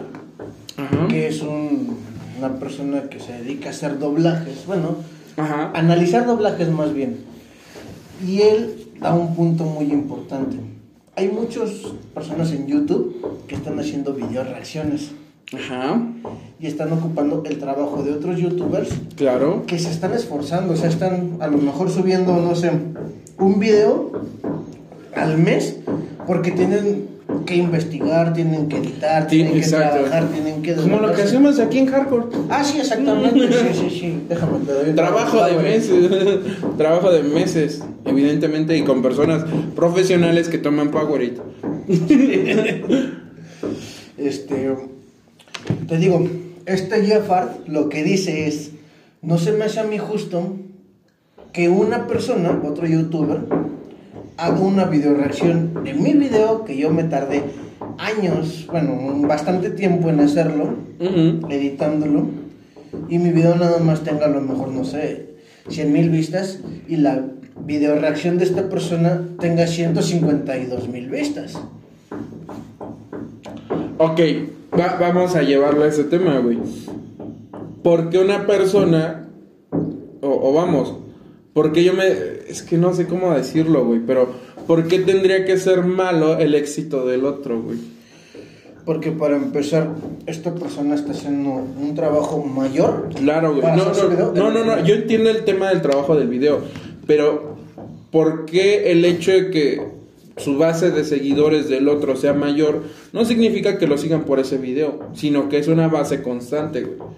que 1.09 1.27
es 1.27 1.41
una 1.41 2.59
persona 2.59 3.09
que 3.09 3.19
se 3.19 3.33
dedica 3.33 3.69
a 3.69 3.71
hacer 3.71 3.99
doblajes. 3.99 4.65
Bueno, 4.65 4.97
analizar 5.73 6.25
doblajes 6.25 6.69
más 6.69 6.93
bien. 6.93 7.28
Y 8.25 8.41
él 8.41 8.87
da 8.99 9.13
un 9.13 9.35
punto 9.35 9.63
muy 9.63 9.91
importante. 9.91 10.57
Hay 11.15 11.29
muchas 11.29 11.69
personas 12.13 12.51
en 12.51 12.67
YouTube 12.67 13.43
que 13.47 13.55
están 13.55 13.79
haciendo 13.79 14.13
video 14.13 14.43
reacciones. 14.43 15.11
Ajá. 15.53 16.01
Y 16.59 16.67
están 16.67 16.93
ocupando 16.93 17.43
el 17.45 17.59
trabajo 17.59 18.03
de 18.03 18.13
otros 18.13 18.39
youtubers. 18.39 18.89
Claro. 19.15 19.63
Que 19.65 19.79
se 19.79 19.89
están 19.89 20.13
esforzando. 20.13 20.73
O 20.73 20.77
sea, 20.77 20.89
están 20.89 21.37
a 21.39 21.47
lo 21.47 21.57
mejor 21.57 21.89
subiendo, 21.89 22.35
no 22.39 22.55
sé, 22.55 22.71
un 23.37 23.59
video 23.59 24.11
al 25.15 25.37
mes. 25.37 25.77
Porque 26.27 26.51
tienen 26.51 27.08
que 27.45 27.55
investigar, 27.55 28.33
tienen 28.33 28.67
que 28.67 28.77
editar, 28.77 29.27
tienen 29.27 29.59
que 29.59 29.67
trabajar, 29.67 30.27
tienen 30.29 30.61
que... 30.61 30.75
Como 30.75 30.99
lo 30.99 31.13
que 31.13 31.21
hacemos 31.21 31.59
aquí 31.59 31.79
en 31.79 31.87
Hardcore. 31.87 32.25
Ah, 32.49 32.63
sí, 32.63 32.79
exactamente, 32.79 33.51
sí, 33.51 33.67
sí, 33.73 33.89
sí, 33.99 34.23
déjame 34.29 34.59
te 34.65 34.93
Trabajo 34.93 35.43
de 35.45 35.55
meses, 35.57 36.09
trabajo 36.77 37.11
de 37.11 37.23
meses, 37.23 37.83
evidentemente, 38.05 38.77
y 38.77 38.83
con 38.83 39.01
personas 39.01 39.45
profesionales 39.75 40.49
que 40.49 40.57
toman 40.57 40.91
Powerade. 40.91 41.37
este, 44.17 44.75
te 45.87 45.97
digo, 45.97 46.27
este 46.65 47.05
Jeffard 47.05 47.67
lo 47.67 47.89
que 47.89 48.03
dice 48.03 48.47
es, 48.47 48.71
no 49.21 49.37
se 49.37 49.51
me 49.51 49.65
hace 49.65 49.79
a 49.79 49.83
mí 49.83 49.97
justo 49.97 50.55
que 51.51 51.69
una 51.69 52.07
persona, 52.07 52.61
otro 52.63 52.87
youtuber, 52.87 53.41
hago 54.39 54.65
una 54.65 54.85
video 54.85 55.13
reacción 55.15 55.83
de 55.83 55.93
mi 55.93 56.13
video 56.13 56.63
que 56.63 56.77
yo 56.77 56.91
me 56.91 57.03
tardé 57.03 57.43
años, 57.97 58.67
bueno, 58.71 59.27
bastante 59.27 59.69
tiempo 59.69 60.09
en 60.09 60.21
hacerlo, 60.21 60.75
editándolo, 61.49 62.27
y 63.09 63.19
mi 63.19 63.31
video 63.31 63.55
nada 63.55 63.79
más 63.79 64.01
tenga 64.01 64.27
a 64.27 64.29
lo 64.29 64.41
mejor, 64.41 64.69
no 64.69 64.85
sé, 64.85 65.35
100 65.67 65.91
mil 65.91 66.09
vistas 66.09 66.61
y 66.87 66.95
la 66.95 67.25
video 67.65 67.99
reacción 67.99 68.37
de 68.37 68.45
esta 68.45 68.69
persona 68.69 69.21
tenga 69.39 69.67
152 69.67 70.87
mil 70.87 71.09
vistas. 71.09 71.59
Ok, 73.97 74.21
vamos 74.71 75.35
a 75.35 75.41
llevarlo 75.43 75.83
a 75.83 75.87
ese 75.87 76.05
tema, 76.05 76.39
güey. 76.39 76.59
Porque 77.83 78.17
una 78.17 78.47
persona, 78.47 79.27
o 80.21 80.53
vamos, 80.53 80.95
porque 81.59 81.83
yo 81.83 81.93
me... 81.93 82.05
Es 82.47 82.61
que 82.61 82.77
no 82.77 82.93
sé 82.93 83.05
cómo 83.05 83.33
decirlo, 83.33 83.83
güey, 83.83 83.99
pero 83.99 84.29
¿por 84.65 84.87
qué 84.87 84.99
tendría 84.99 85.43
que 85.43 85.57
ser 85.57 85.83
malo 85.83 86.37
el 86.39 86.55
éxito 86.55 87.05
del 87.05 87.25
otro, 87.25 87.61
güey? 87.61 87.77
Porque 88.85 89.11
para 89.11 89.35
empezar, 89.35 89.89
esta 90.25 90.55
persona 90.55 90.95
está 90.95 91.11
haciendo 91.11 91.49
un 91.49 91.95
trabajo 91.95 92.41
mayor. 92.45 93.09
Claro, 93.13 93.55
güey. 93.55 93.75
No, 93.75 93.91
no, 93.91 94.31
no, 94.31 94.51
no, 94.51 94.63
no, 94.63 94.85
yo 94.85 94.95
entiendo 94.95 95.29
el 95.31 95.43
tema 95.43 95.67
del 95.67 95.81
trabajo 95.81 96.15
del 96.15 96.29
video, 96.29 96.61
pero 97.05 97.57
¿por 98.09 98.45
qué 98.45 98.93
el 98.93 99.03
hecho 99.03 99.31
de 99.31 99.49
que 99.51 99.81
su 100.37 100.57
base 100.57 100.91
de 100.91 101.03
seguidores 101.03 101.67
del 101.67 101.89
otro 101.89 102.15
sea 102.15 102.31
mayor 102.33 102.83
no 103.11 103.25
significa 103.25 103.77
que 103.77 103.85
lo 103.85 103.97
sigan 103.97 104.23
por 104.23 104.39
ese 104.39 104.57
video, 104.57 105.09
sino 105.13 105.49
que 105.49 105.57
es 105.57 105.67
una 105.67 105.89
base 105.89 106.21
constante, 106.21 106.83
güey? 106.83 107.09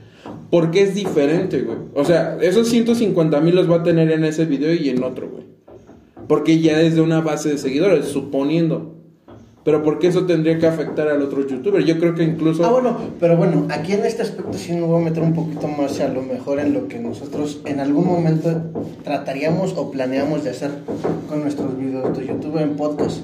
Porque 0.52 0.84
es 0.84 0.94
diferente, 0.94 1.62
güey. 1.62 1.78
O 1.96 2.06
sea, 2.06 2.38
esos 2.42 2.68
150 2.68 3.40
mil 3.42 3.56
los 3.56 3.72
va 3.72 3.78
a 3.78 3.84
tener 3.84 4.12
en 4.12 4.26
ese 4.26 4.46
video 4.46 4.74
y 4.74 4.90
en 4.90 5.02
otro, 5.02 5.30
güey. 5.30 5.46
Porque 6.28 6.60
ya 6.60 6.80
es 6.82 6.94
de 6.94 7.02
una 7.02 7.22
base 7.22 7.50
de 7.50 7.58
seguidores, 7.58 8.06
suponiendo. 8.06 9.01
Pero 9.64 9.84
¿por 9.84 10.00
qué 10.00 10.08
eso 10.08 10.26
tendría 10.26 10.58
que 10.58 10.66
afectar 10.66 11.08
al 11.08 11.22
otro 11.22 11.48
youtuber? 11.48 11.84
Yo 11.84 12.00
creo 12.00 12.16
que 12.16 12.24
incluso... 12.24 12.66
Ah, 12.66 12.72
bueno, 12.72 12.98
pero 13.20 13.38
bueno, 13.38 13.68
aquí 13.70 13.94
en 13.94 14.04
este 14.06 14.24
aspecto 14.24 14.54
sí 14.58 14.74
me 14.74 14.82
voy 14.82 15.02
a 15.02 15.06
meter 15.06 15.22
un 15.22 15.34
poquito 15.34 15.68
más 15.68 16.00
a 16.00 16.08
lo 16.08 16.24
mejor 16.24 16.60
en 16.60 16.74
lo 16.74 16.88
que 16.88 16.98
nosotros 17.00 17.62
en 17.66 17.80
algún 17.80 18.08
momento 18.08 18.50
trataríamos 19.04 19.74
o 19.78 19.92
planeamos 19.92 20.44
de 20.44 20.50
hacer 20.50 20.72
con 21.30 21.42
nuestros 21.42 21.78
videos 21.78 22.18
de 22.18 22.26
YouTube 22.26 22.58
en 22.58 22.76
podcast. 22.76 23.22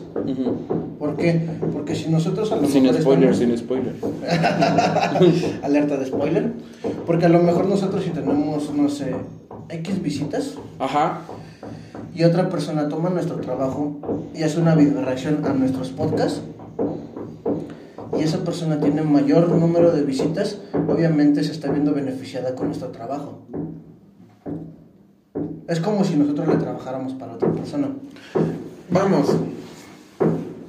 ¿Por 1.00 1.16
qué? 1.16 1.42
Porque 1.74 1.96
si 1.96 2.10
nosotros 2.10 2.52
a 2.52 2.58
lo 2.58 2.68
sin 2.68 2.94
spoiler, 2.94 3.36
sin 3.36 3.58
spoiler. 3.58 3.94
Alerta 5.64 5.98
de 5.98 6.06
spoiler. 6.06 6.52
Porque 7.08 7.26
a 7.26 7.30
lo 7.30 7.42
mejor 7.42 7.66
nosotros 7.66 8.04
si 8.04 8.12
tenemos, 8.12 8.72
no 8.74 8.90
sé, 8.90 9.16
X 9.70 10.02
visitas. 10.04 10.54
Ajá 10.78 11.22
y 12.16 12.24
otra 12.24 12.50
persona 12.50 12.90
toma 12.90 13.10
nuestro 13.10 13.38
trabajo 13.38 13.98
y 14.34 14.44
hace 14.44 14.60
una 14.60 14.76
video 14.76 15.02
reacción 15.04 15.46
a 15.46 15.54
nuestros 15.54 15.90
podcasts 15.90 16.42
y 18.18 18.24
esa 18.24 18.44
persona 18.44 18.80
tiene 18.80 19.04
mayor 19.04 19.50
número 19.50 19.92
de 19.92 20.04
visitas, 20.04 20.60
obviamente 20.88 21.44
se 21.44 21.52
está 21.52 21.72
viendo 21.72 21.94
beneficiada 21.94 22.56
con 22.56 22.68
nuestro 22.68 22.90
trabajo. 22.90 23.44
Es 25.68 25.80
como 25.80 26.04
si 26.04 26.16
nosotros 26.16 26.48
le 26.48 26.56
trabajáramos 26.56 27.14
para 27.14 27.34
otra 27.34 27.52
persona. 27.52 27.90
Vamos. 28.90 29.36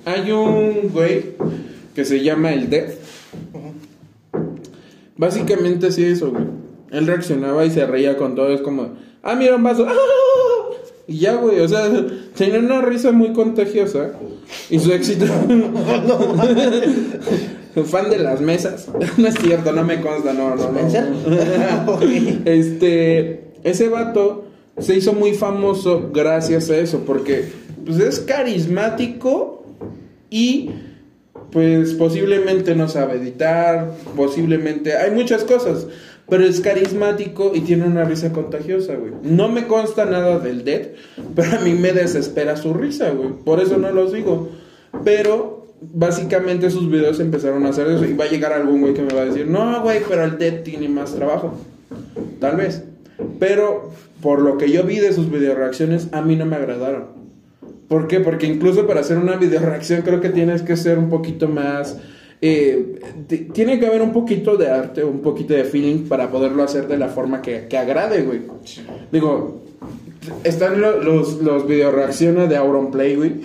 Hay 0.05 0.31
un 0.33 0.91
güey 0.93 1.37
que 1.95 2.05
se 2.05 2.22
llama 2.22 2.53
el 2.53 2.68
Death. 2.68 2.95
Básicamente 5.16 5.87
así 5.87 6.05
eso, 6.05 6.33
güey. 6.33 6.45
Él 6.91 7.07
reaccionaba 7.07 7.64
y 7.64 7.70
se 7.70 7.87
reía 7.87 8.16
con 8.16 8.35
todo. 8.35 8.53
Es 8.53 8.61
como, 8.61 8.95
ah, 9.22 9.35
mira 9.35 9.57
un 9.57 9.62
vaso. 9.62 9.87
¡Ah! 9.89 9.93
Y 11.09 11.20
ya, 11.20 11.34
güey, 11.36 11.59
o 11.61 11.68
sea, 11.68 11.90
tenía 12.36 12.59
una 12.61 12.82
risa 12.82 13.11
muy 13.11 13.32
contagiosa. 13.32 14.12
Y 14.70 14.78
su 14.78 14.92
éxito. 14.92 15.24
Fan 17.84 18.11
de 18.11 18.18
las 18.18 18.40
mesas. 18.40 18.88
no 19.16 19.28
es 19.28 19.34
cierto, 19.34 19.72
no 19.72 19.84
me 19.84 20.00
consta, 20.00 20.32
no, 20.32 20.54
no, 20.54 20.70
no. 20.70 22.00
este. 22.44 23.44
Ese 23.64 23.88
vato 23.88 24.44
se 24.78 24.94
hizo 24.96 25.12
muy 25.12 25.34
famoso 25.34 26.11
gracias 26.12 26.70
a 26.70 26.76
eso, 26.76 27.02
porque 27.04 27.48
pues 27.84 27.98
es 27.98 28.20
carismático 28.20 29.64
y 30.30 30.70
pues 31.50 31.94
posiblemente 31.94 32.76
no 32.76 32.88
sabe 32.88 33.14
editar, 33.14 33.94
posiblemente 34.14 34.96
hay 34.96 35.11
muchas 35.11 35.42
cosas, 35.42 35.88
pero 36.29 36.45
es 36.45 36.61
carismático 36.61 37.53
y 37.55 37.61
tiene 37.61 37.87
una 37.87 38.05
risa 38.05 38.33
contagiosa, 38.33 38.95
güey. 38.95 39.12
No 39.22 39.49
me 39.49 39.66
consta 39.66 40.05
nada 40.05 40.39
del 40.39 40.64
Dead, 40.64 40.89
pero 41.35 41.59
a 41.59 41.61
mí 41.61 41.72
me 41.72 41.93
desespera 41.93 42.57
su 42.57 42.74
risa, 42.74 43.11
güey. 43.11 43.31
Por 43.31 43.61
eso 43.61 43.79
no 43.79 43.91
los 43.91 44.12
digo. 44.12 44.51
Pero 45.05 45.66
básicamente 45.81 46.70
sus 46.70 46.91
videos 46.91 47.20
empezaron 47.20 47.64
a 47.64 47.70
hacer 47.70 47.87
eso. 47.87 48.05
Y 48.05 48.14
va 48.14 48.24
a 48.24 48.29
llegar 48.29 48.53
algún 48.53 48.81
güey 48.83 48.95
que 48.95 49.03
me 49.03 49.14
va 49.14 49.22
a 49.22 49.26
decir, 49.26 49.47
no, 49.47 49.83
güey, 49.83 50.01
pero 50.07 50.24
el 50.24 50.39
Dead 50.39 50.62
tiene 50.62 50.89
más 50.89 51.14
trabajo. 51.14 51.55
Tal 52.41 52.57
vez. 52.57 52.85
Pero 53.39 53.93
por 54.20 54.43
lo 54.43 54.59
que 54.59 54.70
yo 54.70 54.85
vi 54.85 54.99
de 54.99 55.12
sus 55.12 55.31
video 55.31 55.55
reacciones, 55.55 56.09
a 56.12 56.20
mí 56.20 56.37
no 56.37 56.45
me 56.45 56.57
agradaron. 56.57 57.18
¿Por 57.89 58.07
qué? 58.07 58.20
Porque 58.20 58.47
incluso 58.47 58.87
para 58.87 59.01
hacer 59.01 59.16
una 59.16 59.37
video 59.37 59.61
reacción 59.61 60.03
creo 60.03 60.20
que 60.20 60.29
tienes 60.29 60.61
que 60.61 60.76
ser 60.76 60.99
un 60.99 61.09
poquito 61.09 61.49
más 61.49 61.99
eh, 62.41 63.01
tiene 63.53 63.80
que 63.80 63.86
haber 63.86 64.03
un 64.03 64.12
poquito 64.12 64.57
de 64.57 64.70
arte, 64.70 65.03
un 65.05 65.20
poquito 65.20 65.55
de 65.55 65.64
feeling 65.64 66.09
para 66.09 66.30
poderlo 66.30 66.62
hacer 66.62 66.86
de 66.86 66.97
la 66.97 67.09
forma 67.09 67.43
que, 67.43 67.66
que 67.68 67.76
agrade, 67.76 68.22
güey. 68.22 68.43
Digo, 69.11 69.62
están 70.45 70.80
los, 70.80 71.43
los, 71.43 71.66
video 71.66 71.91
reacciona 71.91 72.47
de 72.47 72.57
Auronplay, 72.57 73.16
güey. 73.16 73.41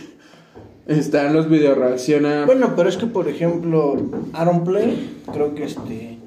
Están 0.88 1.34
los 1.34 1.50
video 1.50 1.76
reacciona. 1.76 2.46
Bueno, 2.46 2.74
pero 2.76 2.90
es 2.90 2.98
que 2.98 3.08
por 3.08 3.28
ejemplo, 3.28 3.96
Auronplay, 4.34 5.22
creo 5.32 5.56
que 5.56 5.64
este. 5.64 6.20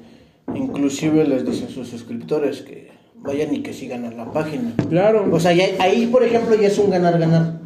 Inclusive 0.55 1.25
les 1.25 1.45
dicen 1.45 1.69
sus 1.69 1.89
suscriptores 1.89 2.61
que 2.61 2.89
vayan 3.15 3.53
y 3.53 3.61
que 3.61 3.73
sigan 3.73 4.05
a 4.05 4.11
la 4.11 4.31
página. 4.31 4.73
Claro. 4.89 5.27
O 5.31 5.39
sea, 5.39 5.51
ahí, 5.79 6.07
por 6.07 6.23
ejemplo, 6.23 6.55
ya 6.55 6.67
es 6.69 6.77
un 6.79 6.89
ganar-ganar. 6.89 7.59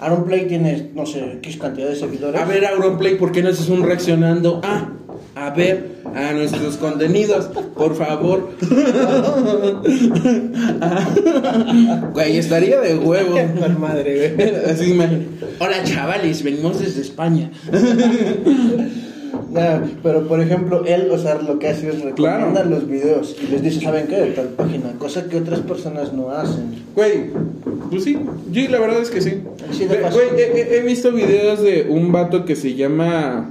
Auronplay 0.00 0.46
tiene, 0.46 0.90
no 0.94 1.06
sé, 1.06 1.32
X 1.38 1.56
cantidad 1.56 1.88
de 1.88 1.96
seguidores. 1.96 2.40
A 2.40 2.44
ver, 2.44 2.64
Auronplay, 2.66 3.16
¿por 3.16 3.32
qué 3.32 3.42
no 3.42 3.48
haces 3.48 3.68
un 3.68 3.82
reaccionando? 3.82 4.60
Ah, 4.62 4.90
a 5.34 5.50
ver, 5.50 5.98
a 6.14 6.32
nuestros 6.32 6.76
contenidos, 6.76 7.46
por 7.74 7.96
favor. 7.96 8.50
güey, 12.12 12.38
estaría 12.38 12.80
de 12.80 12.96
huevo. 12.96 13.36
madre, 13.78 14.34
güey. 14.36 14.54
Así, 14.70 14.96
Hola, 15.58 15.82
chavales, 15.84 16.42
venimos 16.42 16.80
desde 16.80 17.02
España. 17.02 17.50
pero 20.02 20.26
por 20.28 20.40
ejemplo, 20.40 20.84
él, 20.84 21.08
o 21.10 21.18
sea, 21.18 21.36
lo 21.36 21.58
que 21.58 21.68
hace 21.68 21.88
es 21.88 22.02
recomienda 22.02 22.64
los 22.64 22.88
videos 22.88 23.36
y 23.42 23.50
les 23.50 23.62
dice, 23.62 23.80
¿saben 23.80 24.06
qué? 24.06 24.16
De 24.16 24.30
tal 24.32 24.48
página, 24.48 24.92
cosa 24.98 25.28
que 25.28 25.38
otras 25.38 25.60
personas 25.60 26.12
no 26.12 26.30
hacen. 26.30 26.84
Güey, 26.94 27.30
pues 27.90 28.04
sí, 28.04 28.18
sí, 28.52 28.68
la 28.68 28.78
verdad 28.78 29.00
es 29.00 29.10
que 29.10 29.20
sí. 29.20 29.42
Güey, 29.70 30.28
he, 30.40 30.82
visto 30.82 31.12
videos 31.12 31.60
de 31.60 31.86
un 31.88 32.12
vato 32.12 32.44
que 32.44 32.56
se 32.56 32.74
llama 32.74 33.50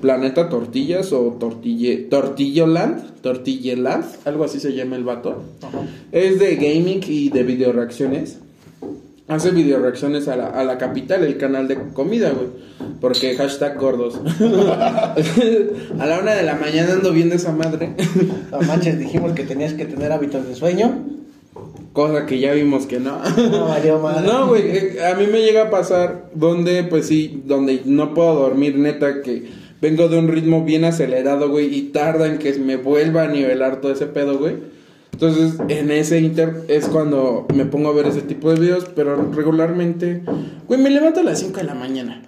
Planeta 0.00 0.48
Tortillas 0.48 1.12
o 1.12 1.36
Tortille, 1.38 2.08
Tortilloland, 2.08 3.20
Tortilleland, 3.20 4.04
algo 4.24 4.44
así 4.44 4.60
se 4.60 4.72
llama 4.72 4.96
el 4.96 5.04
vato. 5.04 5.42
Es 6.12 6.38
de 6.38 6.56
gaming 6.56 7.00
y 7.06 7.30
de 7.30 7.42
video 7.42 7.72
reacciones 7.72 8.38
hace 9.34 9.50
video 9.50 9.78
reacciones 9.78 10.28
a 10.28 10.36
la, 10.36 10.46
a 10.48 10.64
la 10.64 10.78
capital, 10.78 11.24
el 11.24 11.36
canal 11.36 11.68
de 11.68 11.78
comida, 11.92 12.30
güey. 12.30 12.48
Porque 13.00 13.34
hashtag 13.36 13.78
gordos. 13.78 14.20
a 15.98 16.06
la 16.06 16.18
una 16.20 16.34
de 16.34 16.42
la 16.42 16.56
mañana 16.56 16.92
ando 16.92 17.12
viendo 17.12 17.34
esa 17.34 17.52
madre. 17.52 17.94
No 18.50 18.60
manches, 18.60 18.98
dijimos 18.98 19.32
que 19.32 19.44
tenías 19.44 19.74
que 19.74 19.86
tener 19.86 20.12
hábitos 20.12 20.46
de 20.46 20.54
sueño. 20.54 21.21
Cosa 21.92 22.24
que 22.24 22.38
ya 22.38 22.52
vimos 22.52 22.86
que 22.86 22.98
no. 22.98 23.20
No, 23.50 23.66
valió 23.66 23.98
madre. 23.98 24.26
No, 24.26 24.48
güey, 24.48 24.62
eh, 24.62 25.04
a 25.04 25.14
mí 25.14 25.26
me 25.26 25.42
llega 25.42 25.64
a 25.64 25.70
pasar 25.70 26.30
donde, 26.34 26.84
pues 26.84 27.06
sí, 27.06 27.42
donde 27.44 27.82
no 27.84 28.14
puedo 28.14 28.34
dormir, 28.34 28.78
neta, 28.78 29.20
que 29.20 29.50
vengo 29.80 30.08
de 30.08 30.18
un 30.18 30.28
ritmo 30.28 30.64
bien 30.64 30.84
acelerado, 30.84 31.50
güey, 31.50 31.74
y 31.74 31.82
tarda 31.90 32.26
en 32.26 32.38
que 32.38 32.54
me 32.54 32.76
vuelva 32.76 33.24
a 33.24 33.28
nivelar 33.28 33.80
todo 33.80 33.92
ese 33.92 34.06
pedo, 34.06 34.38
güey. 34.38 34.56
Entonces, 35.12 35.60
en 35.68 35.90
ese 35.90 36.18
inter 36.18 36.64
es 36.68 36.88
cuando 36.88 37.46
me 37.54 37.66
pongo 37.66 37.90
a 37.90 37.92
ver 37.92 38.06
ese 38.06 38.22
tipo 38.22 38.50
de 38.50 38.58
videos, 38.58 38.86
pero 38.94 39.30
regularmente, 39.30 40.22
güey, 40.66 40.80
me 40.80 40.88
levanto 40.88 41.20
a 41.20 41.24
las 41.24 41.40
5 41.40 41.58
de 41.58 41.64
la 41.64 41.74
mañana. 41.74 42.22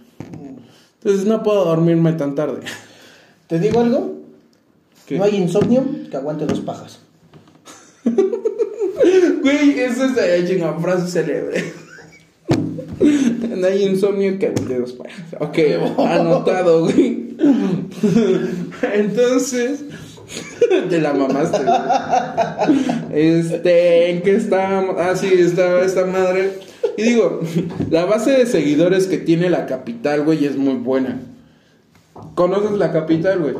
Entonces 0.99 1.27
no 1.27 1.43
puedo 1.43 1.65
dormirme 1.65 2.13
tan 2.13 2.35
tarde. 2.35 2.61
¿Te 3.47 3.59
digo 3.59 3.81
algo? 3.81 4.21
¿Qué? 5.07 5.19
No 5.19 5.25
hay 5.25 5.37
insomnio 5.37 5.85
que 6.11 6.17
aguante 6.17 6.47
dos 6.47 6.61
pajas. 6.61 7.01
Güey, 9.45 9.79
eso 9.79 10.05
es 10.07 10.15
de 10.17 10.57
una 10.57 10.73
frase 10.81 11.07
célebre. 11.07 11.63
No 13.55 13.67
hay 13.67 13.85
insomnio 13.85 14.39
que 14.39 14.49
de 14.51 14.79
dos 14.79 14.93
pares. 14.95 15.17
Ok, 15.39 15.59
anotado, 15.99 16.85
güey. 16.85 17.37
Entonces, 18.95 19.85
de 20.89 21.01
la 21.01 21.13
mamaste. 21.13 21.59
güey. 21.63 22.81
Este, 23.13 24.11
¿en 24.11 24.23
qué 24.23 24.37
estábamos? 24.37 24.97
Ah, 24.99 25.15
sí, 25.15 25.31
estaba 25.35 25.83
esta 25.83 26.07
madre. 26.07 26.59
Y 26.97 27.03
digo, 27.03 27.41
la 27.91 28.07
base 28.07 28.31
de 28.31 28.47
seguidores 28.47 29.07
que 29.07 29.19
tiene 29.19 29.51
la 29.51 29.67
capital, 29.67 30.25
güey, 30.25 30.47
es 30.47 30.57
muy 30.57 30.75
buena. 30.75 31.21
¿Conoces 32.35 32.79
la 32.79 32.93
capital, 32.93 33.41
güey? 33.41 33.55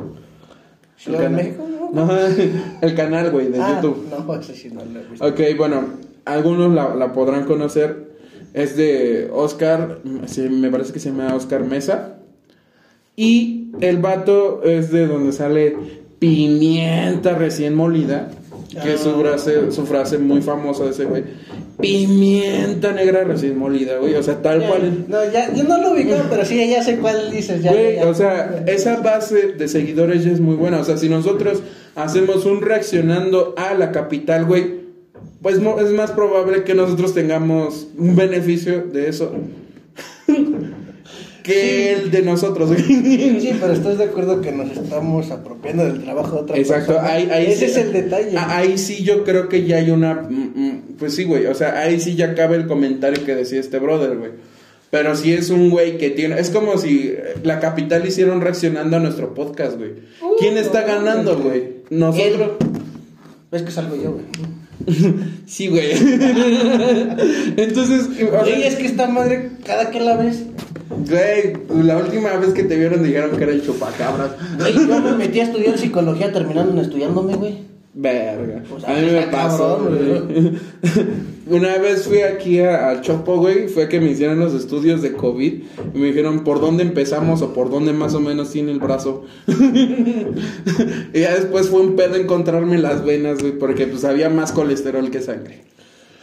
¿Ciudad 0.97 1.21
de. 1.21 1.29
México? 1.29 1.67
No. 1.95 2.09
El 2.83 2.95
canal, 2.95 3.31
güey, 3.31 3.49
de 3.49 3.61
Ah, 3.61 3.81
YouTube. 3.83 4.07
No, 4.11 4.43
sí 4.43 4.71
no 4.73 4.85
lo 4.85 5.01
he 5.01 5.05
visto. 5.05 5.25
Ok, 5.27 5.41
bueno, 5.57 5.85
algunos 6.25 6.73
la, 6.75 6.95
la 6.95 7.13
podrán 7.13 7.45
conocer. 7.45 8.13
Es 8.53 8.77
de 8.77 9.31
Oscar, 9.33 9.99
sí, 10.27 10.43
me 10.43 10.71
parece 10.71 10.93
que 10.93 11.01
se 11.01 11.11
llama 11.11 11.35
Oscar 11.35 11.65
Mesa. 11.65 12.19
Y 13.17 13.69
el 13.81 13.99
vato 13.99 14.63
es 14.65 14.91
de 14.93 15.07
donde 15.07 15.33
sale 15.33 15.77
pimienta 16.19 17.35
recién 17.35 17.75
molida. 17.75 18.31
Que 18.83 18.95
es 18.95 19.01
su 19.01 19.13
frase, 19.21 19.71
su 19.73 19.87
frase 19.87 20.19
muy 20.19 20.41
famosa 20.43 20.85
de 20.85 20.91
ese 20.91 21.05
güey. 21.05 21.23
Pimienta 21.81 22.93
negra 22.93 23.25
recién 23.25 23.59
molida, 23.59 23.99
güey. 23.99 24.15
O 24.15 24.23
sea, 24.23 24.41
tal 24.43 24.61
Ya, 24.61 24.69
cual. 24.69 25.05
No, 25.09 25.19
ya, 25.33 25.53
yo 25.55 25.65
no 25.65 25.79
lo 25.81 25.93
ubicaba, 25.93 26.25
pero 26.31 26.45
sí, 26.45 26.69
ya 26.69 26.83
sé 26.83 26.99
cuál 26.99 27.31
dices. 27.31 27.63
Ya, 27.63 27.73
Güey, 27.73 27.97
ya, 27.97 28.09
o 28.09 28.15
sea, 28.15 28.65
esa 28.67 28.97
base 29.01 29.53
de 29.53 29.69
seguidores 29.69 30.25
ya 30.25 30.33
es 30.33 30.41
muy 30.41 30.57
buena. 30.57 30.81
O 30.81 30.85
sea, 30.85 30.97
si 30.97 31.09
nosotros 31.09 31.63
hacemos 31.95 32.47
un 32.47 32.63
reaccionando 32.63 33.55
a 33.57 33.75
la 33.75 33.93
capital, 33.93 34.45
güey, 34.45 34.85
pues 35.43 35.57
es 35.57 35.93
más 35.93 36.11
probable 36.13 36.65
que 36.65 36.75
nosotros 36.75 37.13
tengamos 37.15 37.89
un 37.99 38.17
beneficio 38.17 38.83
de 38.83 39.09
eso 39.09 39.33
que 41.45 41.93
el 41.93 42.11
de 42.11 42.23
nosotros, 42.23 42.71
güey. 42.71 42.83
Sí, 42.83 43.53
pero 43.61 43.73
estás 43.75 43.99
de 43.99 44.05
acuerdo 44.05 44.41
que 44.41 44.51
nos 44.51 44.77
estamos 44.77 45.31
apropiando 45.31 45.85
del 45.85 46.03
trabajo 46.03 46.37
de 46.37 46.43
otra 46.43 46.57
Exacto, 46.57 46.95
persona. 46.95 47.13
ahí, 47.13 47.29
ahí 47.31 47.47
Ese 47.53 47.59
sí- 47.59 47.65
es 47.67 47.77
el 47.77 47.93
detalle. 47.93 48.37
a- 48.37 48.57
Ahí 48.57 48.79
sí 48.79 49.05
yo 49.05 49.23
creo 49.25 49.49
que 49.49 49.65
ya 49.65 49.77
hay 49.77 49.91
una... 49.91 50.15
mm, 50.15 50.53
mm, 50.55 50.81
Pues 50.99 51.15
sí, 51.15 51.25
güey, 51.25 51.47
o 51.47 51.55
sea, 51.55 51.79
ahí 51.79 52.01
sí 52.01 52.17
ya 52.17 52.35
cabe 52.35 52.57
el 52.57 52.67
comentario 52.67 53.25
que 53.25 53.35
decía 53.37 53.61
este 53.61 53.79
brother, 53.79 54.17
güey. 54.17 54.31
Pero 54.91 55.15
si 55.17 55.33
es 55.33 55.51
un 55.51 55.71
güey 55.71 55.99
que 55.99 56.11
tiene... 56.11 56.39
Es 56.41 56.51
como 56.51 56.79
si 56.79 57.13
la 57.43 57.61
capital 57.61 58.07
hicieron 58.07 58.41
reaccionando 58.41 58.97
a 58.97 59.01
nuestro 59.01 59.35
podcast, 59.35 59.77
güey. 59.77 59.91
¿Quién 60.39 60.57
está 60.57 60.83
ganando, 60.83 61.35
no, 61.37 61.43
güey? 61.43 61.65
Nosotros... 61.91 62.53
Ves 63.53 63.63
que 63.63 63.71
salgo 63.71 63.97
yo, 63.97 64.13
güey. 64.13 64.25
Sí, 65.47 65.69
güey. 65.69 65.91
Entonces, 67.57 68.09
o 68.33 68.45
sea, 68.45 68.67
es 68.67 68.75
que 68.77 68.87
esta 68.87 69.07
madre, 69.09 69.51
cada 69.65 69.91
que 69.91 70.01
la 70.01 70.17
ves. 70.17 70.43
Güey, 71.09 71.83
la 71.85 71.97
última 71.99 72.37
vez 72.37 72.51
que 72.51 72.65
te 72.65 72.77
vieron 72.77 73.03
dijeron 73.03 73.37
que 73.37 73.43
era 73.45 73.53
el 73.53 73.65
chupacabras. 73.65 74.31
Güey, 74.59 74.75
yo 74.75 75.01
me 75.01 75.13
metí 75.13 75.41
a 75.41 75.45
estudiar 75.45 75.79
psicología 75.79 76.33
terminando 76.33 76.73
en 76.73 76.79
estudiándome, 76.79 77.35
güey. 77.37 77.59
Verga. 77.97 78.63
Pues, 78.69 78.83
a 78.85 78.93
mí 78.95 79.07
me 79.11 79.23
pasó, 79.29 79.79
cabrón, 79.85 80.29
güey. 80.29 80.53
Una 81.47 81.77
vez 81.79 82.05
fui 82.09 82.23
aquí 82.23 82.59
a- 82.61 82.89
al 82.89 83.03
Chopo, 83.03 83.37
güey, 83.37 83.69
fue 83.69 83.89
que 83.89 84.01
me 84.01 84.11
hicieron 84.11 84.41
los 84.41 84.55
estudios 84.55 85.03
de 85.03 85.13
COVID 85.13 85.53
y 85.95 85.99
me 85.99 86.07
dijeron 86.07 86.43
por 86.43 86.61
dónde 86.61 86.83
empezamos 86.83 87.43
o 87.43 87.53
por 87.53 87.71
dónde 87.71 87.93
más 87.93 88.15
o 88.15 88.21
menos 88.21 88.51
tiene 88.51 88.73
el 88.73 88.81
brazo. 88.81 89.25
y 89.47 91.21
ya 91.21 91.35
después 91.35 91.69
fue 91.69 91.81
un 91.81 91.97
pedo 91.97 92.17
encontrarme 92.17 92.79
las 92.79 93.05
venas, 93.05 93.41
güey, 93.41 93.53
porque 93.59 93.87
pues 93.87 94.05
había 94.05 94.31
más 94.31 94.53
colesterol 94.53 95.11
que 95.11 95.21
sangre. 95.21 95.61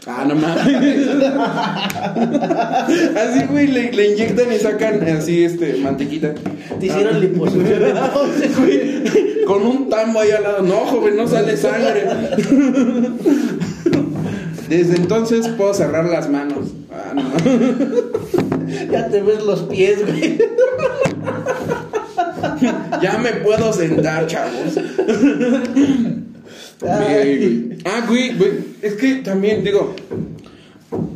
Ah, 0.07 0.25
no 0.27 0.33
mames. 0.33 0.65
así, 3.17 3.45
güey, 3.47 3.67
le, 3.67 3.91
le 3.91 4.13
inyectan 4.13 4.51
y 4.51 4.57
sacan 4.57 5.03
así, 5.03 5.43
este, 5.43 5.77
mantequita. 5.77 6.33
Te 6.79 6.87
hicieron 6.87 7.19
liposucción. 7.19 7.81
Güey, 8.57 9.43
con 9.45 9.61
un 9.63 9.89
tambo 9.89 10.21
ahí 10.21 10.31
al 10.31 10.43
lado. 10.43 10.63
No, 10.63 10.85
joven, 10.87 11.17
no 11.17 11.27
sale 11.27 11.55
sangre. 11.55 12.05
Desde 14.69 14.95
entonces 14.95 15.47
puedo 15.49 15.73
cerrar 15.73 16.05
las 16.05 16.29
manos. 16.29 16.69
Ah, 16.91 17.13
no. 17.13 17.23
ya 18.91 19.07
te 19.07 19.21
ves 19.21 19.43
los 19.43 19.61
pies, 19.63 20.03
güey. 20.05 20.39
Ya 23.01 23.17
me 23.19 23.33
puedo 23.33 23.71
sentar, 23.71 24.25
chavos. 24.27 24.79
Ah, 26.87 28.05
güey, 28.07 28.35
güey. 28.35 28.51
Es 28.81 28.93
que 28.93 29.15
también, 29.15 29.63
digo, 29.63 29.95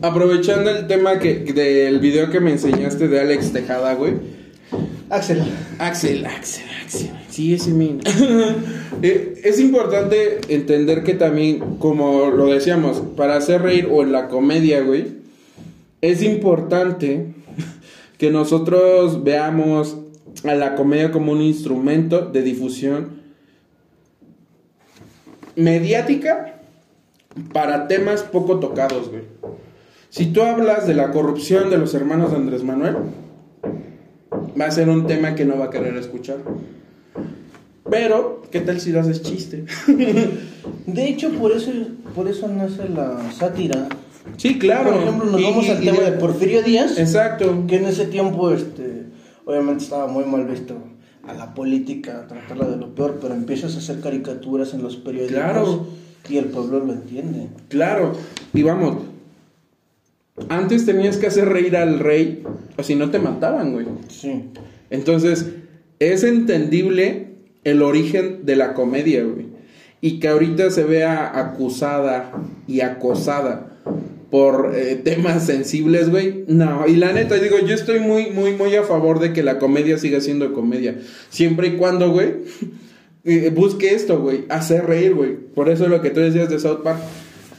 aprovechando 0.01 0.69
el 0.69 0.87
tema 0.87 1.19
que, 1.19 1.39
del 1.39 1.99
video 1.99 2.29
que 2.29 2.39
me 2.39 2.51
enseñaste 2.51 3.07
de 3.07 3.19
Alex 3.19 3.51
Tejada, 3.51 3.93
güey. 3.95 4.13
Axel. 5.09 5.43
Axel, 5.79 6.25
Axel, 6.25 6.65
Axel. 6.83 7.11
Sí, 7.29 7.53
ese 7.53 7.71
mismo. 7.71 8.01
Eh, 9.01 9.41
es 9.43 9.59
importante 9.59 10.39
entender 10.47 11.03
que 11.03 11.15
también, 11.15 11.59
como 11.79 12.29
lo 12.31 12.47
decíamos, 12.47 13.03
para 13.17 13.35
hacer 13.35 13.61
reír 13.61 13.89
o 13.91 14.03
en 14.03 14.13
la 14.13 14.29
comedia, 14.29 14.81
güey, 14.81 15.17
es 16.01 16.23
importante 16.23 17.33
que 18.17 18.31
nosotros 18.31 19.23
veamos 19.25 19.97
a 20.45 20.55
la 20.55 20.75
comedia 20.75 21.11
como 21.11 21.33
un 21.33 21.41
instrumento 21.41 22.21
de 22.21 22.41
difusión 22.41 23.24
mediática 25.55 26.59
para 27.53 27.87
temas 27.87 28.23
poco 28.23 28.59
tocados, 28.59 29.09
güey. 29.09 29.23
Si 30.09 30.27
tú 30.27 30.41
hablas 30.41 30.87
de 30.87 30.93
la 30.93 31.11
corrupción 31.11 31.69
de 31.69 31.77
los 31.77 31.93
hermanos 31.93 32.31
de 32.31 32.37
Andrés 32.37 32.63
Manuel, 32.63 32.95
va 34.59 34.65
a 34.65 34.71
ser 34.71 34.87
un 34.89 35.07
tema 35.07 35.35
que 35.35 35.43
no 35.45 35.57
va 35.57 35.65
a 35.65 35.69
querer 35.69 35.95
escuchar. 35.97 36.37
Pero, 37.89 38.41
¿qué 38.51 38.61
tal 38.61 38.79
si 38.79 38.91
lo 38.91 39.01
haces 39.01 39.21
chiste? 39.21 39.65
De 40.87 41.07
hecho, 41.07 41.29
por 41.31 41.51
eso, 41.51 41.71
por 42.15 42.27
eso 42.27 42.47
nace 42.47 42.87
la 42.89 43.31
sátira. 43.31 43.87
Sí, 44.37 44.57
claro. 44.57 44.91
Por 44.93 45.01
ejemplo, 45.03 45.31
nos 45.31 45.41
Y- 45.41 45.43
vamos 45.43 45.65
y- 45.65 45.69
al 45.71 45.83
y 45.83 45.85
tema 45.85 45.99
de- 46.03 46.11
de 46.11 46.17
Porfirio 46.17 46.63
Díaz. 46.63 46.97
Exacto. 46.97 47.65
que 47.67 47.75
en 47.77 47.85
ese 47.85 48.05
tiempo 48.05 48.49
este 48.51 49.03
obviamente 49.45 49.83
estaba 49.83 50.07
muy 50.07 50.23
mal 50.25 50.45
visto 50.45 50.75
a 51.27 51.33
la 51.33 51.53
política 51.53 52.25
tratarla 52.27 52.67
de 52.67 52.77
lo 52.77 52.93
peor 52.95 53.17
pero 53.21 53.33
empiezas 53.33 53.75
a 53.75 53.79
hacer 53.79 53.99
caricaturas 54.01 54.73
en 54.73 54.81
los 54.83 54.95
periódicos 54.97 55.35
Claro. 55.35 55.87
y 56.29 56.37
el 56.37 56.45
pueblo 56.45 56.79
lo 56.79 56.93
entiende 56.93 57.47
Claro. 57.69 58.13
Y 58.53 58.63
vamos. 58.63 58.97
Antes 60.49 60.85
tenías 60.85 61.17
que 61.17 61.27
hacer 61.27 61.47
reír 61.47 61.77
al 61.77 61.99
rey, 61.99 62.43
o 62.77 62.83
si 62.83 62.95
no 62.95 63.09
te 63.09 63.19
mataban, 63.19 63.71
güey. 63.73 63.85
sí 64.09 64.43
Entonces, 64.89 65.47
es 65.99 66.23
entendible 66.23 67.27
el 67.63 67.81
origen 67.81 68.45
de 68.45 68.55
la 68.57 68.73
comedia, 68.73 69.23
güey. 69.23 69.47
Y 70.01 70.19
que 70.19 70.27
ahorita 70.27 70.69
se 70.71 70.83
vea 70.83 71.39
acusada 71.39 72.31
y 72.67 72.81
acosada 72.81 73.74
por 74.29 74.73
eh, 74.75 74.95
temas 74.95 75.45
sensibles, 75.45 76.09
güey. 76.09 76.45
No, 76.47 76.87
y 76.87 76.95
la 76.95 77.13
neta, 77.13 77.35
digo, 77.35 77.57
yo 77.59 77.73
estoy 77.73 77.99
muy, 77.99 78.31
muy, 78.31 78.53
muy 78.53 78.75
a 78.75 78.83
favor 78.83 79.19
de 79.19 79.33
que 79.33 79.43
la 79.43 79.59
comedia 79.59 79.97
siga 79.97 80.21
siendo 80.21 80.53
comedia. 80.53 80.99
Siempre 81.29 81.67
y 81.67 81.71
cuando, 81.77 82.11
güey, 82.11 82.33
eh, 83.23 83.51
busque 83.53 83.93
esto, 83.93 84.19
güey, 84.19 84.45
hacer 84.49 84.85
reír, 84.85 85.13
güey. 85.13 85.35
Por 85.35 85.69
eso 85.69 85.87
lo 85.87 86.01
que 86.01 86.09
tú 86.09 86.19
decías 86.19 86.49
de 86.49 86.59
South 86.59 86.81
Park. 86.83 86.99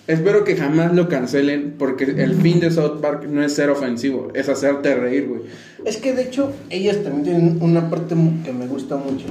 Espero 0.06 0.44
que 0.44 0.54
jamás 0.54 0.94
lo 0.94 1.08
cancelen, 1.08 1.74
porque 1.76 2.04
el 2.04 2.36
fin 2.36 2.60
de 2.60 2.70
South 2.70 3.00
Park 3.00 3.24
no 3.28 3.42
es 3.42 3.54
ser 3.54 3.70
ofensivo, 3.70 4.30
es 4.34 4.48
hacerte 4.48 4.94
reír, 4.94 5.26
güey. 5.26 5.40
es 5.84 5.96
que 5.96 6.12
de 6.12 6.22
hecho 6.22 6.52
ellas 6.70 7.02
también 7.02 7.24
tienen 7.24 7.58
una 7.60 7.90
parte 7.90 8.14
que 8.44 8.52
me 8.52 8.68
gusta 8.68 8.96
mucho 8.96 9.26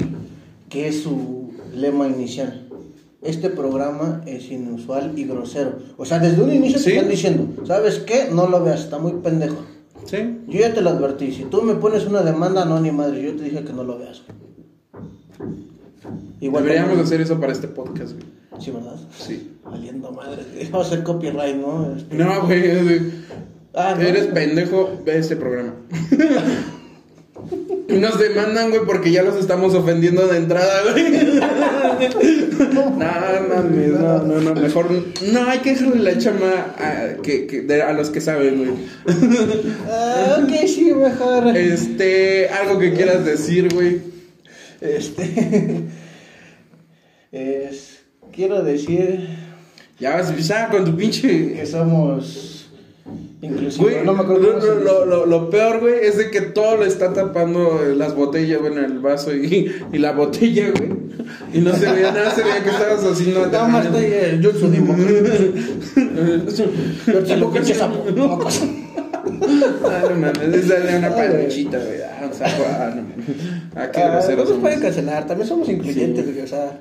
que 0.69 0.89
es 0.89 1.03
su 1.03 1.53
lema 1.73 2.07
inicial 2.07 2.64
este 3.25 3.49
programa 3.49 4.21
es 4.25 4.49
inusual 4.51 5.13
y 5.17 5.25
grosero 5.25 5.73
o 5.97 6.05
sea 6.05 6.19
desde 6.19 6.41
un 6.41 6.51
inicio 6.53 6.79
Sí. 6.79 6.85
te 6.85 6.91
están 6.95 7.09
diciendo 7.09 7.65
sabes 7.65 7.99
qué 7.99 8.29
no 8.31 8.47
lo 8.47 8.63
veas 8.63 8.81
está 8.81 8.97
muy 8.99 9.13
pendejo 9.23 9.57
Sí. 10.05 10.17
yo 10.47 10.59
ya 10.59 10.73
te 10.73 10.81
lo 10.81 10.91
advertí 10.91 11.31
si 11.31 11.43
tú 11.45 11.61
me 11.63 11.75
pones 11.75 12.05
una 12.05 12.21
demanda 12.21 12.63
no 12.65 12.79
ni 12.79 12.91
madre 12.91 13.21
yo 13.23 13.35
te 13.35 13.43
dije 13.43 13.63
que 13.63 13.73
no 13.73 13.83
lo 13.83 13.97
veas 13.97 14.21
Igual 16.41 16.63
Deberíamos 16.65 16.99
hacer 16.99 17.21
eso 17.21 17.39
para 17.39 17.53
este 17.53 17.67
podcast, 17.67 18.11
güey. 18.13 18.25
Sí, 18.59 18.69
¿verdad? 18.71 18.95
Sí. 19.17 19.51
Valiendo 19.63 20.11
madre. 20.11 20.43
Vamos 20.71 20.87
a 20.87 20.91
hacer 20.91 21.03
copyright, 21.03 21.55
¿no? 21.55 21.95
Este... 21.95 22.15
No, 22.15 22.45
güey. 22.45 23.01
Ah, 23.73 23.95
Eres 23.99 24.27
pendejo, 24.27 24.91
ve 25.05 25.17
este 25.17 25.35
programa. 25.37 25.73
Nos 27.89 28.19
demandan, 28.19 28.69
güey, 28.69 28.81
porque 28.85 29.11
ya 29.11 29.23
los 29.23 29.35
estamos 29.37 29.73
ofendiendo 29.73 30.27
de 30.27 30.37
entrada, 30.37 30.91
güey. 30.91 31.05
no, 32.73 32.89
no, 32.89 34.19
no, 34.19 34.41
no, 34.41 34.55
mejor 34.55 34.91
no 35.31 35.49
hay 35.49 35.59
que 35.59 35.71
dejarle 35.71 36.03
la 36.03 36.17
chama 36.17 36.75
a, 36.77 37.21
que, 37.21 37.67
a 37.85 37.93
los 37.93 38.09
que 38.09 38.21
saben, 38.21 38.57
güey. 38.57 38.71
ah, 39.89 40.39
ok, 40.43 40.67
sí, 40.67 40.93
mejor. 40.93 41.55
Este, 41.55 42.49
algo 42.49 42.79
que 42.79 42.93
quieras 42.93 43.25
decir, 43.25 43.73
güey. 43.73 44.01
Este, 44.81 45.83
es, 47.31 47.99
quiero 48.31 48.63
decir. 48.63 49.27
Ya 49.99 50.15
vas 50.15 50.27
a 50.27 50.29
empezar 50.31 50.69
con 50.69 50.85
tu 50.85 50.95
pinche. 50.95 51.53
Que 51.53 51.65
somos 51.65 52.54
Inclusive, 53.45 54.01
no 54.03 54.13
me 54.13 54.21
acuerdo. 54.21 54.59
Lo, 54.59 55.05
lo, 55.05 55.25
lo, 55.25 55.49
peor, 55.49 55.79
güey, 55.79 55.95
es 56.01 56.17
de 56.17 56.31
que 56.31 56.41
todo 56.41 56.77
le 56.77 56.87
está 56.87 57.13
tapando 57.13 57.79
las 57.95 58.15
botellas, 58.15 58.59
bueno, 58.59 58.83
el 58.83 58.99
vaso 58.99 59.35
y, 59.35 59.71
y 59.91 59.97
la 59.99 60.13
botella, 60.13 60.71
güey. 60.71 60.89
Y 61.53 61.59
no 61.59 61.73
se 61.75 61.91
veía 61.91 62.11
nada, 62.11 62.31
se 62.31 62.43
veía 62.43 62.63
que 62.63 62.69
estabas 62.69 63.03
así, 63.03 63.31
no. 63.31 63.45
Nada 63.45 63.67
más 63.67 63.85
estoy, 63.85 64.05
eh, 64.05 64.39
yo 64.41 64.51
soy 64.51 64.75
Yo 68.15 68.39
Ah, 69.25 70.03
no 70.09 70.15
mames, 70.15 70.53
esa 70.53 70.75
de 70.75 70.97
una 70.97 71.15
panchita, 71.15 71.77
güey. 71.77 72.01
Ah, 72.01 72.29
o 72.29 72.33
sea, 72.33 72.47
ah, 72.47 72.95
no 72.95 73.81
Aquí 73.81 73.99
ah, 74.01 74.21
no 74.29 74.35
nos 74.43 74.51
pueden 74.53 74.79
cancelar, 74.79 75.25
también 75.27 75.47
somos 75.47 75.69
incluyentes, 75.69 76.25
güey, 76.25 76.41
o 76.41 76.47
sea. 76.47 76.79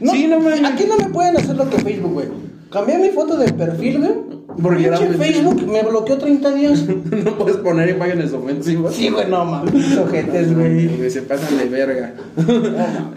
No, 0.00 0.12
sí, 0.12 0.26
no 0.26 0.40
mames. 0.40 0.64
Aquí 0.64 0.84
no 0.86 0.96
me 0.96 1.12
pueden 1.12 1.36
hacer 1.36 1.56
lo 1.56 1.68
que 1.70 1.78
Facebook, 1.78 2.12
güey. 2.12 2.28
Cambié 2.70 2.98
mi 2.98 3.10
foto 3.10 3.36
de 3.36 3.52
perfil, 3.52 3.98
güey 3.98 4.41
porque 4.60 4.86
era 4.86 4.98
Facebook 4.98 5.66
me 5.66 5.82
bloqueó 5.82 6.18
30 6.18 6.54
días. 6.54 6.86
no 7.24 7.38
puedes 7.38 7.56
poner 7.58 7.90
imágenes 7.90 8.32
ofensivas. 8.32 8.94
Sí, 8.94 9.08
güey, 9.08 9.28
no 9.28 9.44
mames. 9.44 9.96
Ojetes, 9.98 10.54
güey. 10.54 11.10
Se 11.10 11.22
pasan 11.22 11.58
de 11.58 11.64
verga. 11.66 12.14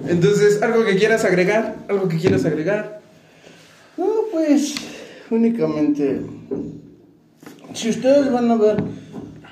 Entonces, 0.07 0.61
¿algo 0.61 0.85
que 0.85 0.95
quieras 0.95 1.25
agregar? 1.25 1.75
¿Algo 1.89 2.07
que 2.07 2.17
quieras 2.17 2.45
agregar? 2.45 3.01
No, 3.97 4.05
pues, 4.31 4.75
únicamente. 5.29 6.21
Si 7.73 7.89
ustedes 7.89 8.31
van 8.31 8.51
a 8.51 8.55
ver 8.55 8.83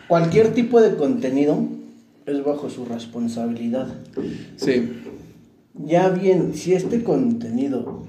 cualquier 0.07 0.53
tipo 0.53 0.79
de 0.81 0.95
contenido, 0.95 1.65
es 2.25 2.43
bajo 2.43 2.69
su 2.69 2.85
responsabilidad. 2.85 3.87
Sí. 4.55 5.01
Ya 5.85 6.09
bien, 6.09 6.53
si 6.53 6.73
este 6.73 7.03
contenido 7.03 8.03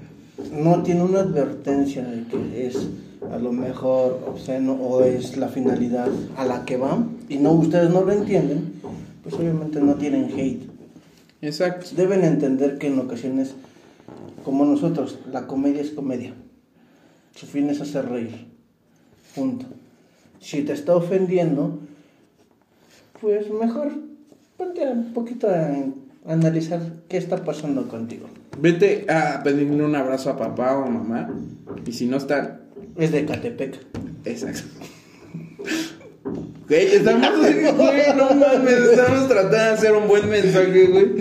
no 0.51 0.83
tiene 0.83 1.03
una 1.03 1.21
advertencia 1.21 2.03
de 2.03 2.23
que 2.23 2.67
es 2.67 2.87
a 3.31 3.37
lo 3.37 3.51
mejor 3.51 4.23
obsceno 4.27 4.73
o 4.73 5.03
es 5.03 5.37
la 5.37 5.47
finalidad 5.47 6.09
a 6.37 6.45
la 6.45 6.65
que 6.65 6.77
van 6.77 7.17
y 7.29 7.37
no 7.37 7.51
ustedes 7.53 7.89
no 7.89 8.01
lo 8.01 8.11
entienden, 8.11 8.73
pues 9.23 9.35
obviamente 9.35 9.79
no 9.79 9.95
tienen 9.95 10.25
hate. 10.25 10.69
Exacto. 11.41 11.87
Deben 11.95 12.23
entender 12.23 12.77
que 12.77 12.87
en 12.87 12.99
ocasiones, 12.99 13.53
como 14.43 14.65
nosotros, 14.65 15.19
la 15.31 15.47
comedia 15.47 15.81
es 15.81 15.91
comedia. 15.91 16.33
Su 17.35 17.45
fin 17.45 17.69
es 17.69 17.81
hacer 17.81 18.09
reír. 18.09 18.47
Punto. 19.35 19.65
Si 20.39 20.61
te 20.61 20.73
está 20.73 20.95
ofendiendo, 20.95 21.79
pues 23.19 23.49
mejor 23.51 23.91
ponte 24.57 24.87
un 24.87 25.13
poquito 25.13 25.49
a 25.49 26.31
analizar 26.31 26.81
qué 27.07 27.17
está 27.17 27.43
pasando 27.43 27.87
contigo. 27.87 28.27
Vete 28.59 29.05
a 29.09 29.41
pedirle 29.43 29.83
un 29.83 29.95
abrazo 29.95 30.29
a 30.29 30.37
papá 30.37 30.77
o 30.77 30.85
a 30.85 30.89
mamá. 30.89 31.29
Y 31.85 31.91
si 31.91 32.05
no 32.05 32.17
está 32.17 32.61
es 32.97 33.11
de 33.11 33.25
Catepec. 33.25 33.79
Exacto. 34.25 34.63
Güey, 36.67 36.95
estamos, 36.95 37.29
güey, 37.37 38.15
no 38.17 38.33
mames, 38.33 38.73
estamos 38.73 39.27
tratando 39.27 39.57
de 39.57 39.63
hacer 39.63 39.93
un 39.93 40.07
buen 40.07 40.27
mensaje, 40.29 40.85
güey. 40.87 41.11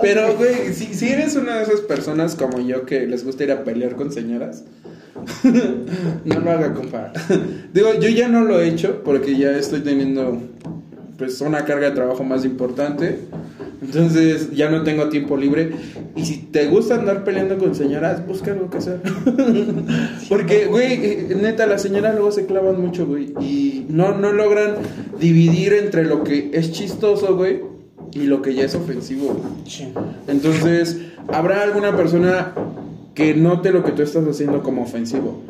Pero, 0.00 0.36
güey, 0.36 0.72
si, 0.72 0.94
si 0.94 1.08
eres 1.08 1.34
una 1.34 1.56
de 1.56 1.64
esas 1.64 1.80
personas 1.80 2.36
como 2.36 2.60
yo 2.60 2.86
que 2.86 3.06
les 3.06 3.24
gusta 3.24 3.44
ir 3.44 3.50
a 3.50 3.64
pelear 3.64 3.96
con 3.96 4.12
señoras, 4.12 4.64
no 6.24 6.40
lo 6.40 6.50
haga, 6.50 6.74
compa. 6.74 7.12
Digo, 7.72 7.94
yo 7.94 8.08
ya 8.08 8.28
no 8.28 8.44
lo 8.44 8.60
he 8.60 8.68
hecho 8.68 9.02
porque 9.02 9.36
ya 9.36 9.56
estoy 9.56 9.80
teniendo, 9.80 10.40
pues, 11.16 11.40
una 11.40 11.64
carga 11.64 11.90
de 11.90 11.94
trabajo 11.94 12.24
más 12.24 12.44
importante. 12.44 13.20
Entonces 13.82 14.50
ya 14.52 14.70
no 14.70 14.82
tengo 14.82 15.08
tiempo 15.08 15.36
libre. 15.36 15.72
Y 16.14 16.24
si 16.24 16.38
te 16.38 16.66
gusta 16.66 16.96
andar 16.96 17.24
peleando 17.24 17.58
con 17.58 17.74
señoras, 17.74 18.26
busca 18.26 18.52
algo 18.52 18.70
que 18.70 18.78
hacer. 18.78 19.00
Porque, 20.28 20.66
güey, 20.66 21.26
neta, 21.40 21.66
las 21.66 21.82
señoras 21.82 22.14
luego 22.14 22.32
se 22.32 22.46
clavan 22.46 22.80
mucho, 22.80 23.06
güey. 23.06 23.34
Y 23.40 23.86
no, 23.88 24.16
no 24.16 24.32
logran 24.32 24.76
dividir 25.20 25.74
entre 25.74 26.04
lo 26.04 26.24
que 26.24 26.50
es 26.54 26.72
chistoso, 26.72 27.36
güey, 27.36 27.60
y 28.12 28.24
lo 28.24 28.40
que 28.40 28.54
ya 28.54 28.64
es 28.64 28.74
ofensivo. 28.74 29.40
Entonces, 30.26 30.98
habrá 31.28 31.62
alguna 31.62 31.96
persona 31.96 32.54
que 33.14 33.34
note 33.34 33.72
lo 33.72 33.84
que 33.84 33.92
tú 33.92 34.02
estás 34.02 34.26
haciendo 34.26 34.62
como 34.62 34.82
ofensivo. 34.82 35.42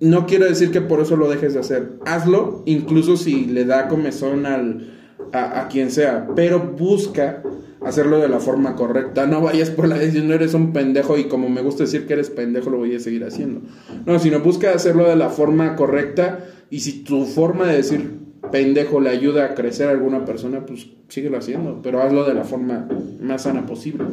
No 0.00 0.26
quiero 0.26 0.46
decir 0.46 0.70
que 0.70 0.80
por 0.80 1.00
eso 1.00 1.16
lo 1.16 1.28
dejes 1.28 1.54
de 1.54 1.60
hacer. 1.60 1.92
Hazlo, 2.06 2.62
incluso 2.64 3.16
si 3.16 3.44
le 3.44 3.64
da 3.64 3.88
comezón 3.88 4.46
al, 4.46 4.99
a, 5.32 5.60
a 5.60 5.68
quien 5.68 5.90
sea. 5.90 6.28
Pero 6.34 6.60
busca 6.60 7.42
hacerlo 7.84 8.18
de 8.18 8.28
la 8.28 8.40
forma 8.40 8.76
correcta. 8.76 9.26
No 9.26 9.40
vayas 9.40 9.70
por 9.70 9.88
la 9.88 9.96
decisión, 9.96 10.30
eres 10.32 10.54
un 10.54 10.72
pendejo 10.72 11.16
y 11.16 11.24
como 11.24 11.48
me 11.48 11.62
gusta 11.62 11.84
decir 11.84 12.06
que 12.06 12.14
eres 12.14 12.30
pendejo, 12.30 12.70
lo 12.70 12.78
voy 12.78 12.94
a 12.94 13.00
seguir 13.00 13.24
haciendo. 13.24 13.62
No, 14.06 14.18
sino 14.18 14.40
busca 14.40 14.72
hacerlo 14.72 15.08
de 15.08 15.16
la 15.16 15.30
forma 15.30 15.76
correcta 15.76 16.40
y 16.70 16.80
si 16.80 17.02
tu 17.04 17.24
forma 17.24 17.66
de 17.66 17.76
decir 17.76 18.20
pendejo 18.50 19.00
le 19.00 19.10
ayuda 19.10 19.46
a 19.46 19.54
crecer 19.54 19.88
a 19.88 19.92
alguna 19.92 20.24
persona, 20.24 20.64
pues 20.66 20.88
síguelo 21.08 21.38
haciendo, 21.38 21.80
pero 21.82 22.02
hazlo 22.02 22.24
de 22.24 22.34
la 22.34 22.44
forma 22.44 22.88
más 23.20 23.42
sana 23.42 23.66
posible. 23.66 24.04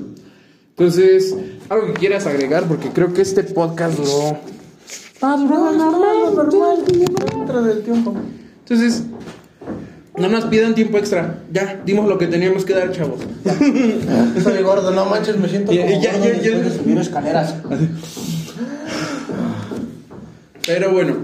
Entonces, 0.70 1.36
algo 1.70 1.88
que 1.88 1.93
quieras 1.93 2.28
agregar, 2.28 2.68
porque 2.68 2.89
creo 2.89 3.11
que 3.13 3.22
este 3.22 3.43
podcast 3.43 3.97
duró... 3.97 4.38
Ah, 5.22 5.36
duró 5.36 5.72
normal, 5.72 6.36
normal, 6.36 6.78
dentro 6.86 7.63
del 7.63 7.82
tiempo. 7.82 8.13
Entonces, 8.59 9.03
no 10.18 10.30
nos 10.30 10.45
pidan 10.45 10.76
tiempo 10.76 10.97
extra. 10.97 11.39
Ya, 11.51 11.82
dimos 11.86 12.07
lo 12.07 12.18
que 12.18 12.28
teníamos 12.28 12.65
que 12.65 12.74
dar, 12.74 12.91
chavos. 12.91 13.22
Soy 14.43 14.63
gordo, 14.63 14.91
no 14.91 15.05
manches, 15.05 15.38
me 15.38 15.47
siento 15.47 15.72
como 15.72 15.88
ya, 15.88 16.18
ya, 16.18 16.41
ya, 16.41 16.57
de 16.57 16.72
subir 16.72 16.97
escaleras. 16.97 17.55
Pero 20.65 20.91
bueno, 20.91 21.15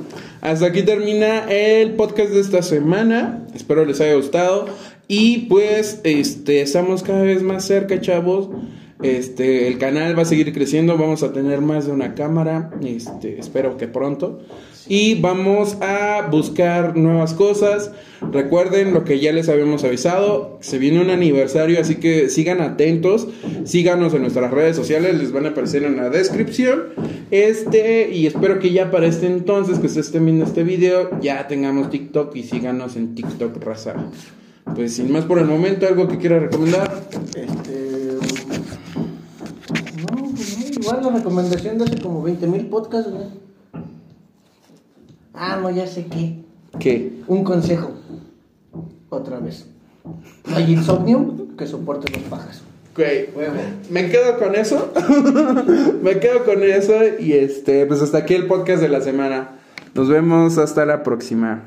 hasta 0.41 0.67
aquí 0.67 0.83
termina 0.83 1.51
el 1.51 1.93
podcast 1.93 2.29
de 2.29 2.39
esta 2.39 2.61
semana. 2.61 3.45
Espero 3.53 3.85
les 3.85 3.99
haya 3.99 4.15
gustado. 4.15 4.67
Y 5.07 5.47
pues, 5.47 5.99
este, 6.03 6.61
estamos 6.61 7.03
cada 7.03 7.23
vez 7.23 7.41
más 7.41 7.65
cerca, 7.65 7.99
chavos. 7.99 8.49
Este, 9.01 9.67
el 9.67 9.79
canal 9.79 10.17
va 10.17 10.21
a 10.21 10.25
seguir 10.25 10.53
creciendo, 10.53 10.97
vamos 10.97 11.23
a 11.23 11.33
tener 11.33 11.59
más 11.59 11.85
de 11.85 11.91
una 11.91 12.15
cámara, 12.15 12.71
este, 12.81 13.37
espero 13.37 13.75
que 13.75 13.89
pronto. 13.89 14.39
Y 14.88 15.15
vamos 15.21 15.77
a 15.81 16.27
buscar 16.29 16.97
nuevas 16.97 17.34
cosas. 17.34 17.91
Recuerden 18.31 18.93
lo 18.93 19.03
que 19.03 19.19
ya 19.19 19.31
les 19.31 19.49
habíamos 19.49 19.84
avisado, 19.84 20.57
se 20.61 20.77
viene 20.77 21.01
un 21.01 21.09
aniversario, 21.09 21.79
así 21.79 21.95
que 21.95 22.29
sigan 22.29 22.61
atentos, 22.61 23.27
síganos 23.65 24.13
en 24.13 24.21
nuestras 24.21 24.49
redes 24.51 24.75
sociales, 24.75 25.17
les 25.17 25.31
van 25.31 25.45
a 25.45 25.49
aparecer 25.49 25.84
en 25.84 25.97
la 25.97 26.09
descripción. 26.09 26.84
Este, 27.31 28.11
y 28.11 28.27
espero 28.27 28.59
que 28.59 28.71
ya 28.71 28.91
para 28.91 29.07
este 29.07 29.27
entonces 29.27 29.79
que 29.79 29.88
ustedes 29.88 30.07
estén 30.07 30.25
viendo 30.25 30.45
este 30.45 30.63
video, 30.63 31.19
ya 31.21 31.47
tengamos 31.47 31.89
TikTok 31.89 32.36
y 32.36 32.43
síganos 32.43 32.95
en 32.95 33.15
TikTok 33.15 33.61
raza. 33.63 33.95
Pues 34.75 34.95
sin 34.95 35.11
más 35.11 35.25
por 35.25 35.39
el 35.39 35.45
momento, 35.45 35.86
algo 35.86 36.07
que 36.07 36.17
quiera 36.17 36.39
recomendar. 36.39 37.03
Este 37.36 37.84
igual 40.84 41.01
la 41.01 41.09
recomendación 41.11 41.77
de 41.77 41.86
hace 41.86 42.01
como 42.01 42.21
20 42.23 42.47
mil 42.47 42.67
podcasts, 42.67 43.11
güey. 43.11 43.52
Ah, 45.34 45.59
no, 45.61 45.69
ya 45.69 45.88
sé 45.88 46.05
qué. 46.05 46.43
¿Qué? 46.79 47.21
Un 47.27 47.43
consejo. 47.43 47.91
Otra 49.09 49.39
vez. 49.39 49.67
No 50.49 50.55
hay 50.55 50.73
insomnio 50.73 51.47
que 51.57 51.67
soporte 51.67 52.11
los 52.11 52.23
pajas. 52.23 52.61
Güey, 52.95 53.29
me 53.89 54.09
quedo 54.09 54.38
con 54.38 54.55
eso. 54.55 54.91
me 56.03 56.19
quedo 56.19 56.45
con 56.45 56.63
eso. 56.63 56.93
Y 57.19 57.34
este, 57.34 57.86
pues 57.86 58.01
hasta 58.01 58.19
aquí 58.19 58.36
el 58.36 58.47
podcast 58.47 58.81
de 58.81 58.89
la 58.89 59.01
semana. 59.01 59.59
Nos 59.95 60.09
vemos 60.09 60.57
hasta 60.57 60.86
la 60.86 61.03
próxima. 61.03 61.63